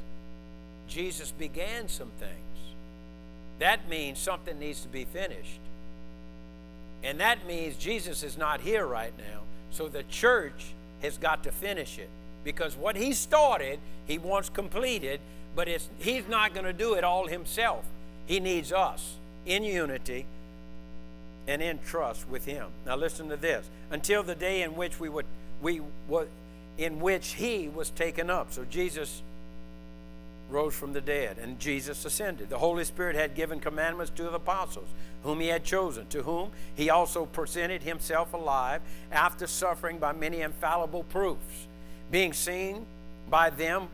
Jesus 0.89 1.31
began 1.31 1.89
some 1.89 2.11
things. 2.19 2.33
That 3.59 3.89
means 3.89 4.19
something 4.19 4.59
needs 4.59 4.81
to 4.83 4.89
be 4.89 5.05
finished. 5.05 5.61
And 7.03 7.21
that 7.21 7.47
means 7.47 7.77
Jesus 7.77 8.23
is 8.23 8.37
not 8.37 8.61
here 8.61 8.87
right 8.87 9.13
now. 9.19 9.41
So 9.71 9.89
the 9.89 10.03
church 10.05 10.73
has 11.03 11.19
got 11.19 11.45
to 11.45 11.53
finish 11.53 11.99
it. 11.99 12.09
Because 12.45 12.77
what 12.77 12.97
he 12.97 13.13
started, 13.13 13.79
he 14.07 14.19
wants 14.19 14.49
completed, 14.49 15.21
but 15.55 15.69
he's 15.99 16.29
not 16.29 16.55
going 16.55 16.67
to 16.67 16.73
do 16.73 16.95
it 16.95 17.05
all 17.05 17.27
himself. 17.27 17.85
He 18.27 18.41
needs 18.41 18.73
us 18.73 19.17
in 19.47 19.65
unity 19.65 20.27
and 21.47 21.63
in 21.63 21.79
trust 21.81 22.29
with 22.29 22.45
him. 22.45 22.69
Now 22.87 22.97
listen 22.97 23.29
to 23.31 23.37
this. 23.37 23.69
Until 23.91 24.23
the 24.23 24.35
day 24.35 24.63
in 24.63 24.77
which 24.77 25.01
we 25.01 25.09
would 25.09 25.27
we 25.63 25.81
would 26.09 26.29
in 26.77 27.01
which 27.01 27.35
he 27.35 27.69
was 27.69 27.91
taken 27.91 28.31
up. 28.31 28.53
So 28.53 28.65
Jesus 28.71 29.23
rose 30.51 30.75
from 30.75 30.93
the 30.93 31.01
dead 31.01 31.39
and 31.39 31.59
Jesus 31.59 32.05
ascended. 32.05 32.49
The 32.51 32.59
Holy 32.59 32.85
Spirit 32.85 33.17
had 33.17 33.35
given 33.35 33.61
commandments 33.61 34.13
to 34.17 34.25
the 34.25 34.33
apostles 34.33 34.89
whom 35.23 35.41
he 35.41 35.49
had 35.49 35.65
chosen, 35.65 36.07
to 36.09 36.23
whom 36.23 36.51
he 36.75 36.91
also 36.91 37.27
presented 37.27 37.83
himself 37.83 38.33
alive 38.33 38.81
after 39.11 39.47
suffering 39.47 39.99
by 39.99 40.13
many 40.13 40.41
infallible 40.43 41.03
proofs, 41.05 41.67
being 42.11 42.33
seen 42.33 42.87
by 43.29 43.51
them 43.51 43.89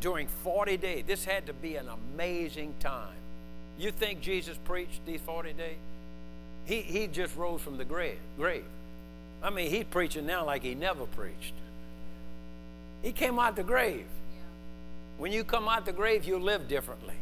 during 0.00 0.28
40 0.44 0.76
days. 0.76 1.04
This 1.06 1.24
had 1.24 1.46
to 1.46 1.52
be 1.52 1.76
an 1.76 1.88
amazing 1.88 2.74
time. 2.80 3.14
You 3.78 3.90
think 3.90 4.20
Jesus 4.20 4.58
preached 4.64 5.04
these 5.06 5.20
40 5.20 5.52
days? 5.52 5.76
He, 6.64 6.80
he 6.80 7.06
just 7.06 7.36
rose 7.36 7.60
from 7.60 7.78
the 7.78 7.84
grave, 7.84 8.18
grave. 8.36 8.64
I 9.42 9.50
mean, 9.50 9.70
he's 9.70 9.84
preaching 9.84 10.26
now 10.26 10.44
like 10.44 10.62
he 10.62 10.74
never 10.74 11.06
preached. 11.06 11.54
He 13.02 13.12
came 13.12 13.38
out 13.38 13.56
the 13.56 13.62
grave. 13.62 14.06
When 15.18 15.32
you 15.32 15.44
come 15.44 15.68
out 15.68 15.86
the 15.86 15.92
grave, 15.92 16.24
you 16.24 16.38
live 16.38 16.68
differently. 16.68 17.14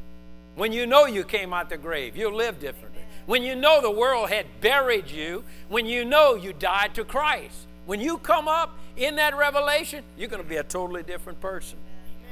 When 0.56 0.72
you 0.72 0.86
know 0.86 1.06
you 1.06 1.24
came 1.24 1.52
out 1.52 1.68
the 1.68 1.76
grave, 1.76 2.16
you'll 2.16 2.34
live 2.34 2.60
differently. 2.60 3.02
When 3.26 3.42
you 3.42 3.54
know 3.54 3.80
the 3.80 3.90
world 3.90 4.30
had 4.30 4.46
buried 4.60 5.10
you, 5.10 5.44
when 5.68 5.86
you 5.86 6.04
know 6.04 6.34
you 6.34 6.52
died 6.52 6.94
to 6.94 7.04
Christ, 7.04 7.66
when 7.86 8.00
you 8.00 8.18
come 8.18 8.48
up 8.48 8.76
in 8.96 9.16
that 9.16 9.36
revelation, 9.36 10.04
you're 10.16 10.28
going 10.28 10.42
to 10.42 10.48
be 10.48 10.56
a 10.56 10.62
totally 10.62 11.02
different 11.02 11.40
person. 11.40 11.78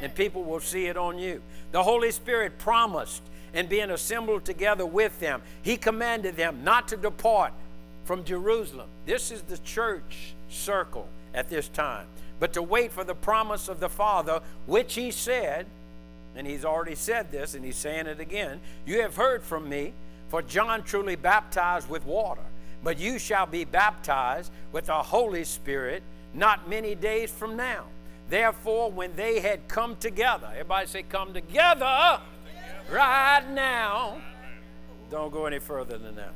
And 0.00 0.14
people 0.14 0.42
will 0.42 0.60
see 0.60 0.86
it 0.86 0.96
on 0.96 1.18
you. 1.18 1.42
The 1.70 1.82
Holy 1.82 2.10
Spirit 2.10 2.58
promised, 2.58 3.22
and 3.54 3.68
being 3.68 3.90
assembled 3.90 4.44
together 4.44 4.86
with 4.86 5.18
them, 5.20 5.42
He 5.62 5.76
commanded 5.76 6.36
them 6.36 6.64
not 6.64 6.88
to 6.88 6.96
depart 6.96 7.52
from 8.04 8.24
Jerusalem. 8.24 8.88
This 9.06 9.30
is 9.30 9.42
the 9.42 9.58
church 9.58 10.34
circle 10.48 11.08
at 11.34 11.48
this 11.48 11.68
time, 11.68 12.06
but 12.40 12.52
to 12.54 12.62
wait 12.62 12.92
for 12.92 13.04
the 13.04 13.14
promise 13.14 13.68
of 13.68 13.80
the 13.80 13.88
Father, 13.88 14.40
which 14.66 14.94
He 14.94 15.10
said, 15.10 15.66
and 16.34 16.46
He's 16.46 16.64
already 16.64 16.94
said 16.94 17.30
this, 17.30 17.54
and 17.54 17.64
He's 17.64 17.76
saying 17.76 18.06
it 18.06 18.20
again 18.20 18.60
You 18.86 19.02
have 19.02 19.16
heard 19.16 19.42
from 19.42 19.68
me, 19.68 19.92
for 20.28 20.40
John 20.42 20.82
truly 20.82 21.14
baptized 21.14 21.88
with 21.88 22.06
water, 22.06 22.42
but 22.82 22.98
you 22.98 23.18
shall 23.18 23.46
be 23.46 23.64
baptized 23.64 24.52
with 24.72 24.86
the 24.86 24.94
Holy 24.94 25.44
Spirit 25.44 26.02
not 26.34 26.68
many 26.68 26.94
days 26.94 27.30
from 27.30 27.56
now. 27.56 27.84
Therefore, 28.28 28.90
when 28.90 29.14
they 29.14 29.40
had 29.40 29.68
come 29.68 29.96
together, 29.96 30.48
everybody 30.52 30.86
say, 30.86 31.02
come 31.02 31.34
together, 31.34 32.20
right 32.90 33.44
now. 33.50 34.20
Don't 35.10 35.32
go 35.32 35.46
any 35.46 35.58
further 35.58 35.98
than 35.98 36.14
that. 36.16 36.32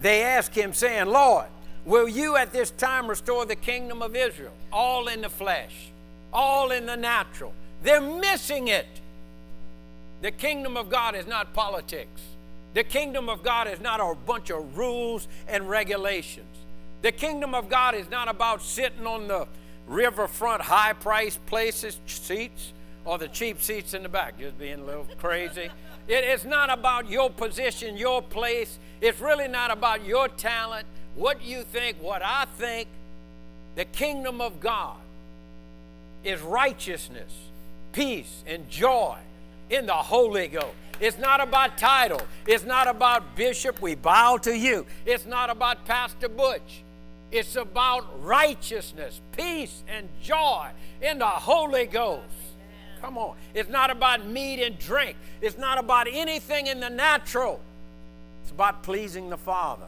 They 0.00 0.22
asked 0.22 0.54
him, 0.54 0.74
saying, 0.74 1.06
Lord, 1.06 1.46
will 1.86 2.08
you 2.08 2.36
at 2.36 2.52
this 2.52 2.70
time 2.72 3.06
restore 3.06 3.46
the 3.46 3.56
kingdom 3.56 4.02
of 4.02 4.14
Israel? 4.14 4.52
All 4.72 5.08
in 5.08 5.22
the 5.22 5.30
flesh, 5.30 5.90
all 6.32 6.70
in 6.70 6.84
the 6.84 6.96
natural. 6.96 7.54
They're 7.82 8.00
missing 8.00 8.68
it. 8.68 8.86
The 10.20 10.30
kingdom 10.30 10.76
of 10.76 10.90
God 10.90 11.14
is 11.14 11.26
not 11.26 11.54
politics. 11.54 12.20
The 12.74 12.82
kingdom 12.82 13.28
of 13.28 13.44
God 13.44 13.68
is 13.68 13.80
not 13.80 14.00
a 14.00 14.14
bunch 14.26 14.50
of 14.50 14.76
rules 14.76 15.28
and 15.46 15.70
regulations. 15.70 16.56
The 17.02 17.12
kingdom 17.12 17.54
of 17.54 17.68
God 17.68 17.94
is 17.94 18.10
not 18.10 18.28
about 18.28 18.62
sitting 18.62 19.06
on 19.06 19.28
the 19.28 19.46
riverfront 19.86 20.62
high 20.62 20.92
priced 20.92 21.44
places, 21.46 22.00
seats, 22.06 22.72
or 23.04 23.18
the 23.18 23.28
cheap 23.28 23.62
seats 23.62 23.94
in 23.94 24.02
the 24.02 24.08
back, 24.08 24.38
just 24.38 24.58
being 24.58 24.80
a 24.80 24.84
little 24.84 25.06
crazy. 25.18 25.70
It, 26.08 26.24
it's 26.24 26.44
not 26.44 26.68
about 26.68 27.08
your 27.08 27.30
position, 27.30 27.96
your 27.96 28.20
place. 28.20 28.78
It's 29.00 29.20
really 29.20 29.48
not 29.48 29.70
about 29.70 30.04
your 30.04 30.28
talent, 30.28 30.86
what 31.14 31.42
you 31.42 31.62
think, 31.62 32.02
what 32.02 32.22
I 32.24 32.46
think. 32.58 32.88
The 33.76 33.84
kingdom 33.84 34.40
of 34.40 34.58
God 34.60 34.96
is 36.24 36.40
righteousness, 36.40 37.32
peace, 37.92 38.42
and 38.46 38.68
joy 38.68 39.18
in 39.70 39.86
the 39.86 39.92
Holy 39.92 40.48
Ghost. 40.48 40.74
It's 41.00 41.18
not 41.18 41.40
about 41.40 41.76
title. 41.76 42.20
It's 42.46 42.64
not 42.64 42.86
about 42.86 43.36
bishop. 43.36 43.82
We 43.82 43.94
bow 43.94 44.36
to 44.38 44.56
you. 44.56 44.86
It's 45.04 45.26
not 45.26 45.50
about 45.50 45.84
Pastor 45.86 46.28
Butch. 46.28 46.82
It's 47.32 47.56
about 47.56 48.24
righteousness, 48.24 49.20
peace, 49.36 49.82
and 49.88 50.08
joy 50.22 50.68
in 51.02 51.18
the 51.18 51.26
Holy 51.26 51.86
Ghost. 51.86 52.22
Come 53.00 53.18
on. 53.18 53.36
It's 53.54 53.68
not 53.68 53.90
about 53.90 54.24
meat 54.24 54.62
and 54.62 54.78
drink. 54.78 55.16
It's 55.40 55.58
not 55.58 55.78
about 55.78 56.06
anything 56.08 56.68
in 56.68 56.80
the 56.80 56.88
natural. 56.88 57.60
It's 58.42 58.52
about 58.52 58.82
pleasing 58.82 59.30
the 59.30 59.36
Father. 59.36 59.86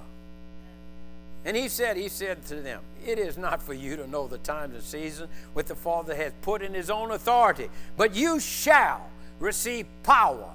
And 1.45 1.57
he 1.57 1.69
said, 1.69 1.97
he 1.97 2.09
said 2.09 2.45
to 2.47 2.57
them, 2.57 2.81
It 3.07 3.21
is 3.21 3.39
not 3.39 3.63
for 3.63 3.73
you 3.73 3.97
to 3.97 4.07
know 4.09 4.27
the 4.27 4.39
times 4.39 4.75
and 4.75 4.83
seasons 4.83 5.31
which 5.55 5.67
the 5.67 5.77
Father 5.77 6.15
has 6.17 6.33
put 6.43 6.61
in 6.61 6.75
his 6.75 6.91
own 6.91 7.13
authority, 7.13 7.69
but 7.97 8.15
you 8.15 8.41
shall 8.41 9.09
receive 9.39 9.87
power 10.03 10.51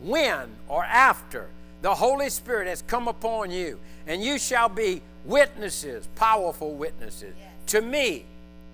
when 0.00 0.48
or 0.68 0.84
after 0.84 1.48
the 1.82 1.94
Holy 1.94 2.30
Spirit 2.30 2.66
has 2.66 2.82
come 2.82 3.08
upon 3.08 3.50
you, 3.50 3.78
and 4.06 4.22
you 4.22 4.38
shall 4.38 4.68
be 4.68 5.02
witnesses, 5.24 6.08
powerful 6.16 6.74
witnesses, 6.74 7.34
yes. 7.38 7.50
to 7.66 7.82
me 7.82 8.24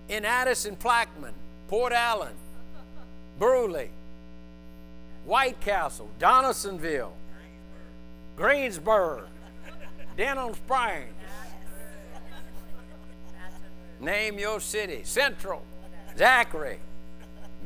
in 0.07 0.25
Addison 0.25 0.75
Plaquemine, 0.75 1.33
Port 1.67 1.93
Allen, 1.93 2.33
Brusly, 3.39 3.89
White 5.25 5.59
Castle, 5.61 6.09
Donaldsonville, 6.19 7.13
Greensburg, 8.35 9.25
Denham 10.17 10.53
Springs. 10.53 11.13
Name 13.99 14.39
your 14.39 14.59
city. 14.59 15.01
Central, 15.03 15.61
Zachary, 16.17 16.79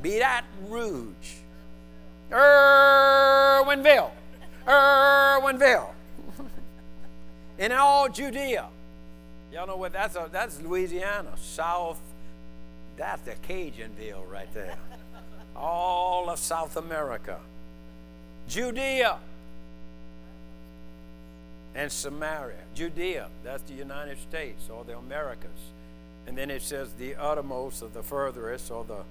Baton 0.01 0.43
Rouge, 0.67 1.35
Erwinville, 2.31 4.11
Erwinville 4.67 5.89
in 7.57 7.71
all 7.71 8.09
Judea. 8.09 8.67
Y'all 9.53 9.67
know 9.67 9.77
what 9.77 9.93
that's? 9.93 10.15
A, 10.15 10.27
that's 10.31 10.61
Louisiana, 10.61 11.29
South. 11.37 11.99
That's 12.97 13.21
the 13.21 13.35
Cajunville 13.47 14.29
right 14.29 14.53
there. 14.53 14.77
all 15.55 16.29
of 16.29 16.39
South 16.39 16.75
America, 16.77 17.39
Judea, 18.49 19.17
and 21.73 21.91
Samaria. 21.91 22.57
Judea, 22.73 23.27
that's 23.43 23.63
the 23.63 23.73
United 23.73 24.17
States 24.19 24.69
or 24.69 24.83
the 24.83 24.97
Americas. 24.97 25.49
And 26.27 26.37
then 26.37 26.49
it 26.49 26.61
says 26.61 26.89
the 26.97 27.15
uttermost 27.15 27.83
or 27.83 27.89
the 27.89 28.01
furthest 28.01 28.71
or 28.71 28.83
the 28.83 29.03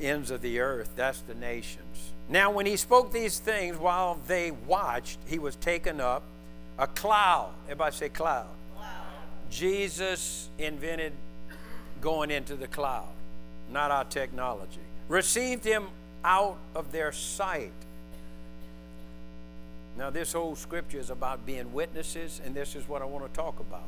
ends 0.00 0.30
of 0.30 0.42
the 0.42 0.60
earth. 0.60 0.90
That's 0.96 1.20
the 1.20 1.34
nations. 1.34 2.12
Now, 2.28 2.50
when 2.50 2.66
he 2.66 2.76
spoke 2.76 3.12
these 3.12 3.38
things 3.38 3.76
while 3.76 4.18
they 4.26 4.50
watched, 4.50 5.18
he 5.26 5.38
was 5.38 5.56
taken 5.56 6.00
up 6.00 6.22
a 6.78 6.86
cloud. 6.86 7.50
Everybody 7.66 7.96
say 7.96 8.08
cloud. 8.08 8.46
cloud. 8.74 8.88
Jesus 9.50 10.48
invented 10.58 11.12
going 12.00 12.30
into 12.30 12.56
the 12.56 12.66
cloud, 12.66 13.08
not 13.70 13.90
our 13.90 14.04
technology. 14.04 14.80
Received 15.08 15.64
him 15.64 15.88
out 16.24 16.56
of 16.74 16.92
their 16.92 17.12
sight. 17.12 17.72
Now, 19.96 20.10
this 20.10 20.32
whole 20.32 20.56
scripture 20.56 20.98
is 20.98 21.10
about 21.10 21.46
being 21.46 21.72
witnesses, 21.72 22.40
and 22.44 22.54
this 22.54 22.74
is 22.74 22.88
what 22.88 23.00
I 23.00 23.04
want 23.04 23.26
to 23.26 23.32
talk 23.32 23.60
about. 23.60 23.84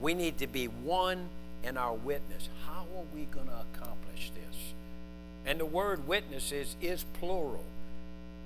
We 0.00 0.14
need 0.14 0.38
to 0.38 0.46
be 0.46 0.66
one 0.66 1.28
in 1.62 1.76
our 1.76 1.94
witness. 1.94 2.48
How 2.66 2.86
are 2.96 3.04
we 3.14 3.24
going 3.26 3.46
to 3.46 3.64
accomplish 3.74 4.30
this? 4.34 4.74
And 5.46 5.58
the 5.60 5.66
word 5.66 6.06
witnesses 6.06 6.76
is 6.80 7.04
plural. 7.20 7.64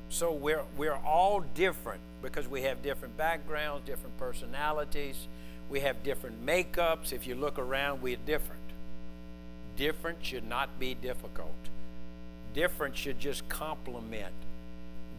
So 0.09 0.33
we're, 0.33 0.63
we're 0.77 0.95
all 0.95 1.41
different 1.55 2.01
because 2.23 2.49
we 2.49 2.63
have 2.63 2.83
different 2.83 3.17
backgrounds, 3.17 3.87
different 3.87 4.19
personalities, 4.19 5.27
we 5.69 5.81
have 5.81 6.03
different 6.03 6.45
makeups. 6.47 7.13
If 7.13 7.27
you 7.27 7.35
look 7.35 7.59
around, 7.59 8.03
we're 8.03 8.17
different. 8.25 8.61
Different 9.77 10.19
should 10.25 10.49
not 10.49 10.79
be 10.79 10.95
difficult. 10.95 11.51
Different 12.55 12.97
should 12.97 13.19
just 13.21 13.49
complement. 13.49 14.33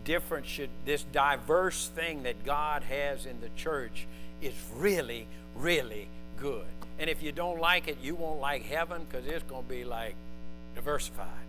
different 0.05 0.45
should 0.47 0.69
this 0.86 1.03
diverse 1.11 1.89
thing 1.89 2.23
that 2.23 2.45
God 2.45 2.84
has 2.84 3.25
in 3.25 3.41
the 3.41 3.49
church 3.57 4.07
is 4.41 4.53
really, 4.75 5.28
really 5.55 6.07
good. 6.39 6.65
And 6.97 7.09
if 7.09 7.21
you 7.21 7.34
don't 7.34 7.59
like 7.59 7.88
it, 7.89 7.97
you 8.01 8.15
won't 8.15 8.39
like 8.39 8.63
heaven 8.63 9.05
because 9.07 9.28
it's 9.28 9.43
going 9.43 9.63
to 9.63 9.69
be 9.69 9.84
like 9.84 10.15
diversified. 10.75 11.47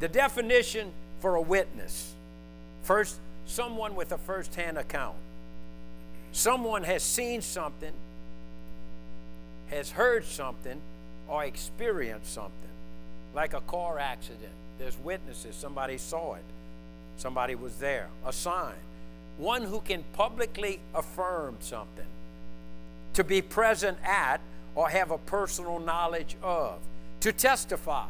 The 0.00 0.08
definition 0.08 0.92
for 1.20 1.34
a 1.34 1.40
witness 1.40 2.14
first, 2.82 3.18
someone 3.46 3.94
with 3.94 4.12
a 4.12 4.18
first 4.18 4.54
hand 4.54 4.78
account. 4.78 5.16
Someone 6.32 6.84
has 6.84 7.02
seen 7.02 7.42
something, 7.42 7.92
has 9.68 9.90
heard 9.90 10.24
something, 10.24 10.80
or 11.28 11.44
experienced 11.44 12.32
something, 12.32 12.52
like 13.34 13.52
a 13.52 13.60
car 13.60 13.98
accident. 13.98 14.52
There's 14.78 14.96
witnesses, 14.98 15.54
somebody 15.54 15.98
saw 15.98 16.34
it, 16.34 16.44
somebody 17.16 17.54
was 17.54 17.76
there, 17.76 18.08
a 18.24 18.32
sign. 18.32 18.74
One 19.38 19.62
who 19.62 19.80
can 19.80 20.04
publicly 20.12 20.80
affirm 20.94 21.56
something, 21.60 22.06
to 23.14 23.24
be 23.24 23.42
present 23.42 23.98
at 24.04 24.40
or 24.74 24.88
have 24.88 25.10
a 25.10 25.18
personal 25.18 25.78
knowledge 25.80 26.36
of, 26.42 26.78
to 27.20 27.32
testify. 27.32 28.06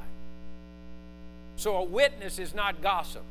So 1.57 1.77
a 1.77 1.85
witness 1.85 2.39
is 2.39 2.55
not 2.55 2.81
gossip, 2.81 3.25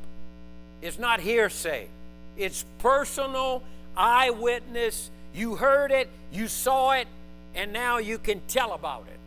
it's 0.82 0.98
not 0.98 1.20
hearsay, 1.20 1.88
it's 2.36 2.64
personal 2.78 3.62
eyewitness. 3.96 5.10
You 5.32 5.56
heard 5.56 5.92
it, 5.92 6.08
you 6.32 6.48
saw 6.48 6.92
it, 6.92 7.06
and 7.54 7.72
now 7.72 7.98
you 7.98 8.18
can 8.18 8.40
tell 8.48 8.72
about 8.72 9.04
it. 9.06 9.20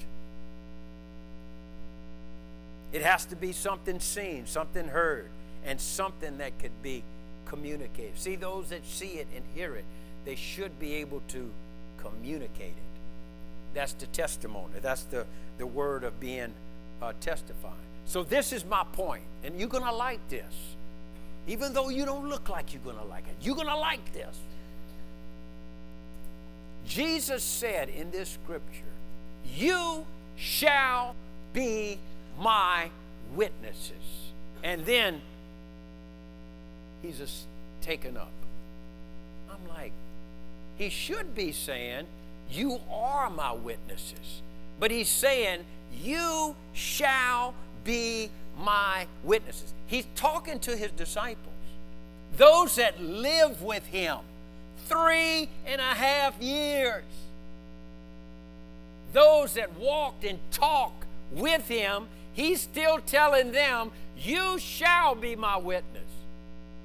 It 2.98 3.02
has 3.02 3.26
to 3.26 3.36
be 3.36 3.54
something 3.54 4.00
seen, 4.00 4.46
something 4.46 4.88
heard, 4.88 5.30
and 5.66 5.80
something 5.80 6.38
that 6.38 6.60
could 6.60 6.84
be 6.84 7.04
communicated. 7.46 8.20
See, 8.20 8.36
those 8.36 8.70
that 8.70 8.86
see 8.86 9.14
it 9.14 9.28
and 9.36 9.44
hear 9.56 9.76
it, 9.76 9.86
they 10.26 10.36
should 10.36 10.80
be 10.80 10.96
able 10.96 11.22
to 11.30 11.50
communicate 11.98 12.74
it. 12.74 12.93
That's 13.74 13.94
the 13.94 14.08
testimony. 14.08 14.74
That's 14.82 15.04
the, 15.04 15.26
the 15.58 15.66
word 15.66 16.04
of 16.04 16.20
being 16.20 16.54
uh, 17.02 17.14
testifying. 17.20 17.76
So, 18.06 18.24
this 18.24 18.52
is 18.52 18.66
my 18.66 18.84
point, 18.94 19.24
and 19.44 19.60
you're 19.60 19.70
going 19.70 19.84
to 19.84 19.94
like 19.94 20.20
this. 20.30 20.54
Even 21.48 21.74
though 21.74 21.90
you 21.90 22.06
don't 22.06 22.30
look 22.30 22.50
like 22.50 22.74
you're 22.74 22.84
going 22.84 22.98
to 22.98 23.06
like 23.06 23.26
it, 23.28 23.36
you're 23.42 23.56
going 23.56 23.68
to 23.68 23.78
like 23.78 24.14
this. 24.14 24.38
Jesus 26.86 27.44
said 27.44 27.90
in 27.90 28.12
this 28.12 28.30
scripture, 28.30 28.94
You 29.56 30.06
shall 30.36 31.16
be 31.54 31.98
my 32.40 32.90
witnesses. 33.36 33.92
And 34.64 34.86
then 34.86 35.22
he's 37.02 37.18
just 37.18 37.46
taken 37.82 38.18
up. 38.18 38.32
I'm 39.50 39.68
like, 39.70 39.92
he 40.78 40.90
should 40.90 41.36
be 41.36 41.52
saying, 41.52 42.08
You 42.50 42.80
are 42.92 43.30
my 43.30 43.52
witnesses. 43.52 44.42
But 44.80 44.92
he's 44.92 45.10
saying, 45.10 45.66
You 46.02 46.56
shall 46.74 47.54
be 47.84 48.30
my 48.60 49.08
witnesses. 49.24 49.74
He's 49.88 50.06
talking 50.16 50.60
to 50.62 50.76
his 50.76 50.92
disciples, 50.92 51.54
those 52.38 52.76
that 52.76 53.02
live 53.02 53.62
with 53.62 53.86
him 53.88 54.20
three 54.86 55.50
and 55.66 55.80
a 55.80 55.96
half 55.96 56.40
years. 56.42 57.04
Those 59.14 59.54
that 59.54 59.78
walked 59.78 60.24
and 60.24 60.40
talked 60.52 61.06
with 61.32 61.68
him 61.68 62.08
He's 62.34 62.62
still 62.62 63.00
telling 63.00 63.52
them, 63.52 63.92
You 64.18 64.58
shall 64.60 65.16
be 65.16 65.36
my 65.36 65.58
witness. 65.58 66.02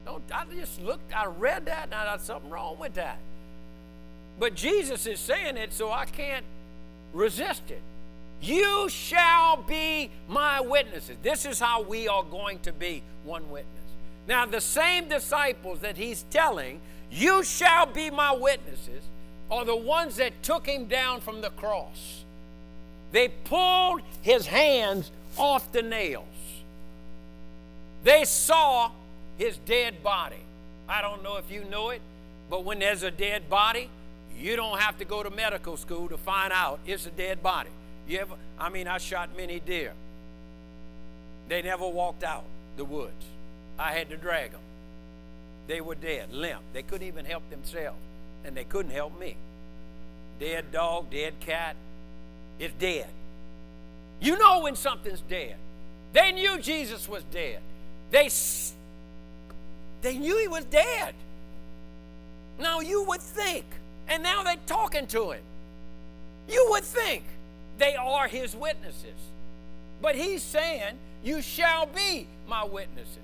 Don't, 0.04 0.22
I 0.32 0.44
just 0.54 0.80
looked, 0.80 1.14
I 1.14 1.26
read 1.26 1.66
that, 1.66 1.90
now 1.90 2.04
there's 2.04 2.22
something 2.22 2.50
wrong 2.50 2.78
with 2.78 2.94
that. 2.94 3.18
But 4.38 4.54
Jesus 4.54 5.06
is 5.06 5.18
saying 5.18 5.56
it, 5.56 5.72
so 5.72 5.90
I 5.90 6.04
can't 6.04 6.44
resist 7.12 7.70
it. 7.70 7.82
You 8.40 8.88
shall 8.88 9.56
be 9.56 10.10
my 10.28 10.60
witnesses. 10.60 11.16
This 11.22 11.44
is 11.44 11.58
how 11.58 11.82
we 11.82 12.06
are 12.06 12.22
going 12.22 12.60
to 12.60 12.72
be 12.72 13.02
one 13.24 13.50
witness. 13.50 13.74
Now, 14.28 14.46
the 14.46 14.60
same 14.60 15.08
disciples 15.08 15.80
that 15.80 15.96
he's 15.96 16.24
telling, 16.30 16.80
You 17.10 17.42
shall 17.42 17.86
be 17.86 18.10
my 18.10 18.32
witnesses, 18.32 19.02
are 19.50 19.64
the 19.64 19.76
ones 19.76 20.16
that 20.16 20.42
took 20.42 20.66
him 20.66 20.86
down 20.86 21.20
from 21.20 21.40
the 21.40 21.50
cross. 21.50 22.24
They 23.10 23.28
pulled 23.28 24.02
his 24.22 24.46
hands 24.46 25.10
off 25.36 25.72
the 25.72 25.82
nails. 25.82 26.26
They 28.04 28.24
saw 28.24 28.90
his 29.38 29.56
dead 29.58 30.02
body. 30.02 30.36
I 30.88 31.02
don't 31.02 31.22
know 31.22 31.36
if 31.36 31.50
you 31.50 31.64
know 31.64 31.90
it, 31.90 32.02
but 32.50 32.64
when 32.64 32.78
there's 32.78 33.02
a 33.02 33.10
dead 33.10 33.48
body, 33.48 33.88
you 34.38 34.56
don't 34.56 34.78
have 34.78 34.98
to 34.98 35.04
go 35.04 35.22
to 35.22 35.30
medical 35.30 35.76
school 35.76 36.08
to 36.08 36.16
find 36.16 36.52
out 36.52 36.78
it's 36.86 37.06
a 37.06 37.10
dead 37.10 37.42
body. 37.42 37.70
You 38.06 38.20
ever, 38.20 38.34
I 38.58 38.68
mean, 38.68 38.88
I 38.88 38.98
shot 38.98 39.30
many 39.36 39.60
deer. 39.60 39.92
They 41.48 41.62
never 41.62 41.86
walked 41.86 42.22
out 42.22 42.44
the 42.76 42.84
woods. 42.84 43.24
I 43.78 43.92
had 43.92 44.10
to 44.10 44.16
drag 44.16 44.52
them. 44.52 44.60
They 45.66 45.80
were 45.80 45.94
dead, 45.94 46.32
limp. 46.32 46.62
They 46.72 46.82
couldn't 46.82 47.06
even 47.06 47.24
help 47.24 47.48
themselves, 47.50 47.98
and 48.44 48.56
they 48.56 48.64
couldn't 48.64 48.92
help 48.92 49.18
me. 49.18 49.36
Dead 50.40 50.72
dog, 50.72 51.10
dead 51.10 51.34
cat, 51.40 51.76
it's 52.58 52.74
dead. 52.78 53.08
You 54.20 54.38
know 54.38 54.60
when 54.60 54.76
something's 54.76 55.20
dead. 55.20 55.56
They 56.12 56.32
knew 56.32 56.58
Jesus 56.58 57.08
was 57.08 57.22
dead. 57.24 57.60
They, 58.10 58.30
they 60.00 60.16
knew 60.16 60.38
he 60.38 60.48
was 60.48 60.64
dead. 60.64 61.14
Now 62.58 62.80
you 62.80 63.04
would 63.04 63.20
think, 63.20 63.64
and 64.08 64.22
now 64.22 64.42
they're 64.42 64.56
talking 64.66 65.06
to 65.08 65.32
him. 65.32 65.42
You 66.48 66.66
would 66.70 66.84
think 66.84 67.24
they 67.78 67.94
are 67.96 68.26
his 68.28 68.56
witnesses. 68.56 69.18
But 70.00 70.14
he's 70.14 70.42
saying, 70.42 70.94
You 71.22 71.42
shall 71.42 71.86
be 71.86 72.26
my 72.48 72.64
witnesses. 72.64 73.18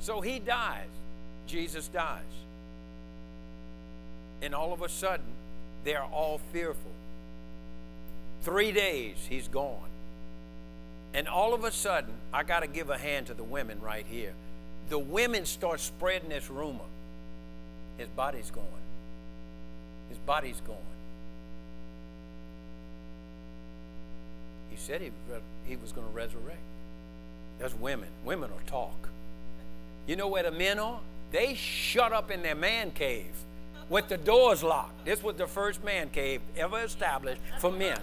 So 0.00 0.20
he 0.20 0.38
dies. 0.38 0.86
Jesus 1.46 1.88
dies. 1.88 2.22
And 4.42 4.54
all 4.54 4.72
of 4.72 4.82
a 4.82 4.88
sudden, 4.88 5.26
they're 5.84 6.02
all 6.02 6.40
fearful. 6.52 6.90
Three 8.42 8.72
days, 8.72 9.16
he's 9.28 9.48
gone. 9.48 9.88
And 11.14 11.26
all 11.26 11.54
of 11.54 11.64
a 11.64 11.72
sudden, 11.72 12.12
I 12.32 12.42
got 12.42 12.60
to 12.60 12.66
give 12.66 12.90
a 12.90 12.98
hand 12.98 13.26
to 13.28 13.34
the 13.34 13.42
women 13.42 13.80
right 13.80 14.04
here. 14.08 14.34
The 14.90 14.98
women 14.98 15.46
start 15.46 15.80
spreading 15.80 16.28
this 16.28 16.50
rumor. 16.50 16.84
His 17.96 18.08
body's 18.08 18.50
gone. 18.50 18.64
His 20.08 20.18
body's 20.18 20.60
gone. 20.66 20.76
He 24.70 24.76
said 24.76 25.00
he, 25.00 25.10
he 25.66 25.76
was 25.76 25.92
going 25.92 26.06
to 26.06 26.12
resurrect. 26.12 26.60
That's 27.58 27.74
women. 27.74 28.08
Women 28.24 28.50
will 28.50 28.60
talk. 28.66 29.08
You 30.06 30.16
know 30.16 30.28
where 30.28 30.42
the 30.42 30.50
men 30.50 30.78
are? 30.78 31.00
They 31.32 31.54
shut 31.54 32.12
up 32.12 32.30
in 32.30 32.42
their 32.42 32.54
man 32.54 32.90
cave 32.90 33.32
with 33.88 34.08
the 34.08 34.18
doors 34.18 34.62
locked. 34.62 35.04
This 35.04 35.22
was 35.22 35.36
the 35.36 35.46
first 35.46 35.82
man 35.82 36.10
cave 36.10 36.40
ever 36.56 36.80
established 36.80 37.40
for 37.58 37.72
men. 37.72 37.98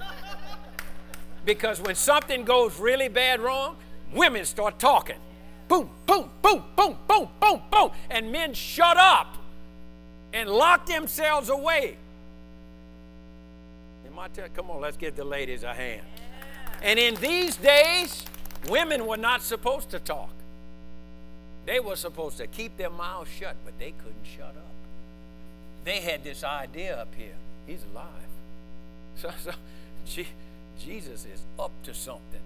Because 1.46 1.82
when 1.82 1.96
something 1.96 2.46
goes 2.46 2.80
really 2.80 3.08
bad 3.08 3.42
wrong, 3.42 3.76
women 4.14 4.46
start 4.46 4.80
talking. 4.80 5.18
Boom, 5.68 5.90
boom, 6.06 6.30
boom, 6.42 6.64
boom, 6.76 6.98
boom, 7.08 7.28
boom, 7.40 7.62
boom. 7.72 7.92
And 8.10 8.32
men 8.32 8.54
shut 8.54 8.98
up 8.98 9.38
and 10.34 10.50
lock 10.50 10.88
themselves 10.88 11.50
away. 11.50 11.96
In 14.06 14.14
my 14.14 14.28
tell, 14.30 14.48
come 14.54 14.72
on, 14.72 14.82
let's 14.82 14.98
give 14.98 15.16
the 15.16 15.24
ladies 15.24 15.64
a 15.64 15.74
hand. 15.74 16.02
And 16.82 17.00
in 17.00 17.16
these 17.16 17.56
days, 17.56 18.26
women 18.68 19.06
were 19.06 19.18
not 19.18 19.42
supposed 19.44 19.92
to 19.92 20.00
talk. 20.00 20.32
They 21.66 21.80
were 21.80 21.96
supposed 21.96 22.38
to 22.38 22.48
keep 22.48 22.76
their 22.76 22.90
mouths 22.90 23.30
shut, 23.40 23.56
but 23.64 23.78
they 23.80 23.92
couldn't 23.92 24.26
shut 24.36 24.50
up. 24.50 24.74
They 25.86 26.02
had 26.02 26.24
this 26.24 26.44
idea 26.44 26.98
up 27.00 27.14
here. 27.16 27.36
He's 27.68 27.84
alive. 27.94 28.08
So, 29.16 29.30
so 29.44 29.52
she, 30.06 30.28
Jesus 30.84 31.24
is 31.32 31.40
up 31.60 31.72
to 31.84 31.94
something. 31.94 32.42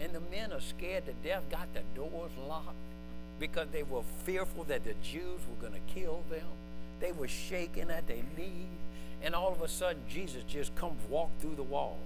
And 0.00 0.12
the 0.12 0.20
men 0.20 0.52
are 0.52 0.60
scared 0.60 1.06
to 1.06 1.12
death, 1.28 1.42
got 1.50 1.66
the 1.74 1.80
doors 1.96 2.30
locked 2.48 2.89
because 3.40 3.66
they 3.72 3.82
were 3.82 4.02
fearful 4.24 4.64
that 4.64 4.84
the 4.84 4.94
Jews 5.02 5.40
were 5.48 5.68
going 5.68 5.72
to 5.72 5.94
kill 5.94 6.22
them. 6.30 6.46
They 7.00 7.10
were 7.10 7.26
shaking 7.26 7.90
at 7.90 8.06
their 8.06 8.22
knees. 8.36 8.68
And 9.22 9.34
all 9.34 9.50
of 9.50 9.62
a 9.62 9.68
sudden, 9.68 10.02
Jesus 10.08 10.44
just 10.44 10.74
comes 10.76 11.00
walk 11.08 11.30
through 11.40 11.56
the 11.56 11.62
wall. 11.62 11.98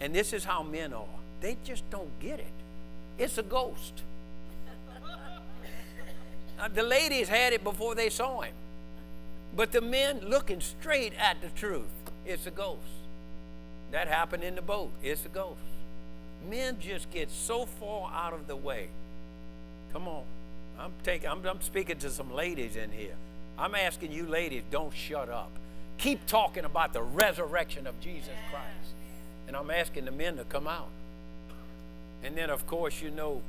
And 0.00 0.14
this 0.14 0.32
is 0.32 0.44
how 0.44 0.62
men 0.62 0.92
are. 0.92 1.06
They 1.40 1.56
just 1.64 1.88
don't 1.90 2.18
get 2.20 2.38
it. 2.38 2.52
It's 3.18 3.38
a 3.38 3.42
ghost. 3.42 4.02
uh, 6.60 6.68
the 6.68 6.82
ladies 6.82 7.28
had 7.28 7.52
it 7.52 7.64
before 7.64 7.94
they 7.94 8.10
saw 8.10 8.42
him. 8.42 8.54
But 9.56 9.72
the 9.72 9.80
men 9.80 10.20
looking 10.20 10.60
straight 10.60 11.12
at 11.18 11.40
the 11.40 11.48
truth. 11.48 11.86
It's 12.26 12.46
a 12.46 12.50
ghost. 12.50 12.80
That 13.92 14.08
happened 14.08 14.42
in 14.42 14.56
the 14.56 14.62
boat. 14.62 14.90
It's 15.02 15.24
a 15.24 15.28
ghost. 15.28 15.60
Men 16.50 16.78
just 16.80 17.10
get 17.10 17.30
so 17.30 17.64
far 17.64 18.10
out 18.12 18.32
of 18.32 18.46
the 18.46 18.56
way. 18.56 18.88
Come 19.92 20.08
on. 20.08 20.24
I'm 20.78 20.92
taking 21.02 21.28
I'm, 21.28 21.44
I'm 21.46 21.60
speaking 21.60 21.98
to 21.98 22.10
some 22.10 22.32
ladies 22.32 22.76
in 22.76 22.90
here. 22.90 23.14
I'm 23.58 23.74
asking 23.74 24.12
you 24.12 24.26
ladies, 24.26 24.62
don't 24.70 24.92
shut 24.92 25.28
up. 25.28 25.50
Keep 25.98 26.26
talking 26.26 26.64
about 26.64 26.92
the 26.92 27.02
resurrection 27.02 27.86
of 27.86 28.00
Jesus 28.00 28.34
Christ. 28.50 28.94
And 29.46 29.56
I'm 29.56 29.70
asking 29.70 30.06
the 30.06 30.10
men 30.10 30.36
to 30.36 30.44
come 30.44 30.66
out. 30.66 30.88
And 32.22 32.36
then 32.36 32.50
of 32.50 32.66
course, 32.66 33.00
you 33.00 33.10
know, 33.10 33.42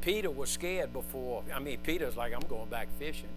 Peter 0.00 0.30
was 0.30 0.50
scared 0.50 0.92
before. 0.92 1.42
I 1.54 1.58
mean, 1.58 1.78
Peter's 1.82 2.16
like, 2.16 2.32
I'm 2.32 2.46
going 2.48 2.68
back 2.68 2.88
fishing. 2.98 3.28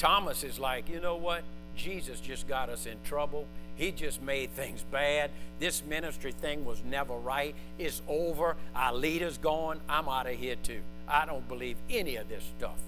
Thomas 0.00 0.44
is 0.44 0.58
like, 0.58 0.88
you 0.88 0.98
know 0.98 1.16
what? 1.16 1.42
Jesus 1.76 2.20
just 2.20 2.48
got 2.48 2.70
us 2.70 2.86
in 2.86 2.96
trouble. 3.04 3.46
He 3.76 3.92
just 3.92 4.22
made 4.22 4.50
things 4.52 4.82
bad. 4.90 5.30
This 5.58 5.84
ministry 5.84 6.32
thing 6.32 6.64
was 6.64 6.82
never 6.82 7.12
right. 7.12 7.54
It's 7.78 8.00
over. 8.08 8.56
Our 8.74 8.94
leader's 8.94 9.36
gone. 9.36 9.78
I'm 9.90 10.08
out 10.08 10.26
of 10.26 10.38
here 10.38 10.56
too. 10.62 10.80
I 11.06 11.26
don't 11.26 11.46
believe 11.48 11.76
any 11.90 12.16
of 12.16 12.30
this 12.30 12.42
stuff. 12.58 12.78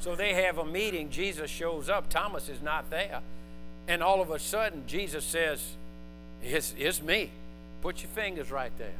So 0.00 0.16
they 0.16 0.34
have 0.34 0.58
a 0.58 0.64
meeting. 0.64 1.10
Jesus 1.10 1.48
shows 1.48 1.88
up. 1.88 2.10
Thomas 2.10 2.48
is 2.48 2.60
not 2.60 2.90
there. 2.90 3.20
And 3.86 4.02
all 4.02 4.20
of 4.20 4.32
a 4.32 4.40
sudden, 4.40 4.82
Jesus 4.88 5.24
says, 5.24 5.64
It's, 6.42 6.74
it's 6.76 7.00
me. 7.00 7.30
Put 7.82 8.02
your 8.02 8.10
fingers 8.10 8.50
right 8.50 8.76
there. 8.78 8.98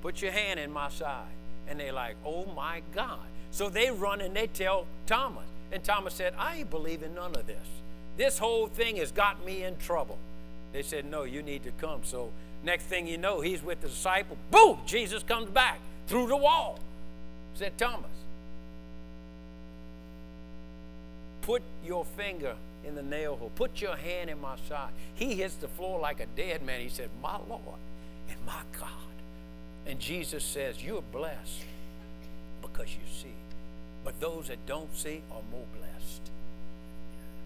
Put 0.00 0.22
your 0.22 0.32
hand 0.32 0.58
in 0.58 0.72
my 0.72 0.88
side. 0.88 1.28
And 1.68 1.80
they're 1.80 1.92
like, 1.92 2.16
Oh 2.24 2.46
my 2.56 2.80
God. 2.94 3.26
So 3.50 3.68
they 3.68 3.90
run 3.90 4.22
and 4.22 4.34
they 4.34 4.46
tell 4.46 4.86
Thomas. 5.06 5.44
And 5.72 5.82
Thomas 5.84 6.14
said, 6.14 6.34
I 6.38 6.58
ain't 6.58 6.70
believing 6.70 7.14
none 7.14 7.34
of 7.34 7.46
this. 7.46 7.66
This 8.16 8.38
whole 8.38 8.66
thing 8.66 8.96
has 8.96 9.12
got 9.12 9.44
me 9.44 9.62
in 9.62 9.76
trouble. 9.76 10.18
They 10.72 10.82
said, 10.82 11.04
No, 11.04 11.22
you 11.22 11.42
need 11.42 11.64
to 11.64 11.70
come. 11.72 12.00
So 12.04 12.30
next 12.64 12.84
thing 12.84 13.06
you 13.06 13.18
know, 13.18 13.40
he's 13.40 13.62
with 13.62 13.80
the 13.80 13.88
disciple. 13.88 14.36
Boom! 14.50 14.78
Jesus 14.86 15.22
comes 15.22 15.48
back 15.50 15.78
through 16.06 16.28
the 16.28 16.36
wall. 16.36 16.80
Said 17.54 17.76
Thomas, 17.76 18.10
put 21.42 21.62
your 21.84 22.04
finger 22.04 22.54
in 22.86 22.94
the 22.94 23.02
nail 23.02 23.36
hole. 23.36 23.50
Put 23.54 23.80
your 23.80 23.96
hand 23.96 24.30
in 24.30 24.40
my 24.40 24.56
side. 24.68 24.90
He 25.14 25.34
hits 25.34 25.54
the 25.54 25.68
floor 25.68 26.00
like 26.00 26.20
a 26.20 26.26
dead 26.26 26.62
man. 26.62 26.80
He 26.80 26.88
said, 26.88 27.10
My 27.22 27.38
Lord 27.48 27.80
and 28.28 28.36
my 28.46 28.62
God. 28.78 28.88
And 29.86 29.98
Jesus 29.98 30.44
says, 30.44 30.82
You're 30.82 31.02
blessed 31.02 31.64
because 32.62 32.88
you 32.88 33.02
see. 33.22 33.37
But 34.08 34.20
those 34.20 34.48
that 34.48 34.64
don't 34.64 34.96
see 34.96 35.20
are 35.30 35.42
more 35.52 35.66
blessed 35.76 36.30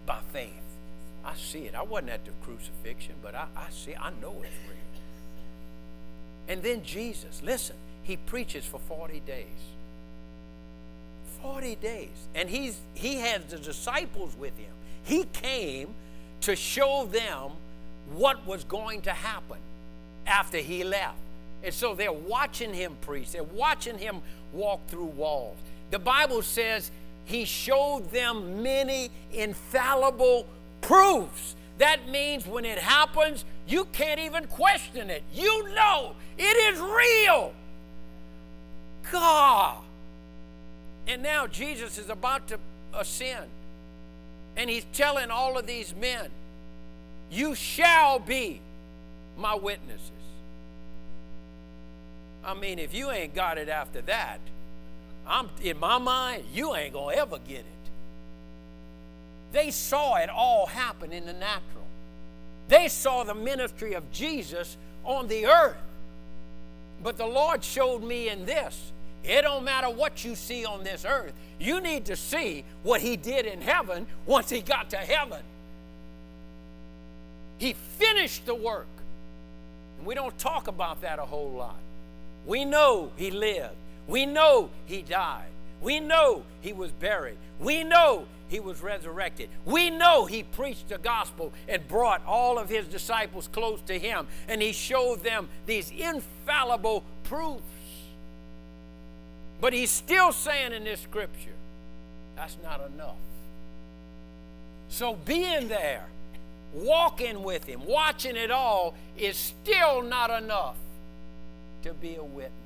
by 0.06 0.20
faith. 0.32 0.52
I 1.24 1.34
see 1.34 1.64
it. 1.64 1.74
I 1.74 1.82
wasn't 1.82 2.10
at 2.10 2.24
the 2.24 2.30
crucifixion, 2.44 3.16
but 3.20 3.34
I, 3.34 3.48
I 3.56 3.68
see, 3.72 3.96
I 3.96 4.10
know 4.22 4.36
it's 4.44 4.54
real. 4.68 4.78
And 6.46 6.62
then 6.62 6.84
Jesus, 6.84 7.42
listen, 7.42 7.74
he 8.04 8.16
preaches 8.16 8.64
for 8.64 8.78
40 8.78 9.18
days. 9.26 9.46
40 11.42 11.74
days. 11.74 12.28
And 12.36 12.48
he's 12.48 12.78
he 12.94 13.16
has 13.16 13.42
the 13.46 13.58
disciples 13.58 14.36
with 14.38 14.56
him. 14.56 14.72
He 15.02 15.24
came 15.32 15.88
to 16.42 16.54
show 16.54 17.08
them 17.10 17.50
what 18.12 18.46
was 18.46 18.62
going 18.62 19.00
to 19.02 19.10
happen 19.10 19.58
after 20.28 20.58
he 20.58 20.84
left. 20.84 21.18
And 21.64 21.74
so 21.74 21.96
they're 21.96 22.12
watching 22.12 22.72
him 22.72 22.96
preach. 23.00 23.32
They're 23.32 23.42
watching 23.42 23.98
him 23.98 24.22
walk 24.52 24.86
through 24.86 25.06
walls. 25.06 25.58
The 25.92 25.98
Bible 25.98 26.40
says 26.40 26.90
he 27.26 27.44
showed 27.44 28.10
them 28.10 28.62
many 28.62 29.10
infallible 29.30 30.46
proofs. 30.80 31.54
That 31.76 32.08
means 32.08 32.46
when 32.46 32.64
it 32.64 32.78
happens, 32.78 33.44
you 33.68 33.84
can't 33.92 34.18
even 34.18 34.46
question 34.46 35.10
it. 35.10 35.22
You 35.34 35.68
know 35.74 36.14
it 36.38 36.74
is 36.74 36.80
real. 36.80 37.52
God. 39.12 39.82
And 41.06 41.22
now 41.22 41.46
Jesus 41.46 41.98
is 41.98 42.08
about 42.08 42.48
to 42.48 42.58
ascend. 42.94 43.46
And 44.56 44.70
he's 44.70 44.86
telling 44.94 45.30
all 45.30 45.58
of 45.58 45.66
these 45.66 45.94
men, 45.94 46.30
You 47.30 47.54
shall 47.54 48.18
be 48.18 48.62
my 49.36 49.54
witnesses. 49.54 50.10
I 52.42 52.54
mean, 52.54 52.78
if 52.78 52.94
you 52.94 53.10
ain't 53.10 53.34
got 53.34 53.58
it 53.58 53.68
after 53.68 54.00
that, 54.02 54.40
I'm 55.26 55.48
in 55.62 55.78
my 55.78 55.98
mind, 55.98 56.44
you 56.52 56.74
ain't 56.74 56.94
gonna 56.94 57.16
ever 57.16 57.38
get 57.38 57.60
it. 57.60 57.66
They 59.52 59.70
saw 59.70 60.16
it 60.16 60.30
all 60.30 60.66
happen 60.66 61.12
in 61.12 61.26
the 61.26 61.32
natural. 61.32 61.86
They 62.68 62.88
saw 62.88 63.22
the 63.22 63.34
ministry 63.34 63.94
of 63.94 64.10
Jesus 64.12 64.76
on 65.04 65.28
the 65.28 65.46
earth. 65.46 65.76
But 67.02 67.18
the 67.18 67.26
Lord 67.26 67.62
showed 67.62 68.02
me 68.02 68.28
in 68.28 68.46
this. 68.46 68.92
It 69.24 69.42
don't 69.42 69.64
matter 69.64 69.90
what 69.90 70.24
you 70.24 70.34
see 70.34 70.64
on 70.64 70.82
this 70.82 71.04
earth. 71.04 71.32
You 71.60 71.80
need 71.80 72.06
to 72.06 72.16
see 72.16 72.64
what 72.82 73.00
he 73.00 73.16
did 73.16 73.46
in 73.46 73.60
heaven 73.60 74.06
once 74.26 74.50
he 74.50 74.62
got 74.62 74.90
to 74.90 74.96
heaven. 74.96 75.42
He 77.58 77.74
finished 77.74 78.46
the 78.46 78.54
work. 78.54 78.88
And 79.98 80.06
we 80.06 80.14
don't 80.14 80.36
talk 80.38 80.66
about 80.66 81.02
that 81.02 81.18
a 81.18 81.24
whole 81.24 81.50
lot. 81.50 81.76
We 82.46 82.64
know 82.64 83.12
he 83.16 83.30
lived. 83.30 83.76
We 84.06 84.26
know 84.26 84.70
he 84.86 85.02
died. 85.02 85.48
We 85.80 86.00
know 86.00 86.44
he 86.60 86.72
was 86.72 86.92
buried. 86.92 87.36
We 87.58 87.84
know 87.84 88.26
he 88.48 88.60
was 88.60 88.82
resurrected. 88.82 89.48
We 89.64 89.90
know 89.90 90.26
he 90.26 90.42
preached 90.42 90.88
the 90.88 90.98
gospel 90.98 91.52
and 91.68 91.86
brought 91.88 92.22
all 92.26 92.58
of 92.58 92.68
his 92.68 92.86
disciples 92.86 93.48
close 93.48 93.80
to 93.86 93.98
him, 93.98 94.26
and 94.46 94.60
he 94.60 94.72
showed 94.72 95.22
them 95.24 95.48
these 95.66 95.90
infallible 95.90 97.02
proofs. 97.24 97.62
But 99.60 99.72
he's 99.72 99.90
still 99.90 100.32
saying 100.32 100.72
in 100.72 100.84
this 100.84 101.00
scripture, 101.00 101.54
that's 102.36 102.56
not 102.62 102.80
enough. 102.92 103.16
So 104.88 105.14
being 105.14 105.68
there, 105.68 106.04
walking 106.74 107.42
with 107.42 107.64
him, 107.64 107.86
watching 107.86 108.36
it 108.36 108.50
all 108.50 108.94
is 109.16 109.36
still 109.36 110.02
not 110.02 110.30
enough 110.30 110.76
to 111.82 111.94
be 111.94 112.16
a 112.16 112.24
witness 112.24 112.61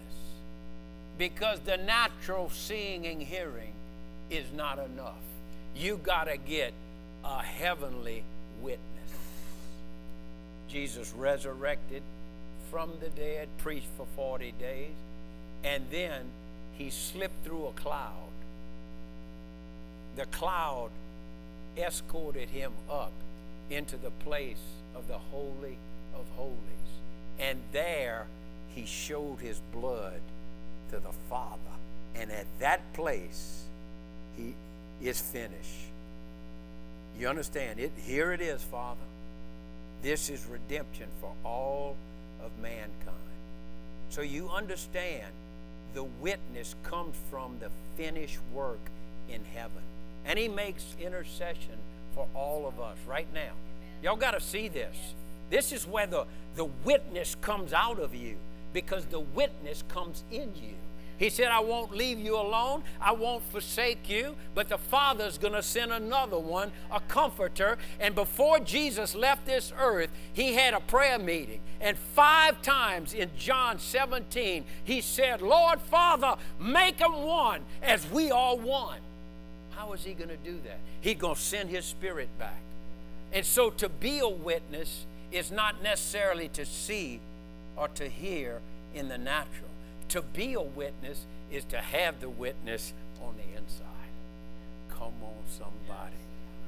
because 1.19 1.61
the 1.61 1.77
natural 1.77 2.51
seeing 2.51 3.07
and 3.07 3.23
hearing 3.23 3.73
is 4.31 4.45
not 4.55 4.79
enough. 4.79 5.14
You 5.75 5.99
got 6.03 6.25
to 6.25 6.37
get 6.37 6.73
a 7.25 7.43
heavenly 7.43 8.23
witness. 8.61 8.81
Jesus 10.69 11.12
resurrected 11.17 12.03
from 12.71 12.93
the 13.01 13.09
dead, 13.11 13.49
preached 13.59 13.89
for 13.97 14.07
40 14.17 14.53
days, 14.59 14.93
and 15.64 15.85
then 15.91 16.23
he 16.77 16.91
slipped 16.91 17.45
through 17.45 17.67
a 17.67 17.73
cloud. 17.73 18.12
The 20.17 20.27
cloud 20.27 20.91
escorted 21.77 22.49
him 22.49 22.73
up 22.91 23.12
into 23.71 23.97
the 23.97 24.11
place 24.11 24.62
of 24.95 25.09
the 25.09 25.19
Holy 25.19 25.77
of 26.14 26.25
Holies. 26.37 26.57
And 27.39 27.61
there 27.73 28.27
he 28.75 28.87
showed 28.87 29.39
his 29.41 29.61
blood 29.73 30.21
to 30.91 30.99
the 30.99 31.12
Father. 31.28 31.61
And 32.14 32.30
at 32.30 32.47
that 32.61 32.93
place, 32.95 33.64
he 34.37 34.55
is 35.03 35.20
finished. 35.20 35.91
You 37.18 37.28
understand? 37.28 37.78
It 37.78 37.93
here 38.05 38.32
it 38.32 38.41
is, 38.41 38.62
Father. 38.62 39.01
This 40.03 40.30
is 40.30 40.47
redemption 40.47 41.09
for 41.20 41.32
all 41.45 41.97
of 42.45 42.51
mankind. 42.61 43.16
So 44.11 44.20
you 44.20 44.49
understand 44.49 45.26
the 45.95 46.05
witness 46.05 46.74
comes 46.82 47.16
from 47.30 47.59
the 47.59 47.70
finished 47.97 48.39
work 48.53 48.80
in 49.28 49.41
heaven. 49.55 49.82
And 50.24 50.39
he 50.39 50.49
makes 50.49 50.84
intercession 51.01 51.78
for 52.14 52.26
all 52.34 52.66
of 52.66 52.80
us 52.80 52.97
right 53.07 53.26
now. 53.32 53.53
Y'all 54.03 54.16
got 54.16 54.32
to 54.32 54.41
see 54.41 54.68
this. 54.68 55.14
This 55.51 55.72
is 55.72 55.87
where 55.87 56.07
the, 56.07 56.26
the 56.55 56.64
witness 56.64 57.37
comes 57.41 57.72
out 57.72 57.99
of 57.99 58.14
you 58.14 58.37
because 58.77 59.07
the 59.07 59.20
witness 59.20 59.83
comes 59.89 60.22
in 60.31 60.53
you. 60.55 60.74
He 61.16 61.31
said, 61.31 61.47
I 61.47 61.61
won't 61.61 61.97
leave 61.97 62.18
you 62.18 62.37
alone. 62.37 62.83
I 63.01 63.12
won't 63.12 63.43
forsake 63.45 64.07
you. 64.07 64.35
But 64.55 64.68
the 64.68 64.77
Father's 64.77 65.39
going 65.39 65.55
to 65.55 65.62
send 65.62 65.93
another 65.93 66.39
one, 66.39 66.72
a 66.93 67.01
comforter. 67.01 67.79
And 67.99 68.14
before 68.14 68.59
Jesus 68.61 69.14
left 69.14 69.47
this 69.47 69.72
earth, 69.79 70.11
he 70.35 70.53
had 70.53 70.74
a 70.74 70.81
prayer 70.81 71.18
meeting. 71.18 71.61
And 71.81 71.97
five 71.97 72.61
times 72.61 73.14
in 73.14 73.31
John 73.39 73.79
17, 73.79 74.66
he 74.85 75.01
said, 75.01 75.41
Lord 75.41 75.81
Father, 75.81 76.37
make 76.61 76.99
them 76.99 77.22
one 77.22 77.62
as 77.83 78.07
we 78.11 78.31
are 78.31 78.57
one. 78.57 78.99
How 79.70 79.95
is 79.95 80.05
he 80.05 80.12
going 80.12 80.29
to 80.29 80.37
do 80.37 80.59
that? 80.66 80.81
He's 81.01 81.16
going 81.16 81.37
to 81.37 81.41
send 81.41 81.70
his 81.70 81.87
spirit 81.87 82.29
back. 82.39 82.61
And 83.33 83.47
so 83.47 83.70
to 83.70 83.89
be 83.89 84.18
a 84.18 84.29
witness 84.29 85.07
is 85.33 85.51
not 85.51 85.83
necessarily 85.83 86.49
to 86.49 86.66
see 86.66 87.20
or 87.77 87.89
to 87.89 88.09
hear 88.09 88.61
in 88.95 89.09
the 89.09 89.18
natural. 89.18 89.68
To 90.11 90.22
be 90.22 90.55
a 90.55 90.62
witness 90.62 91.27
is 91.51 91.64
to 91.64 91.79
have 91.79 92.20
the 92.20 92.29
witness 92.29 92.93
on 93.22 93.35
the 93.37 93.59
inside. 93.59 93.87
Come 94.91 95.14
on, 95.22 95.45
somebody. 95.51 96.16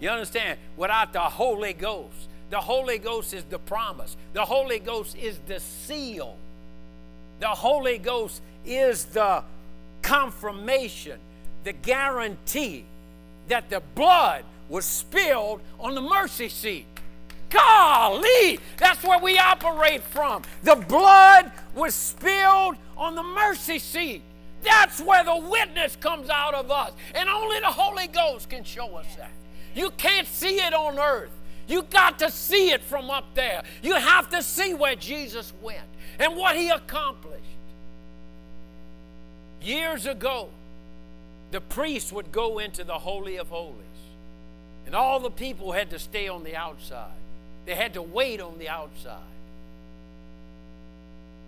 You 0.01 0.11
understand? 0.11 0.59
Without 0.77 1.13
the 1.13 1.21
Holy 1.21 1.73
Ghost, 1.73 2.29
The 2.51 2.61
Holy 2.61 2.99
Ghost 2.99 3.35
is 3.35 3.45
the 3.45 3.59
promise. 3.59 4.17
The 4.33 4.45
Holy 4.45 4.79
Ghost 4.79 5.17
is 5.17 5.39
the 5.47 5.61
seal. 5.61 6.37
The 7.41 7.49
Holy 7.49 7.99
Ghost 7.99 8.41
is 8.65 9.05
the 9.07 9.45
confirmation, 10.03 11.19
the 11.65 11.73
guarantee 11.73 12.85
that 13.49 13.69
the 13.71 13.81
blood 13.95 14.45
was 14.69 14.85
spilled 14.85 15.61
on 15.79 15.95
the 15.95 16.01
mercy 16.01 16.49
seat. 16.49 16.87
Golly, 17.51 18.59
that's 18.77 19.03
where 19.03 19.19
we 19.19 19.39
operate 19.39 20.03
from. 20.03 20.43
The 20.63 20.77
blood 20.77 21.51
was 21.75 21.95
spilled 21.95 22.77
on 22.97 23.15
the 23.15 23.23
mercy 23.23 23.79
seat. 23.79 24.23
That's 24.63 25.01
where 25.01 25.25
the 25.25 25.37
witness 25.37 25.97
comes 25.97 26.29
out 26.29 26.55
of 26.55 26.71
us. 26.71 26.93
And 27.15 27.29
only 27.29 27.61
the 27.61 27.67
Holy 27.67 28.07
Ghost 28.09 28.51
can 28.51 28.65
show 28.65 28.97
us 28.97 29.07
that. 29.17 29.31
You 29.75 29.91
can't 29.91 30.27
see 30.27 30.57
it 30.57 30.75
on 30.75 30.99
earth. 30.99 31.31
You 31.69 31.83
got 31.83 32.19
to 32.21 32.31
see 32.31 32.71
it 32.71 32.83
from 32.83 33.11
up 33.11 33.35
there. 33.35 33.63
You 33.83 33.95
have 33.95 34.29
to 34.31 34.43
see 34.43 34.75
where 34.75 34.97
Jesus 34.97 35.53
went 35.63 35.87
and 36.19 36.37
what 36.37 36.57
he 36.57 36.71
accomplished. 36.71 37.45
Years 39.61 40.07
ago, 40.07 40.49
the 41.51 41.61
priest 41.61 42.13
would 42.13 42.33
go 42.33 42.59
into 42.59 42.85
the 42.85 42.99
Holy 42.99 43.37
of 43.37 43.49
Holies, 43.49 43.75
and 44.87 44.95
all 44.95 45.21
the 45.21 45.31
people 45.31 45.73
had 45.73 45.91
to 45.91 45.99
stay 45.99 46.29
on 46.29 46.45
the 46.45 46.57
outside. 46.57 47.11
They 47.69 47.75
had 47.75 47.93
to 47.95 48.03
wait 48.03 48.41
on 48.41 48.59
the 48.59 48.71
outside. 48.71 49.21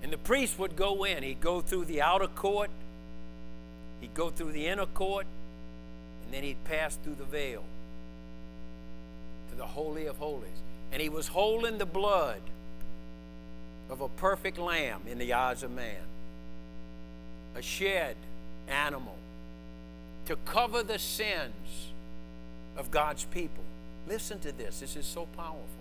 And 0.02 0.12
the 0.12 0.18
priest 0.18 0.58
would 0.58 0.76
go 0.76 1.04
in. 1.04 1.22
He'd 1.22 1.40
go 1.40 1.62
through 1.62 1.86
the 1.86 2.02
outer 2.02 2.26
court, 2.26 2.68
he'd 4.02 4.12
go 4.12 4.28
through 4.28 4.52
the 4.52 4.66
inner 4.66 4.84
court, 4.84 5.24
and 6.22 6.34
then 6.34 6.42
he'd 6.42 6.62
pass 6.64 6.96
through 6.96 7.14
the 7.14 7.24
veil 7.24 7.64
to 9.50 9.56
the 9.56 9.64
Holy 9.64 10.04
of 10.04 10.18
Holies. 10.18 10.60
And 10.92 11.00
he 11.00 11.08
was 11.08 11.28
holding 11.28 11.78
the 11.78 11.86
blood 11.86 12.42
of 13.88 14.02
a 14.02 14.08
perfect 14.10 14.58
lamb 14.58 15.00
in 15.10 15.16
the 15.16 15.32
eyes 15.32 15.62
of 15.62 15.70
man, 15.70 16.04
a 17.56 17.62
shed 17.62 18.16
animal 18.68 19.16
to 20.26 20.36
cover 20.44 20.82
the 20.82 20.98
sins 20.98 21.88
of 22.76 22.90
God's 22.90 23.24
people. 23.24 23.64
Listen 24.06 24.38
to 24.40 24.52
this, 24.52 24.80
this 24.80 24.96
is 24.96 25.06
so 25.06 25.26
powerful. 25.34 25.80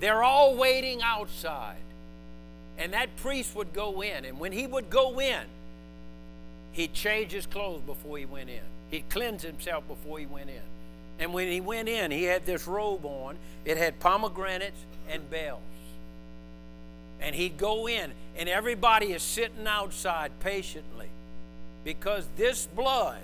They're 0.00 0.22
all 0.22 0.56
waiting 0.56 1.00
outside. 1.02 1.76
And 2.78 2.92
that 2.92 3.16
priest 3.16 3.56
would 3.56 3.72
go 3.72 4.02
in. 4.02 4.24
And 4.24 4.38
when 4.38 4.52
he 4.52 4.66
would 4.66 4.88
go 4.90 5.20
in, 5.20 5.42
he'd 6.72 6.94
change 6.94 7.32
his 7.32 7.46
clothes 7.46 7.82
before 7.82 8.18
he 8.18 8.24
went 8.24 8.48
in. 8.50 8.62
He'd 8.90 9.08
cleanse 9.10 9.42
himself 9.42 9.86
before 9.88 10.18
he 10.18 10.26
went 10.26 10.48
in. 10.48 10.62
And 11.18 11.34
when 11.34 11.48
he 11.48 11.60
went 11.60 11.88
in, 11.88 12.10
he 12.10 12.24
had 12.24 12.46
this 12.46 12.66
robe 12.66 13.04
on. 13.04 13.36
It 13.64 13.76
had 13.76 13.98
pomegranates 13.98 14.78
and 15.10 15.28
bells. 15.28 15.60
And 17.20 17.34
he'd 17.34 17.58
go 17.58 17.88
in, 17.88 18.12
and 18.38 18.48
everybody 18.48 19.06
is 19.06 19.22
sitting 19.22 19.66
outside 19.66 20.30
patiently 20.38 21.08
because 21.82 22.28
this 22.36 22.66
blood 22.66 23.18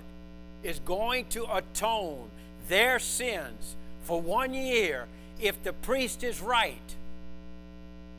is 0.63 0.79
going 0.79 1.25
to 1.27 1.45
atone 1.55 2.27
their 2.67 2.99
sins 2.99 3.75
for 4.03 4.19
one 4.19 4.53
year 4.53 5.05
if 5.39 5.61
the 5.63 5.73
priest 5.73 6.23
is 6.23 6.41
right. 6.41 6.95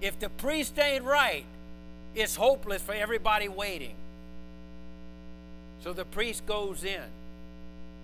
If 0.00 0.18
the 0.18 0.28
priest 0.28 0.78
ain't 0.78 1.04
right, 1.04 1.44
it's 2.14 2.36
hopeless 2.36 2.82
for 2.82 2.92
everybody 2.92 3.48
waiting. 3.48 3.94
So 5.82 5.92
the 5.92 6.04
priest 6.04 6.46
goes 6.46 6.84
in, 6.84 7.02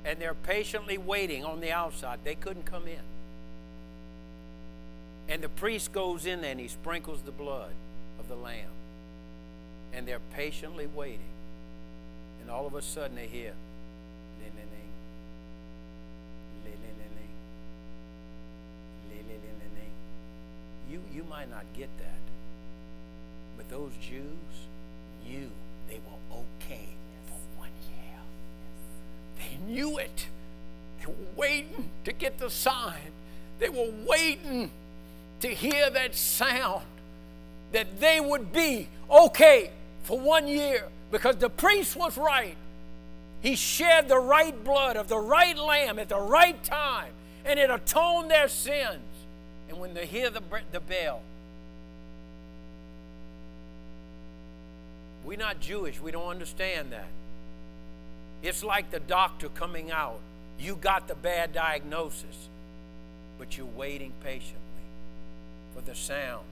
and 0.04 0.18
they're 0.18 0.34
patiently 0.34 0.98
waiting 0.98 1.44
on 1.44 1.60
the 1.60 1.72
outside. 1.72 2.20
They 2.24 2.34
couldn't 2.34 2.64
come 2.64 2.86
in. 2.86 3.00
And 5.28 5.42
the 5.42 5.48
priest 5.48 5.92
goes 5.92 6.26
in 6.26 6.44
and 6.44 6.58
he 6.60 6.68
sprinkles 6.68 7.22
the 7.22 7.30
blood 7.30 7.72
of 8.18 8.28
the 8.28 8.34
lamb. 8.34 8.70
And 9.92 10.06
they're 10.06 10.20
patiently 10.34 10.86
waiting. 10.86 11.20
And 12.40 12.50
all 12.50 12.66
of 12.66 12.74
a 12.74 12.82
sudden 12.82 13.16
they 13.16 13.26
hear, 13.26 13.52
You, 20.92 21.00
you 21.14 21.24
might 21.24 21.48
not 21.48 21.64
get 21.74 21.88
that. 21.96 22.20
But 23.56 23.70
those 23.70 23.92
Jews 24.02 24.68
knew 25.26 25.50
they 25.88 25.96
were 25.96 26.36
okay 26.36 26.88
for 27.26 27.38
one 27.58 27.70
year. 27.88 28.18
They 29.38 29.72
knew 29.72 29.96
it. 29.96 30.26
They 31.00 31.06
were 31.06 31.14
waiting 31.34 31.88
to 32.04 32.12
get 32.12 32.38
the 32.38 32.50
sign. 32.50 33.10
They 33.58 33.70
were 33.70 33.90
waiting 34.06 34.70
to 35.40 35.48
hear 35.48 35.88
that 35.88 36.14
sound 36.14 36.84
that 37.72 37.98
they 37.98 38.20
would 38.20 38.52
be 38.52 38.88
okay 39.10 39.70
for 40.02 40.20
one 40.20 40.46
year 40.46 40.88
because 41.10 41.36
the 41.36 41.48
priest 41.48 41.96
was 41.96 42.18
right. 42.18 42.56
He 43.40 43.56
shed 43.56 44.08
the 44.08 44.18
right 44.18 44.62
blood 44.62 44.98
of 44.98 45.08
the 45.08 45.18
right 45.18 45.56
lamb 45.56 45.98
at 45.98 46.10
the 46.10 46.20
right 46.20 46.62
time, 46.62 47.12
and 47.46 47.58
it 47.58 47.70
atoned 47.70 48.30
their 48.30 48.48
sins. 48.48 49.00
And 49.72 49.80
when 49.80 49.94
they 49.94 50.04
hear 50.04 50.28
the, 50.28 50.42
the 50.70 50.80
bell, 50.80 51.22
we're 55.24 55.38
not 55.38 55.60
Jewish. 55.60 55.98
We 55.98 56.10
don't 56.10 56.28
understand 56.28 56.92
that. 56.92 57.06
It's 58.42 58.62
like 58.62 58.90
the 58.90 59.00
doctor 59.00 59.48
coming 59.48 59.90
out. 59.90 60.20
You 60.58 60.76
got 60.76 61.08
the 61.08 61.14
bad 61.14 61.54
diagnosis, 61.54 62.50
but 63.38 63.56
you're 63.56 63.64
waiting 63.64 64.12
patiently 64.22 64.58
for 65.74 65.80
the 65.80 65.94
sound 65.94 66.44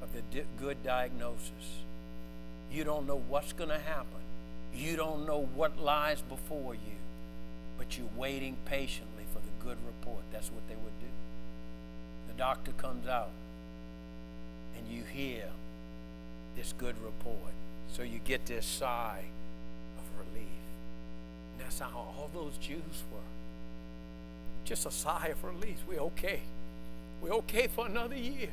of 0.00 0.08
the 0.14 0.22
di- 0.34 0.46
good 0.58 0.82
diagnosis. 0.82 1.82
You 2.72 2.84
don't 2.84 3.06
know 3.06 3.22
what's 3.28 3.52
going 3.52 3.68
to 3.68 3.78
happen. 3.78 4.22
You 4.74 4.96
don't 4.96 5.26
know 5.26 5.46
what 5.54 5.78
lies 5.78 6.22
before 6.22 6.72
you, 6.72 6.96
but 7.76 7.98
you're 7.98 8.08
waiting 8.16 8.56
patiently 8.64 9.24
for 9.30 9.40
the 9.40 9.62
good 9.62 9.76
report. 9.86 10.22
That's 10.32 10.50
what 10.50 10.66
they 10.70 10.76
would 10.76 11.00
do 11.00 11.19
doctor 12.32 12.72
comes 12.72 13.06
out 13.06 13.30
and 14.76 14.86
you 14.88 15.02
hear 15.02 15.44
this 16.56 16.74
good 16.78 16.96
report. 17.02 17.52
So 17.92 18.02
you 18.02 18.20
get 18.24 18.46
this 18.46 18.66
sigh 18.66 19.24
of 19.98 20.04
relief. 20.18 20.48
And 21.52 21.64
that's 21.64 21.80
how 21.80 21.90
all 21.94 22.30
those 22.32 22.56
Jews 22.58 23.04
were. 23.12 23.18
Just 24.64 24.86
a 24.86 24.90
sigh 24.90 25.28
of 25.28 25.42
relief. 25.44 25.78
We're 25.88 26.00
okay. 26.00 26.40
We're 27.22 27.32
okay 27.32 27.66
for 27.66 27.86
another 27.86 28.16
year. 28.16 28.50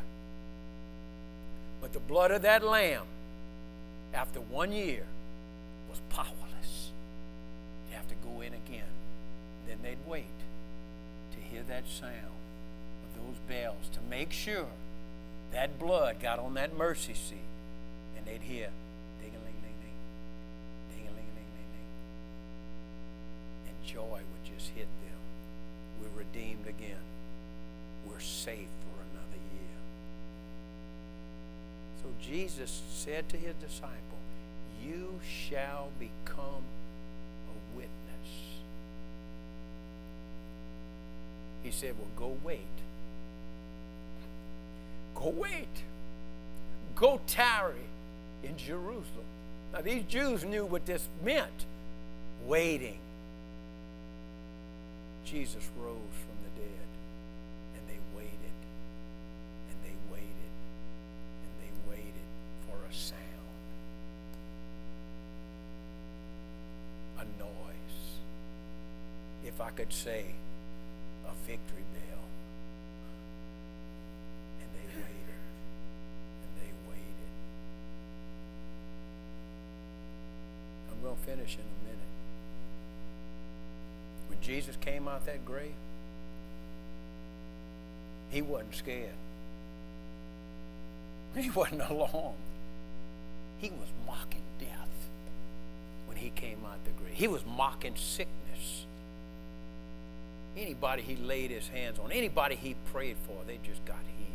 But 1.82 1.94
the 1.94 2.00
blood 2.00 2.32
of 2.32 2.42
that 2.42 2.64
lamb, 2.64 3.06
after 4.14 4.40
one 4.40 4.72
year, 4.72 5.04
was 5.90 6.02
powerless. 6.10 6.92
You 7.90 7.96
have 7.96 8.08
to 8.08 8.16
go 8.16 8.42
in 8.42 8.54
again. 8.54 8.90
Then 9.68 9.78
they'd 9.84 9.98
wait 10.08 10.26
to 11.34 11.40
hear 11.40 11.64
that 11.68 11.84
sound 11.88 12.38
those 13.18 13.38
bells 13.48 13.90
to 13.94 14.00
make 14.10 14.32
sure 14.32 14.68
that 15.52 15.80
blood 15.80 16.20
got 16.22 16.40
on 16.40 16.54
that 16.56 16.78
mercy 16.78 17.14
seat 17.14 17.38
and 18.18 18.26
they'd 18.26 18.42
hear 18.42 18.70
ding 19.22 19.32
a 19.32 19.40
ling 19.46 19.60
ling 19.64 19.78
ling, 19.82 19.98
ding 20.92 21.08
a 21.08 21.12
ling 21.12 21.32
ling 21.36 21.52
ling 21.56 21.72
ling. 21.74 21.92
And 23.68 23.86
joy 23.86 24.20
would 24.20 24.46
just 24.58 24.70
hit 24.72 24.88
them. 25.04 25.20
We're 26.02 26.20
redeemed 26.20 26.68
again. 26.68 27.04
We're 28.08 28.20
safe 28.20 28.70
for 28.84 29.02
another 29.12 29.42
year. 29.54 29.80
So 32.02 32.10
Jesus 32.22 32.82
said 32.94 33.30
to 33.30 33.38
his 33.38 33.56
disciple, 33.56 34.20
You 34.84 35.20
shall 35.26 35.90
become 36.00 36.64
a 37.48 37.76
witness. 37.76 37.90
He 41.64 41.72
said, 41.72 41.96
Well, 41.98 42.08
go 42.16 42.38
wait 42.44 42.68
Go 45.18 45.30
wait. 45.30 45.68
Go 46.96 47.20
tarry 47.26 47.88
in 48.44 48.56
Jerusalem. 48.56 49.26
Now, 49.74 49.82
these 49.82 50.04
Jews 50.04 50.46
knew 50.46 50.66
what 50.66 50.86
this 50.86 51.08
meant 51.24 51.66
waiting. 52.46 53.00
Jesus 55.26 55.68
rose 55.80 55.96
from 55.96 56.38
the 56.44 56.62
dead, 56.62 56.88
and 57.76 57.84
they 57.90 58.00
waited, 58.16 58.58
and 59.70 59.78
they 59.84 59.96
waited, 60.14 60.54
and 61.44 61.52
they 61.62 61.92
waited 61.92 62.28
for 62.70 62.78
a 62.78 62.94
sound, 62.94 63.20
a 67.20 67.26
noise. 67.40 68.00
If 69.46 69.60
I 69.60 69.72
could 69.72 69.92
say, 69.92 70.26
a 71.26 71.48
victory 71.48 71.84
bell. 71.94 72.08
going 81.02 81.08
to 81.08 81.16
finish 81.28 81.56
in 81.56 81.62
a 81.62 81.84
minute. 81.84 82.00
When 84.30 84.40
Jesus 84.42 84.78
came 84.80 85.10
out 85.10 85.26
that 85.26 85.46
grave, 85.46 85.74
he 88.32 88.42
wasn't 88.42 88.76
scared. 88.76 89.16
He 91.42 91.50
wasn't 91.52 91.82
alarmed. 91.88 92.38
He 93.60 93.70
was 93.70 93.90
mocking 94.08 94.42
death 94.60 94.90
when 96.08 96.18
he 96.18 96.32
came 96.32 96.66
out 96.66 96.84
the 96.86 96.92
grave. 96.92 97.14
He 97.14 97.28
was 97.28 97.46
mocking 97.46 97.96
sickness. 97.96 98.88
Anybody 100.56 101.04
he 101.04 101.16
laid 101.16 101.52
his 101.52 101.68
hands 101.68 102.00
on, 102.00 102.12
anybody 102.12 102.56
he 102.56 102.76
prayed 102.92 103.18
for, 103.28 103.36
they 103.46 103.60
just 103.64 103.86
got 103.86 104.00
healed. 104.18 104.32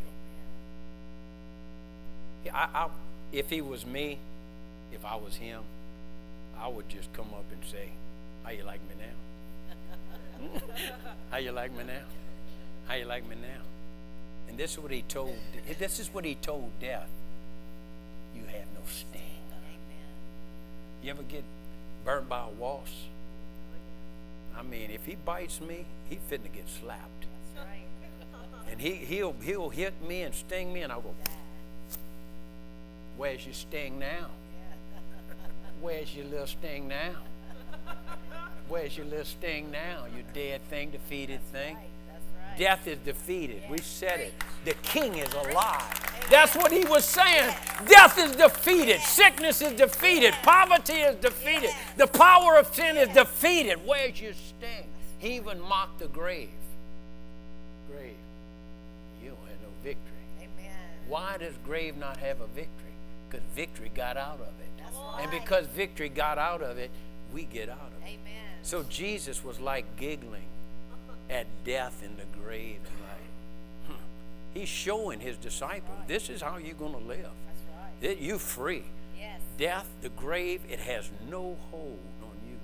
I, 2.55 2.69
I, 2.73 2.89
if 3.32 3.51
he 3.51 3.62
was 3.62 3.85
me, 3.85 4.20
if 4.93 5.05
I 5.05 5.16
was 5.16 5.35
him, 5.35 5.64
I 6.59 6.69
would 6.69 6.89
just 6.89 7.12
come 7.12 7.29
up 7.35 7.45
and 7.53 7.62
say, 7.70 7.89
How 8.45 8.51
you 8.51 8.65
like 8.65 8.81
me 8.89 8.95
now? 8.99 10.61
How 11.31 11.39
you 11.39 11.53
like 11.53 11.73
me 11.73 11.85
now? 11.85 12.05
How 12.89 12.95
you 12.95 13.05
like 13.05 13.29
me 13.29 13.37
now? 13.37 13.62
And 14.49 14.59
this 14.59 14.73
is 14.73 14.79
what 14.79 14.91
he 14.91 15.03
told 15.03 15.37
this 15.79 15.99
is 15.99 16.12
what 16.12 16.24
he 16.24 16.35
told 16.37 16.70
death. 16.81 17.09
You 18.35 18.43
have 18.47 18.66
no 18.74 18.81
sting. 18.87 19.20
You 21.03 21.11
ever 21.11 21.23
get 21.23 21.43
burnt 22.05 22.29
by 22.29 22.45
a 22.45 22.49
wasp? 22.49 22.93
I 24.57 24.62
mean, 24.62 24.91
if 24.91 25.05
he 25.05 25.16
bites 25.16 25.61
me, 25.61 25.85
he 26.09 26.19
fitting 26.29 26.51
to 26.51 26.57
get 26.57 26.69
slapped. 26.69 27.27
And 28.70 28.81
he, 28.81 28.93
he'll, 28.93 29.35
he'll 29.43 29.70
hit 29.70 29.93
me 30.07 30.23
and 30.23 30.35
sting 30.35 30.73
me, 30.73 30.83
and 30.83 30.93
I'll 30.93 31.01
go, 31.01 31.15
Where's 33.16 33.45
your 33.45 33.55
sting 33.55 33.99
now? 33.99 34.29
Where's 35.83 36.15
your 36.15 36.27
little 36.27 36.47
sting 36.47 36.87
now? 36.87 37.11
Where's 38.69 38.97
your 38.97 39.05
little 39.07 39.25
sting 39.25 39.73
now? 39.73 40.05
You 40.17 40.23
dead 40.33 40.63
thing, 40.71 40.93
defeated 40.93 41.41
thing. 41.51 41.75
Right. 41.75 42.57
Death 42.57 42.87
is 42.87 42.99
defeated. 42.99 43.65
We 43.69 43.79
said 43.79 44.21
it. 44.21 44.35
The 44.65 44.75
king 44.85 45.19
is 45.19 45.35
alive. 45.35 45.83
That's 46.31 46.55
what 46.55 46.71
he 46.71 46.85
was 46.85 47.05
saying. 47.05 47.53
Death 47.87 48.17
is 48.17 48.37
defeated. 48.37 49.01
Sickness 49.01 49.61
is 49.61 49.73
defeated. 49.73 50.35
Poverty 50.45 51.01
is 51.01 51.17
defeated. 51.17 51.71
The 51.97 52.07
power 52.07 52.59
of 52.59 52.73
sin 52.73 52.97
is 52.97 53.09
defeated. 53.09 53.81
Where's 53.85 54.21
your 54.21 54.35
sting? 54.35 54.87
He 55.19 55.35
even 55.35 55.61
mocked 55.61 55.99
the 55.99 56.07
grave. 56.07 56.49
Grave, 57.91 58.15
you 59.21 59.31
don't 59.31 59.39
have 59.49 59.61
no 59.63 59.69
victory. 59.83 60.13
Amen. 60.39 60.77
Why 61.09 61.39
does 61.39 61.55
grave 61.65 61.97
not 61.97 62.19
have 62.19 62.41
a 62.41 62.47
victory? 62.47 62.95
Because 63.29 63.45
victory 63.57 63.91
got 63.93 64.17
out 64.17 64.41
of 64.41 64.47
it. 64.61 64.72
And 65.20 65.31
because 65.31 65.66
victory 65.66 66.09
got 66.09 66.39
out 66.39 66.62
of 66.62 66.78
it, 66.78 66.90
we 67.32 67.44
get 67.44 67.69
out 67.69 67.93
of 67.97 68.06
it. 68.06 68.10
Amen. 68.10 68.43
So 68.62 68.82
Jesus 68.85 69.44
was 69.44 69.60
like 69.60 69.97
giggling 69.97 70.44
at 71.31 71.47
death 71.64 72.02
in 72.05 72.16
the 72.16 72.24
grave 72.40 72.78
like, 73.09 73.97
hmm. 73.97 74.02
he's 74.55 74.69
showing 74.69 75.20
his 75.20 75.36
disciples, 75.36 75.97
this 76.06 76.28
is 76.28 76.43
how 76.43 76.56
you're 76.56 76.74
going 76.74 76.93
to 76.93 76.98
live. 76.98 77.31
That's 78.01 78.12
right. 78.12 78.20
You're 78.20 78.39
free. 78.39 78.85
Yes. 79.19 79.40
Death, 79.59 79.86
the 80.01 80.10
grave, 80.10 80.60
it 80.69 80.81
has 80.81 81.09
no 81.28 81.56
hold 81.70 81.98
on 82.23 82.48
you. 82.48 82.56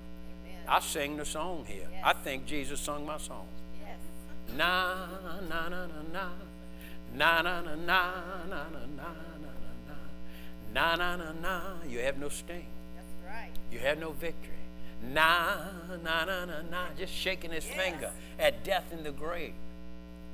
Amen. 0.45 0.61
I 0.67 0.79
sing 0.79 1.17
the 1.17 1.25
song 1.25 1.65
here. 1.67 1.87
I 2.03 2.13
think 2.13 2.45
Jesus 2.45 2.79
sung 2.79 3.05
my 3.05 3.17
song. 3.17 3.47
Yes. 3.81 3.97
Na 4.57 5.07
na 5.49 5.69
na 5.69 5.85
na 5.85 6.01
na 6.13 6.29
na 7.13 7.41
na 7.41 7.61
na 7.61 7.75
na 7.75 7.75
na 7.75 8.63
na 8.69 8.85
na 8.95 9.28
na 10.73 10.95
na 10.95 11.15
na 11.15 11.31
na. 11.31 11.61
You 11.87 11.99
have 11.99 12.17
no 12.17 12.29
sting. 12.29 12.65
That's 12.95 13.35
right. 13.35 13.51
You 13.71 13.79
have 13.79 13.99
no 13.99 14.11
victory. 14.11 14.53
Nah, 15.13 15.55
nah, 16.03 16.25
nah, 16.25 16.45
nah, 16.45 16.61
nah. 16.69 16.85
Just 16.97 17.13
shaking 17.13 17.51
his 17.51 17.65
yes. 17.65 17.75
finger 17.75 18.11
at 18.37 18.63
death 18.63 18.85
in 18.91 19.03
the 19.03 19.11
grave 19.11 19.53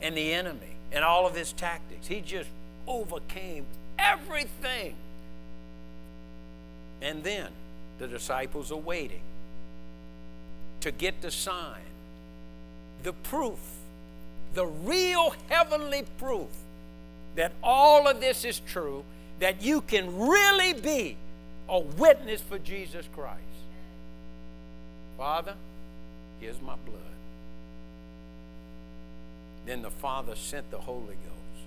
and 0.02 0.18
the 0.18 0.34
enemy 0.34 0.76
and 0.92 1.04
all 1.04 1.26
of 1.28 1.36
his 1.36 1.54
tactics. 1.54 2.08
He 2.08 2.22
just 2.22 2.50
overcame 2.88 3.66
everything. 3.98 4.96
And 7.02 7.24
then 7.24 7.50
the 8.00 8.08
disciples 8.08 8.72
are 8.72 8.78
waiting 8.78 9.22
to 10.82 10.92
get 10.92 11.22
the 11.22 11.32
sign, 11.32 11.82
the 13.04 13.14
proof, 13.14 13.60
the 14.54 14.66
real 14.66 15.36
heavenly 15.50 16.04
proof 16.18 16.48
that 17.36 17.52
all 17.62 18.08
of 18.08 18.22
this 18.22 18.46
is 18.46 18.60
true, 18.60 19.04
that 19.40 19.62
you 19.62 19.82
can 19.82 20.28
really 20.28 20.74
be 20.74 21.18
a 21.68 21.80
witness 21.80 22.42
for 22.42 22.60
Jesus 22.60 23.08
Christ. 23.14 23.42
Father, 25.18 25.56
here's 26.40 26.62
my 26.62 26.76
blood. 26.86 27.02
Then 29.66 29.82
the 29.82 29.90
Father 29.90 30.36
sent 30.36 30.70
the 30.70 30.78
Holy 30.78 31.06
Ghost. 31.08 31.66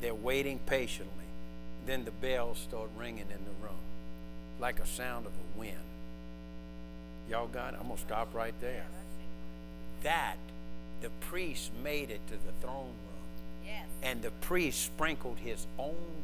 They're 0.00 0.14
waiting 0.14 0.60
patiently. 0.66 1.10
Then 1.86 2.04
the 2.04 2.10
bells 2.12 2.58
start 2.58 2.88
ringing 2.96 3.26
in 3.30 3.44
the 3.44 3.66
room 3.66 3.74
like 4.60 4.78
a 4.78 4.86
sound 4.86 5.26
of 5.26 5.32
a 5.32 5.58
wind. 5.58 5.76
Y'all 7.28 7.48
got 7.48 7.74
it? 7.74 7.78
I'm 7.80 7.86
going 7.86 7.96
to 7.96 8.02
stop 8.02 8.34
right 8.34 8.54
there. 8.60 8.84
That, 10.02 10.36
the 11.00 11.10
priest 11.20 11.70
made 11.82 12.10
it 12.10 12.20
to 12.28 12.34
the 12.34 12.52
throne 12.60 12.84
room. 12.84 13.64
Yes. 13.66 13.86
And 14.02 14.22
the 14.22 14.30
priest 14.30 14.84
sprinkled 14.84 15.38
his 15.38 15.66
own. 15.78 16.23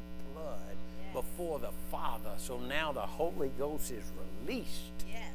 Before 1.13 1.59
the 1.59 1.71
Father. 1.91 2.33
So 2.37 2.59
now 2.59 2.93
the 2.93 3.01
Holy 3.01 3.51
Ghost 3.59 3.91
is 3.91 4.05
released. 4.47 4.93
Yes 5.09 5.31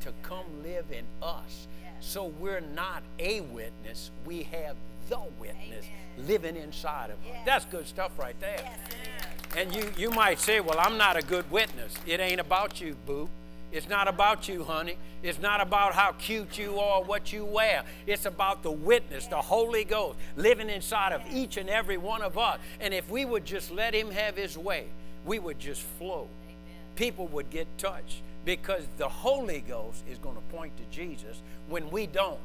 to 0.00 0.12
come 0.22 0.44
live 0.62 0.86
in 0.90 1.04
us. 1.22 1.68
So 2.00 2.26
we're 2.38 2.60
not 2.60 3.02
a 3.18 3.40
witness, 3.40 4.10
we 4.24 4.44
have 4.44 4.76
the 5.08 5.20
witness 5.38 5.84
Amen. 5.86 6.28
living 6.28 6.56
inside 6.56 7.10
of 7.10 7.16
us. 7.30 7.36
That's 7.44 7.64
good 7.64 7.86
stuff 7.86 8.18
right 8.18 8.38
there. 8.40 8.62
and 9.56 9.74
you, 9.74 9.90
you 9.96 10.10
might 10.10 10.38
say, 10.38 10.60
Well, 10.60 10.78
I'm 10.78 10.96
not 10.96 11.16
a 11.16 11.22
good 11.22 11.50
witness. 11.50 11.94
It 12.06 12.20
ain't 12.20 12.40
about 12.40 12.80
you, 12.80 12.94
boo. 13.06 13.28
It's 13.70 13.88
not 13.88 14.08
about 14.08 14.48
you, 14.48 14.64
honey. 14.64 14.96
It's 15.22 15.38
not 15.38 15.60
about 15.60 15.92
how 15.92 16.12
cute 16.12 16.56
you 16.56 16.78
are, 16.78 17.02
what 17.02 17.32
you 17.32 17.44
wear. 17.44 17.84
It's 18.06 18.24
about 18.24 18.62
the 18.62 18.70
witness, 18.70 19.26
the 19.26 19.42
Holy 19.42 19.84
Ghost, 19.84 20.18
living 20.36 20.70
inside 20.70 21.12
of 21.12 21.22
each 21.30 21.58
and 21.58 21.68
every 21.68 21.98
one 21.98 22.22
of 22.22 22.38
us. 22.38 22.58
And 22.80 22.94
if 22.94 23.10
we 23.10 23.24
would 23.24 23.44
just 23.44 23.70
let 23.70 23.94
Him 23.94 24.10
have 24.10 24.36
His 24.36 24.56
way, 24.56 24.86
we 25.26 25.38
would 25.38 25.58
just 25.58 25.82
flow. 25.82 26.28
People 26.96 27.26
would 27.28 27.50
get 27.50 27.66
touched 27.76 28.22
because 28.44 28.84
the 28.96 29.08
Holy 29.08 29.60
Ghost 29.60 30.02
is 30.10 30.16
going 30.18 30.36
to 30.36 30.56
point 30.56 30.72
to 30.78 30.84
Jesus 30.84 31.42
when 31.68 31.90
we 31.90 32.06
don't. 32.06 32.38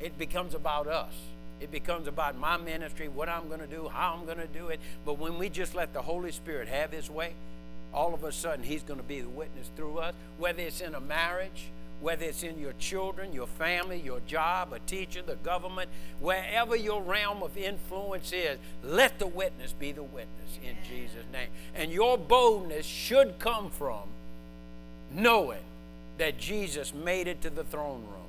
It 0.00 0.18
becomes 0.18 0.54
about 0.54 0.88
us. 0.88 1.12
It 1.60 1.70
becomes 1.70 2.06
about 2.06 2.36
my 2.36 2.56
ministry, 2.56 3.08
what 3.08 3.28
I'm 3.28 3.48
going 3.48 3.60
to 3.60 3.66
do, 3.66 3.88
how 3.88 4.14
I'm 4.18 4.26
going 4.26 4.38
to 4.38 4.46
do 4.46 4.68
it. 4.68 4.80
But 5.04 5.18
when 5.18 5.38
we 5.38 5.48
just 5.48 5.74
let 5.74 5.94
the 5.94 6.02
Holy 6.02 6.32
Spirit 6.32 6.68
have 6.68 6.90
His 6.90 7.08
way, 7.08 7.32
all 7.96 8.14
of 8.14 8.22
a 8.22 8.30
sudden 8.30 8.64
He's 8.64 8.82
going 8.82 9.00
to 9.00 9.06
be 9.06 9.20
the 9.20 9.28
witness 9.28 9.70
through 9.76 9.98
us, 9.98 10.14
whether 10.38 10.60
it's 10.60 10.80
in 10.80 10.94
a 10.94 11.00
marriage, 11.00 11.70
whether 12.00 12.26
it's 12.26 12.42
in 12.42 12.58
your 12.58 12.74
children, 12.74 13.32
your 13.32 13.46
family, 13.46 14.00
your 14.00 14.20
job, 14.26 14.72
a 14.72 14.78
teacher, 14.80 15.22
the 15.22 15.36
government, 15.36 15.88
wherever 16.20 16.76
your 16.76 17.02
realm 17.02 17.42
of 17.42 17.56
influence 17.56 18.32
is, 18.32 18.58
let 18.84 19.18
the 19.18 19.26
witness 19.26 19.72
be 19.72 19.92
the 19.92 20.02
witness 20.02 20.58
in 20.62 20.76
Jesus' 20.88 21.24
name. 21.32 21.48
And 21.74 21.90
your 21.90 22.18
boldness 22.18 22.84
should 22.84 23.38
come 23.38 23.70
from 23.70 24.02
knowing 25.12 25.62
that 26.18 26.38
Jesus 26.38 26.92
made 26.94 27.26
it 27.26 27.40
to 27.42 27.50
the 27.50 27.64
throne 27.64 28.02
room 28.02 28.26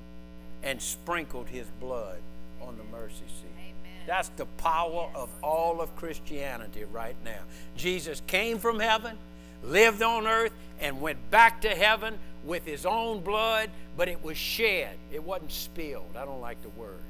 and 0.64 0.82
sprinkled 0.82 1.48
his 1.48 1.68
blood 1.80 2.18
on 2.62 2.78
the 2.78 2.84
mercy 2.86 3.16
seat. 3.28 3.52
Amen. 3.58 3.74
That's 4.06 4.30
the 4.30 4.46
power 4.46 5.10
of 5.14 5.30
all 5.44 5.82
of 5.82 5.96
Christianity 5.96 6.84
right 6.92 7.16
now. 7.24 7.42
Jesus 7.76 8.22
came 8.28 8.60
from 8.60 8.80
heaven, 8.80 9.18
lived 9.64 10.02
on 10.02 10.28
earth, 10.28 10.54
and 10.80 11.02
went 11.02 11.32
back 11.32 11.62
to 11.62 11.70
heaven 11.70 12.18
with 12.44 12.66
his 12.66 12.86
own 12.86 13.22
blood, 13.22 13.70
but 13.96 14.08
it 14.08 14.24
was 14.24 14.38
shed. 14.38 14.96
It 15.12 15.24
wasn't 15.24 15.52
spilled. 15.52 16.16
I 16.16 16.26
don't 16.26 16.42
like 16.42 16.62
the 16.62 16.70
word. 16.70 17.02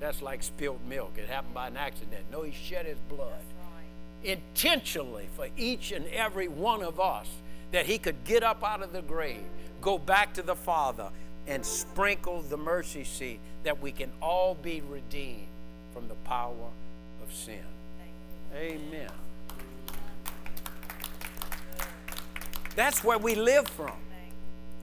That's 0.00 0.22
like 0.22 0.42
spilled 0.42 0.80
milk. 0.88 1.12
It 1.18 1.28
happened 1.28 1.54
by 1.54 1.68
an 1.68 1.76
accident. 1.76 2.24
No, 2.32 2.42
he 2.42 2.52
shed 2.52 2.86
his 2.86 2.98
blood 3.08 3.28
right. 3.30 4.30
intentionally 4.32 5.28
for 5.36 5.48
each 5.56 5.92
and 5.92 6.06
every 6.06 6.48
one 6.48 6.82
of 6.82 6.98
us 6.98 7.28
that 7.72 7.86
he 7.86 7.98
could 7.98 8.24
get 8.24 8.42
up 8.42 8.64
out 8.64 8.82
of 8.82 8.92
the 8.92 9.02
grave, 9.02 9.44
go 9.80 9.98
back 9.98 10.34
to 10.34 10.42
the 10.42 10.56
Father, 10.56 11.10
and 11.46 11.64
sprinkle 11.64 12.42
the 12.42 12.56
mercy 12.56 13.04
seat 13.04 13.40
that 13.64 13.80
we 13.80 13.92
can 13.92 14.10
all 14.20 14.54
be 14.54 14.82
redeemed 14.88 15.46
from 15.92 16.08
the 16.08 16.14
power 16.14 16.70
of 17.22 17.34
sin. 17.34 17.60
Amen. 18.56 19.10
That's 22.80 23.04
where 23.04 23.18
we 23.18 23.34
live 23.34 23.68
from. 23.68 23.92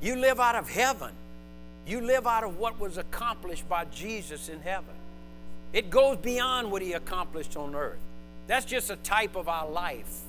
You 0.03 0.17
live 0.17 0.39
out 0.39 0.53
of 0.53 0.69
heaven. 0.69 1.09
You 1.87 1.99
live 1.99 2.27
out 2.27 2.43
of 2.43 2.59
what 2.59 2.79
was 2.79 2.99
accomplished 2.99 3.67
by 3.67 3.85
Jesus 3.85 4.49
in 4.49 4.61
heaven. 4.61 4.93
It 5.73 5.89
goes 5.89 6.17
beyond 6.17 6.71
what 6.71 6.83
he 6.83 6.93
accomplished 6.93 7.57
on 7.57 7.73
earth. 7.73 7.97
That's 8.45 8.67
just 8.67 8.91
a 8.91 8.97
type 8.97 9.35
of 9.35 9.49
our 9.49 9.67
life, 9.67 10.21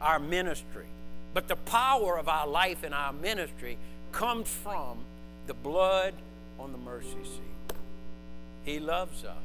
our 0.00 0.18
ministry. 0.18 0.86
But 1.32 1.46
the 1.46 1.54
power 1.54 2.18
of 2.18 2.28
our 2.28 2.48
life 2.48 2.82
and 2.82 2.92
our 2.92 3.12
ministry 3.12 3.78
comes 4.10 4.48
from 4.48 4.98
the 5.46 5.54
blood 5.54 6.12
on 6.58 6.72
the 6.72 6.78
mercy 6.78 7.22
seat. 7.22 7.76
He 8.64 8.80
loves 8.80 9.22
us. 9.22 9.36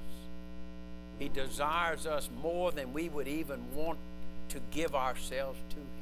He 1.20 1.30
desires 1.30 2.08
us 2.08 2.28
more 2.42 2.72
than 2.72 2.92
we 2.92 3.08
would 3.10 3.28
even 3.28 3.60
want 3.76 4.00
to 4.50 4.60
give 4.72 4.96
ourselves 4.96 5.60
to 5.70 5.76
Him. 5.76 6.01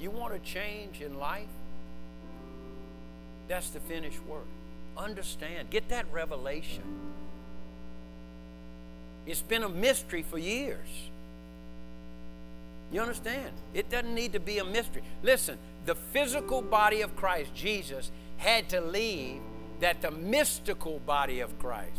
You 0.00 0.10
want 0.10 0.32
to 0.32 0.50
change 0.50 1.02
in 1.02 1.18
life? 1.18 1.46
That's 3.48 3.70
the 3.70 3.80
finished 3.80 4.24
work. 4.26 4.46
Understand, 4.96 5.70
get 5.70 5.88
that 5.90 6.06
revelation. 6.12 6.82
It's 9.26 9.42
been 9.42 9.62
a 9.62 9.68
mystery 9.68 10.22
for 10.22 10.38
years. 10.38 10.88
You 12.90 13.00
understand? 13.00 13.50
It 13.74 13.90
doesn't 13.90 14.14
need 14.14 14.32
to 14.32 14.40
be 14.40 14.58
a 14.58 14.64
mystery. 14.64 15.02
Listen, 15.22 15.58
the 15.86 15.94
physical 15.94 16.62
body 16.62 17.02
of 17.02 17.14
Christ, 17.14 17.54
Jesus, 17.54 18.10
had 18.38 18.68
to 18.70 18.80
leave 18.80 19.40
that 19.80 20.00
the 20.00 20.10
mystical 20.10 21.00
body 21.06 21.40
of 21.40 21.56
Christ, 21.58 21.90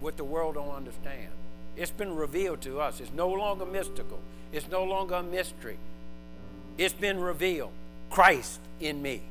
what 0.00 0.16
the 0.16 0.24
world 0.24 0.54
don't 0.54 0.70
understand, 0.70 1.30
it's 1.76 1.90
been 1.90 2.14
revealed 2.14 2.60
to 2.62 2.80
us. 2.80 3.00
It's 3.00 3.12
no 3.12 3.28
longer 3.28 3.66
mystical. 3.66 4.20
It's 4.52 4.68
no 4.68 4.84
longer 4.84 5.16
a 5.16 5.22
mystery. 5.22 5.78
It's 6.78 6.94
been 6.94 7.20
revealed. 7.20 7.72
Christ 8.10 8.60
in 8.80 9.02
me, 9.02 9.22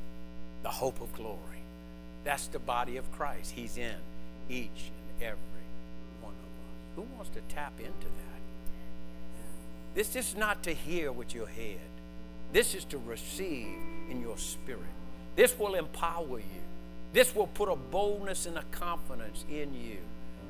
the 0.62 0.68
hope 0.68 1.00
of 1.00 1.12
glory. 1.14 1.38
That's 2.24 2.46
the 2.48 2.58
body 2.58 2.96
of 2.96 3.10
Christ. 3.12 3.52
He's 3.52 3.76
in 3.76 3.96
each 4.48 4.90
and 4.90 5.22
every 5.22 5.38
one 6.20 6.32
of 6.32 6.36
us. 6.36 6.96
Who 6.96 7.02
wants 7.16 7.30
to 7.30 7.40
tap 7.54 7.72
into 7.78 7.88
that? 7.88 8.40
This 9.94 10.16
is 10.16 10.36
not 10.36 10.62
to 10.64 10.72
hear 10.72 11.12
with 11.12 11.34
your 11.34 11.46
head. 11.46 11.78
This 12.52 12.74
is 12.74 12.84
to 12.86 12.98
receive 12.98 13.76
in 14.10 14.20
your 14.20 14.36
spirit. 14.38 14.80
This 15.36 15.58
will 15.58 15.74
empower 15.74 16.38
you. 16.38 16.62
This 17.12 17.34
will 17.34 17.46
put 17.46 17.68
a 17.68 17.76
boldness 17.76 18.46
and 18.46 18.58
a 18.58 18.64
confidence 18.70 19.44
in 19.48 19.72
you. 19.74 19.98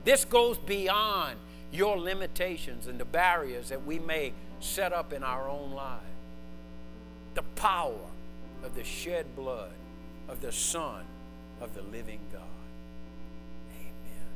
This 0.04 0.24
goes 0.24 0.58
beyond 0.58 1.36
your 1.74 1.98
limitations 1.98 2.86
and 2.86 2.98
the 2.98 3.05
barriers 3.05 3.68
that 3.70 3.84
we 3.84 3.98
may 3.98 4.32
set 4.60 4.92
up 4.92 5.12
in 5.12 5.22
our 5.22 5.48
own 5.48 5.72
lives. 5.72 6.02
The 7.34 7.42
power 7.56 8.10
of 8.62 8.76
the 8.76 8.84
shed 8.84 9.34
blood 9.34 9.72
of 10.28 10.40
the 10.40 10.52
Son 10.52 11.05
of 11.60 11.74
the 11.74 11.82
living 11.82 12.20
God. 12.32 12.42
Amen. 13.80 14.34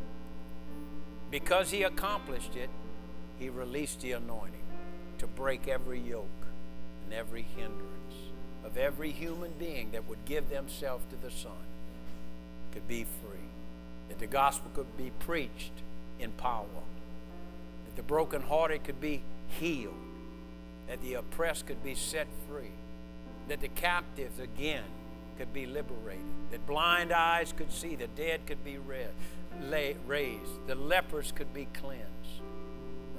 Because 1.30 1.70
he 1.70 1.84
accomplished 1.84 2.56
it, 2.56 2.70
he 3.38 3.48
released 3.48 4.00
the 4.00 4.12
anointing 4.12 4.54
to 5.18 5.26
break 5.26 5.68
every 5.68 6.00
yoke 6.00 6.26
and 7.04 7.14
every 7.14 7.46
hindrance 7.56 7.88
of 8.64 8.76
every 8.76 9.12
human 9.12 9.52
being 9.58 9.92
that 9.92 10.08
would 10.08 10.24
give 10.24 10.50
themselves 10.50 11.04
to 11.10 11.16
the 11.16 11.30
Son 11.30 11.52
could 12.72 12.88
be 12.88 13.04
free. 13.04 13.38
That 14.08 14.18
the 14.18 14.26
gospel 14.26 14.70
could 14.74 14.96
be 14.96 15.12
preached 15.20 15.72
in 16.18 16.32
power. 16.32 16.64
The 17.98 18.04
brokenhearted 18.04 18.84
could 18.84 19.00
be 19.00 19.22
healed. 19.48 19.92
That 20.86 21.02
the 21.02 21.14
oppressed 21.14 21.66
could 21.66 21.82
be 21.82 21.96
set 21.96 22.28
free. 22.48 22.70
That 23.48 23.60
the 23.60 23.66
captives 23.66 24.38
again 24.38 24.84
could 25.36 25.52
be 25.52 25.66
liberated. 25.66 26.22
That 26.52 26.64
blind 26.64 27.12
eyes 27.12 27.52
could 27.52 27.72
see. 27.72 27.96
The 27.96 28.06
dead 28.06 28.46
could 28.46 28.62
be 28.62 28.78
raised. 28.78 30.66
The 30.68 30.76
lepers 30.76 31.32
could 31.32 31.52
be 31.52 31.66
cleansed. 31.74 32.40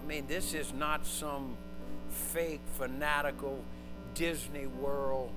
I 0.01 0.07
mean, 0.07 0.27
this 0.27 0.53
is 0.53 0.73
not 0.73 1.05
some 1.05 1.57
fake, 2.09 2.61
fanatical 2.77 3.61
Disney 4.13 4.67
World 4.67 5.33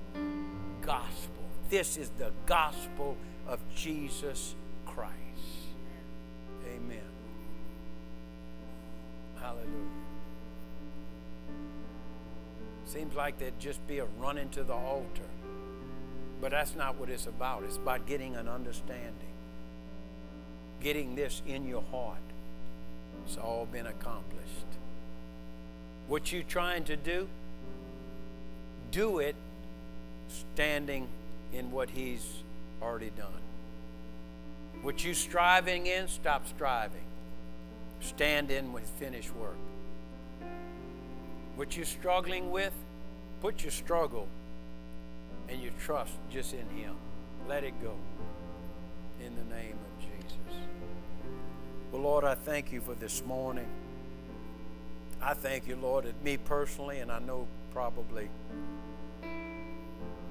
gospel. 0.81 1.43
This 1.69 1.97
is 1.97 2.11
the 2.17 2.31
gospel 2.45 3.17
of 3.45 3.59
Jesus 3.75 4.55
Christ. 4.85 5.11
Amen. 6.65 7.02
Hallelujah. 9.43 9.67
Seems 12.85 13.13
like 13.13 13.37
there'd 13.39 13.59
just 13.59 13.85
be 13.87 13.99
a 13.99 14.05
run 14.19 14.37
into 14.37 14.63
the 14.63 14.73
altar. 14.73 15.27
But 16.39 16.51
that's 16.51 16.75
not 16.75 16.95
what 16.95 17.09
it's 17.09 17.27
about. 17.27 17.63
It's 17.63 17.75
about 17.75 18.05
getting 18.05 18.35
an 18.37 18.47
understanding, 18.47 19.33
getting 20.81 21.15
this 21.15 21.41
in 21.45 21.67
your 21.67 21.83
heart. 21.91 22.17
It's 23.25 23.37
all 23.37 23.65
been 23.65 23.87
accomplished. 23.87 24.65
What 26.07 26.31
you're 26.31 26.43
trying 26.43 26.85
to 26.85 26.95
do, 26.95 27.27
do 28.91 29.19
it 29.19 29.35
standing 30.29 31.07
in 31.51 31.69
what 31.71 31.89
he's 31.89 32.25
already 32.81 33.11
done. 33.17 33.41
What 34.81 35.03
you're 35.03 35.13
striving 35.13 35.87
in, 35.87 36.07
stop 36.07 36.47
striving. 36.47 37.03
Stand 38.03 38.51
in 38.51 38.73
with 38.73 38.83
finished 38.99 39.33
work. 39.35 39.57
What 41.55 41.75
you're 41.75 41.85
struggling 41.85 42.51
with, 42.51 42.73
put 43.41 43.63
your 43.63 43.71
struggle 43.71 44.27
and 45.49 45.61
your 45.61 45.71
trust 45.79 46.11
just 46.29 46.53
in 46.53 46.67
him. 46.77 46.95
Let 47.47 47.63
it 47.63 47.73
go. 47.81 47.95
In 49.25 49.35
the 49.35 49.55
name 49.55 49.73
of 49.73 50.01
Jesus. 50.01 50.59
Well, 51.91 52.01
Lord, 52.01 52.25
I 52.25 52.35
thank 52.35 52.71
you 52.73 52.81
for 52.81 52.93
this 52.93 53.23
morning. 53.25 53.67
I 55.21 55.33
thank 55.33 55.67
you, 55.67 55.77
Lord, 55.77 56.05
that 56.05 56.21
me 56.23 56.35
personally, 56.37 56.99
and 56.99 57.09
I 57.09 57.19
know 57.19 57.47
probably 57.71 58.29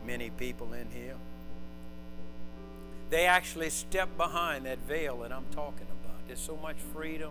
many 0.04 0.28
people 0.30 0.74
in 0.74 0.90
here, 0.90 1.14
they 3.08 3.24
actually 3.24 3.70
step 3.70 4.14
behind 4.18 4.66
that 4.66 4.78
veil 4.80 5.18
that 5.20 5.32
I'm 5.32 5.46
talking 5.52 5.86
about. 5.86 6.16
There's 6.26 6.40
so 6.40 6.58
much 6.60 6.76
freedom, 6.92 7.30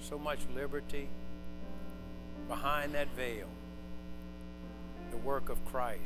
so 0.00 0.18
much 0.18 0.40
liberty 0.54 1.08
behind 2.48 2.94
that 2.94 3.08
veil. 3.14 3.46
The 5.10 5.16
work 5.18 5.48
of 5.48 5.64
Christ. 5.66 6.00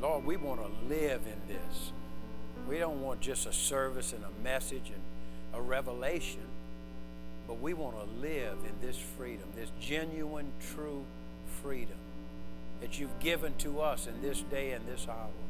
Lord, 0.00 0.24
we 0.24 0.36
want 0.36 0.60
to 0.60 0.88
live 0.88 1.22
in 1.26 1.54
this. 1.54 1.92
We 2.68 2.78
don't 2.78 3.02
want 3.02 3.20
just 3.20 3.46
a 3.46 3.52
service 3.52 4.12
and 4.12 4.22
a 4.24 4.44
message 4.44 4.90
and 4.92 5.02
a 5.54 5.60
revelation, 5.60 6.46
but 7.46 7.60
we 7.60 7.74
want 7.74 7.96
to 7.98 8.20
live 8.20 8.58
in 8.64 8.86
this 8.86 8.96
freedom, 8.96 9.48
this 9.56 9.70
genuine, 9.80 10.52
true 10.74 11.04
freedom 11.62 11.96
that 12.80 12.98
you've 13.00 13.18
given 13.18 13.54
to 13.58 13.80
us 13.80 14.06
in 14.06 14.20
this 14.22 14.42
day 14.42 14.72
and 14.72 14.86
this 14.86 15.06
hour. 15.08 15.47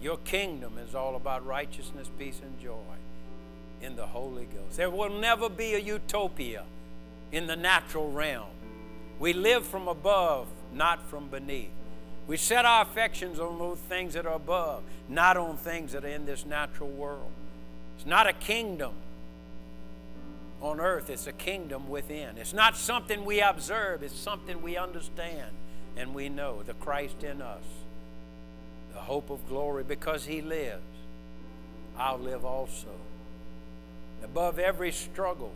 Your 0.00 0.18
kingdom 0.18 0.78
is 0.78 0.94
all 0.94 1.16
about 1.16 1.46
righteousness, 1.46 2.08
peace, 2.18 2.40
and 2.42 2.60
joy 2.60 2.96
in 3.80 3.96
the 3.96 4.06
Holy 4.06 4.44
Ghost. 4.44 4.76
There 4.76 4.90
will 4.90 5.10
never 5.10 5.48
be 5.48 5.74
a 5.74 5.78
utopia 5.78 6.64
in 7.32 7.46
the 7.46 7.56
natural 7.56 8.10
realm. 8.10 8.48
We 9.18 9.32
live 9.32 9.66
from 9.66 9.88
above, 9.88 10.48
not 10.72 11.06
from 11.08 11.28
beneath. 11.28 11.70
We 12.26 12.36
set 12.36 12.64
our 12.64 12.82
affections 12.82 13.38
on 13.38 13.58
those 13.58 13.78
things 13.78 14.14
that 14.14 14.26
are 14.26 14.34
above, 14.34 14.82
not 15.08 15.36
on 15.36 15.56
things 15.56 15.92
that 15.92 16.04
are 16.04 16.08
in 16.08 16.26
this 16.26 16.44
natural 16.44 16.90
world. 16.90 17.30
It's 17.96 18.06
not 18.06 18.26
a 18.26 18.32
kingdom 18.32 18.92
on 20.60 20.80
earth, 20.80 21.10
it's 21.10 21.26
a 21.26 21.32
kingdom 21.32 21.88
within. 21.88 22.36
It's 22.36 22.52
not 22.52 22.76
something 22.76 23.24
we 23.24 23.40
observe, 23.40 24.02
it's 24.02 24.18
something 24.18 24.62
we 24.62 24.76
understand 24.76 25.50
and 25.96 26.14
we 26.14 26.28
know 26.28 26.62
the 26.62 26.74
Christ 26.74 27.24
in 27.24 27.40
us, 27.40 27.62
the 28.96 29.02
hope 29.02 29.28
of 29.28 29.46
glory, 29.46 29.84
because 29.84 30.24
He 30.24 30.40
lives, 30.40 30.80
I'll 31.98 32.18
live 32.18 32.46
also. 32.46 32.88
Above 34.24 34.58
every 34.58 34.90
struggle, 34.90 35.52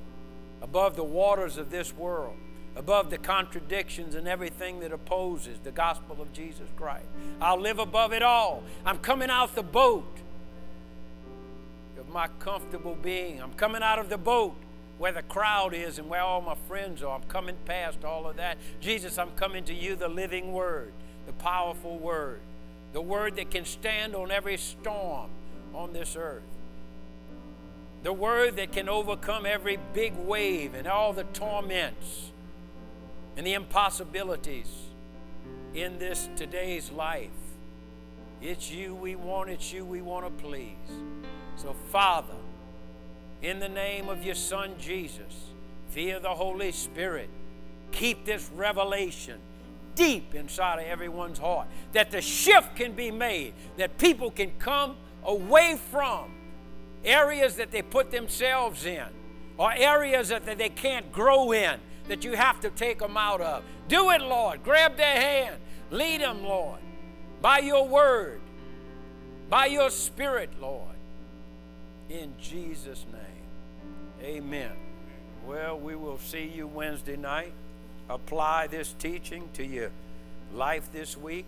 above 0.61 0.95
the 0.95 1.03
waters 1.05 1.57
of 1.57 1.71
this 1.71 1.97
world, 1.97 2.37
above 2.77 3.09
the 3.09 3.17
contradictions 3.17 4.15
and 4.15 4.29
everything 4.29 4.81
that 4.81 4.93
opposes 4.93 5.59
the 5.65 5.71
gospel 5.71 6.21
of 6.21 6.31
Jesus 6.35 6.69
Christ. 6.77 7.07
I'll 7.41 7.59
live 7.59 7.79
above 7.79 8.13
it 8.13 8.23
all. 8.23 8.63
I'm 8.85 8.99
coming 8.99 9.31
out 9.31 9.55
the 9.55 9.63
boat 9.63 10.19
of 11.99 12.11
my 12.11 12.29
comfortable 12.41 12.99
being. 13.03 13.43
I'm 13.43 13.55
coming 13.55 13.83
out 13.83 13.99
of 13.99 14.11
the 14.11 14.19
boat 14.19 14.55
where 14.99 15.13
the 15.13 15.23
crowd 15.23 15.73
is 15.73 15.99
and 15.99 16.11
where 16.11 16.21
all 16.21 16.43
my 16.43 16.57
friends 16.69 17.03
are. 17.03 17.17
I'm 17.17 17.23
coming 17.23 17.57
past 17.65 18.05
all 18.05 18.29
of 18.29 18.37
that. 18.37 18.59
Jesus, 18.83 19.17
I'm 19.17 19.31
coming 19.31 19.65
to 19.65 19.75
you, 19.75 19.97
the 19.97 20.09
living 20.09 20.53
word, 20.53 20.93
the 21.27 21.33
powerful 21.33 21.99
word, 21.99 22.41
the 22.93 23.01
word 23.01 23.37
that 23.37 23.51
can 23.51 23.65
stand 23.65 24.15
on 24.15 24.31
every 24.31 24.57
storm 24.57 25.31
on 25.75 25.93
this 25.93 26.17
earth. 26.17 26.43
The 28.03 28.13
word 28.13 28.57
that 28.57 28.73
can 28.73 28.89
overcome 28.89 29.47
every 29.47 29.79
big 29.93 30.17
wave 30.17 30.75
and 30.75 30.87
all 30.87 31.13
the 31.13 31.25
torments 31.25 32.31
and 33.37 33.47
the 33.47 33.53
impossibilities 33.55 34.69
in 35.75 35.99
this 35.99 36.29
today's 36.35 36.91
life. 36.91 37.31
It's 38.43 38.71
you 38.71 38.95
we 38.95 39.15
want, 39.15 39.51
it's 39.51 39.73
you 39.73 39.85
we 39.85 40.01
want 40.01 40.25
to 40.25 40.43
please. 40.43 40.75
So, 41.57 41.75
Father, 41.91 42.35
in 43.43 43.61
the 43.61 43.69
name 43.69 44.09
of 44.09 44.25
your 44.25 44.35
Son 44.35 44.73
Jesus, 44.79 45.51
via 45.91 46.21
the 46.21 46.35
Holy 46.35 46.73
Spirit, 46.73 47.29
keep 47.93 48.25
this 48.25 48.51
revelation 48.55 49.39
deep 50.01 50.35
inside 50.35 50.79
of 50.79 50.87
everyone's 50.87 51.39
heart, 51.39 51.69
that 51.93 52.11
the 52.11 52.23
shift 52.23 52.75
can 52.75 52.93
be 52.93 53.11
made, 53.11 53.53
that 53.77 53.99
people 53.99 54.31
can 54.31 54.51
come 54.59 54.97
away 55.25 55.79
from 55.91 56.33
areas 57.05 57.57
that 57.57 57.71
they 57.71 57.83
put 57.83 58.11
themselves 58.11 58.87
in 58.87 59.05
or 59.59 59.71
areas 59.75 60.31
that 60.31 60.47
they 60.57 60.71
can't 60.71 61.13
grow 61.13 61.53
in 61.53 61.79
that 62.09 62.25
you 62.25 62.33
have 62.33 62.59
to 62.61 62.71
take 62.71 62.99
them 62.99 63.19
out 63.19 63.43
of. 63.43 63.63
Do 63.89 64.11
it, 64.11 64.23
Lord. 64.23 64.65
Grab 64.65 64.97
their 64.97 65.21
hand. 65.21 65.57
Lead 65.91 66.23
them, 66.23 66.45
Lord, 66.45 66.81
by 67.43 67.59
your 67.59 67.87
word, 67.87 68.41
by 69.51 69.67
your 69.67 69.91
spirit, 69.91 70.49
Lord. 70.63 70.97
In 72.09 72.33
Jesus' 72.41 73.05
name. 73.13 74.23
Amen. 74.23 74.73
Well, 75.47 75.79
we 75.79 75.95
will 75.95 76.19
see 76.19 76.51
you 76.55 76.67
Wednesday 76.67 77.17
night. 77.17 77.53
Apply 78.11 78.67
this 78.67 78.93
teaching 78.99 79.49
to 79.53 79.65
your 79.65 79.93
life 80.53 80.91
this 80.93 81.17
week 81.17 81.47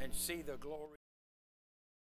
and 0.00 0.14
see 0.14 0.40
the 0.40 0.56
glory. 0.58 1.01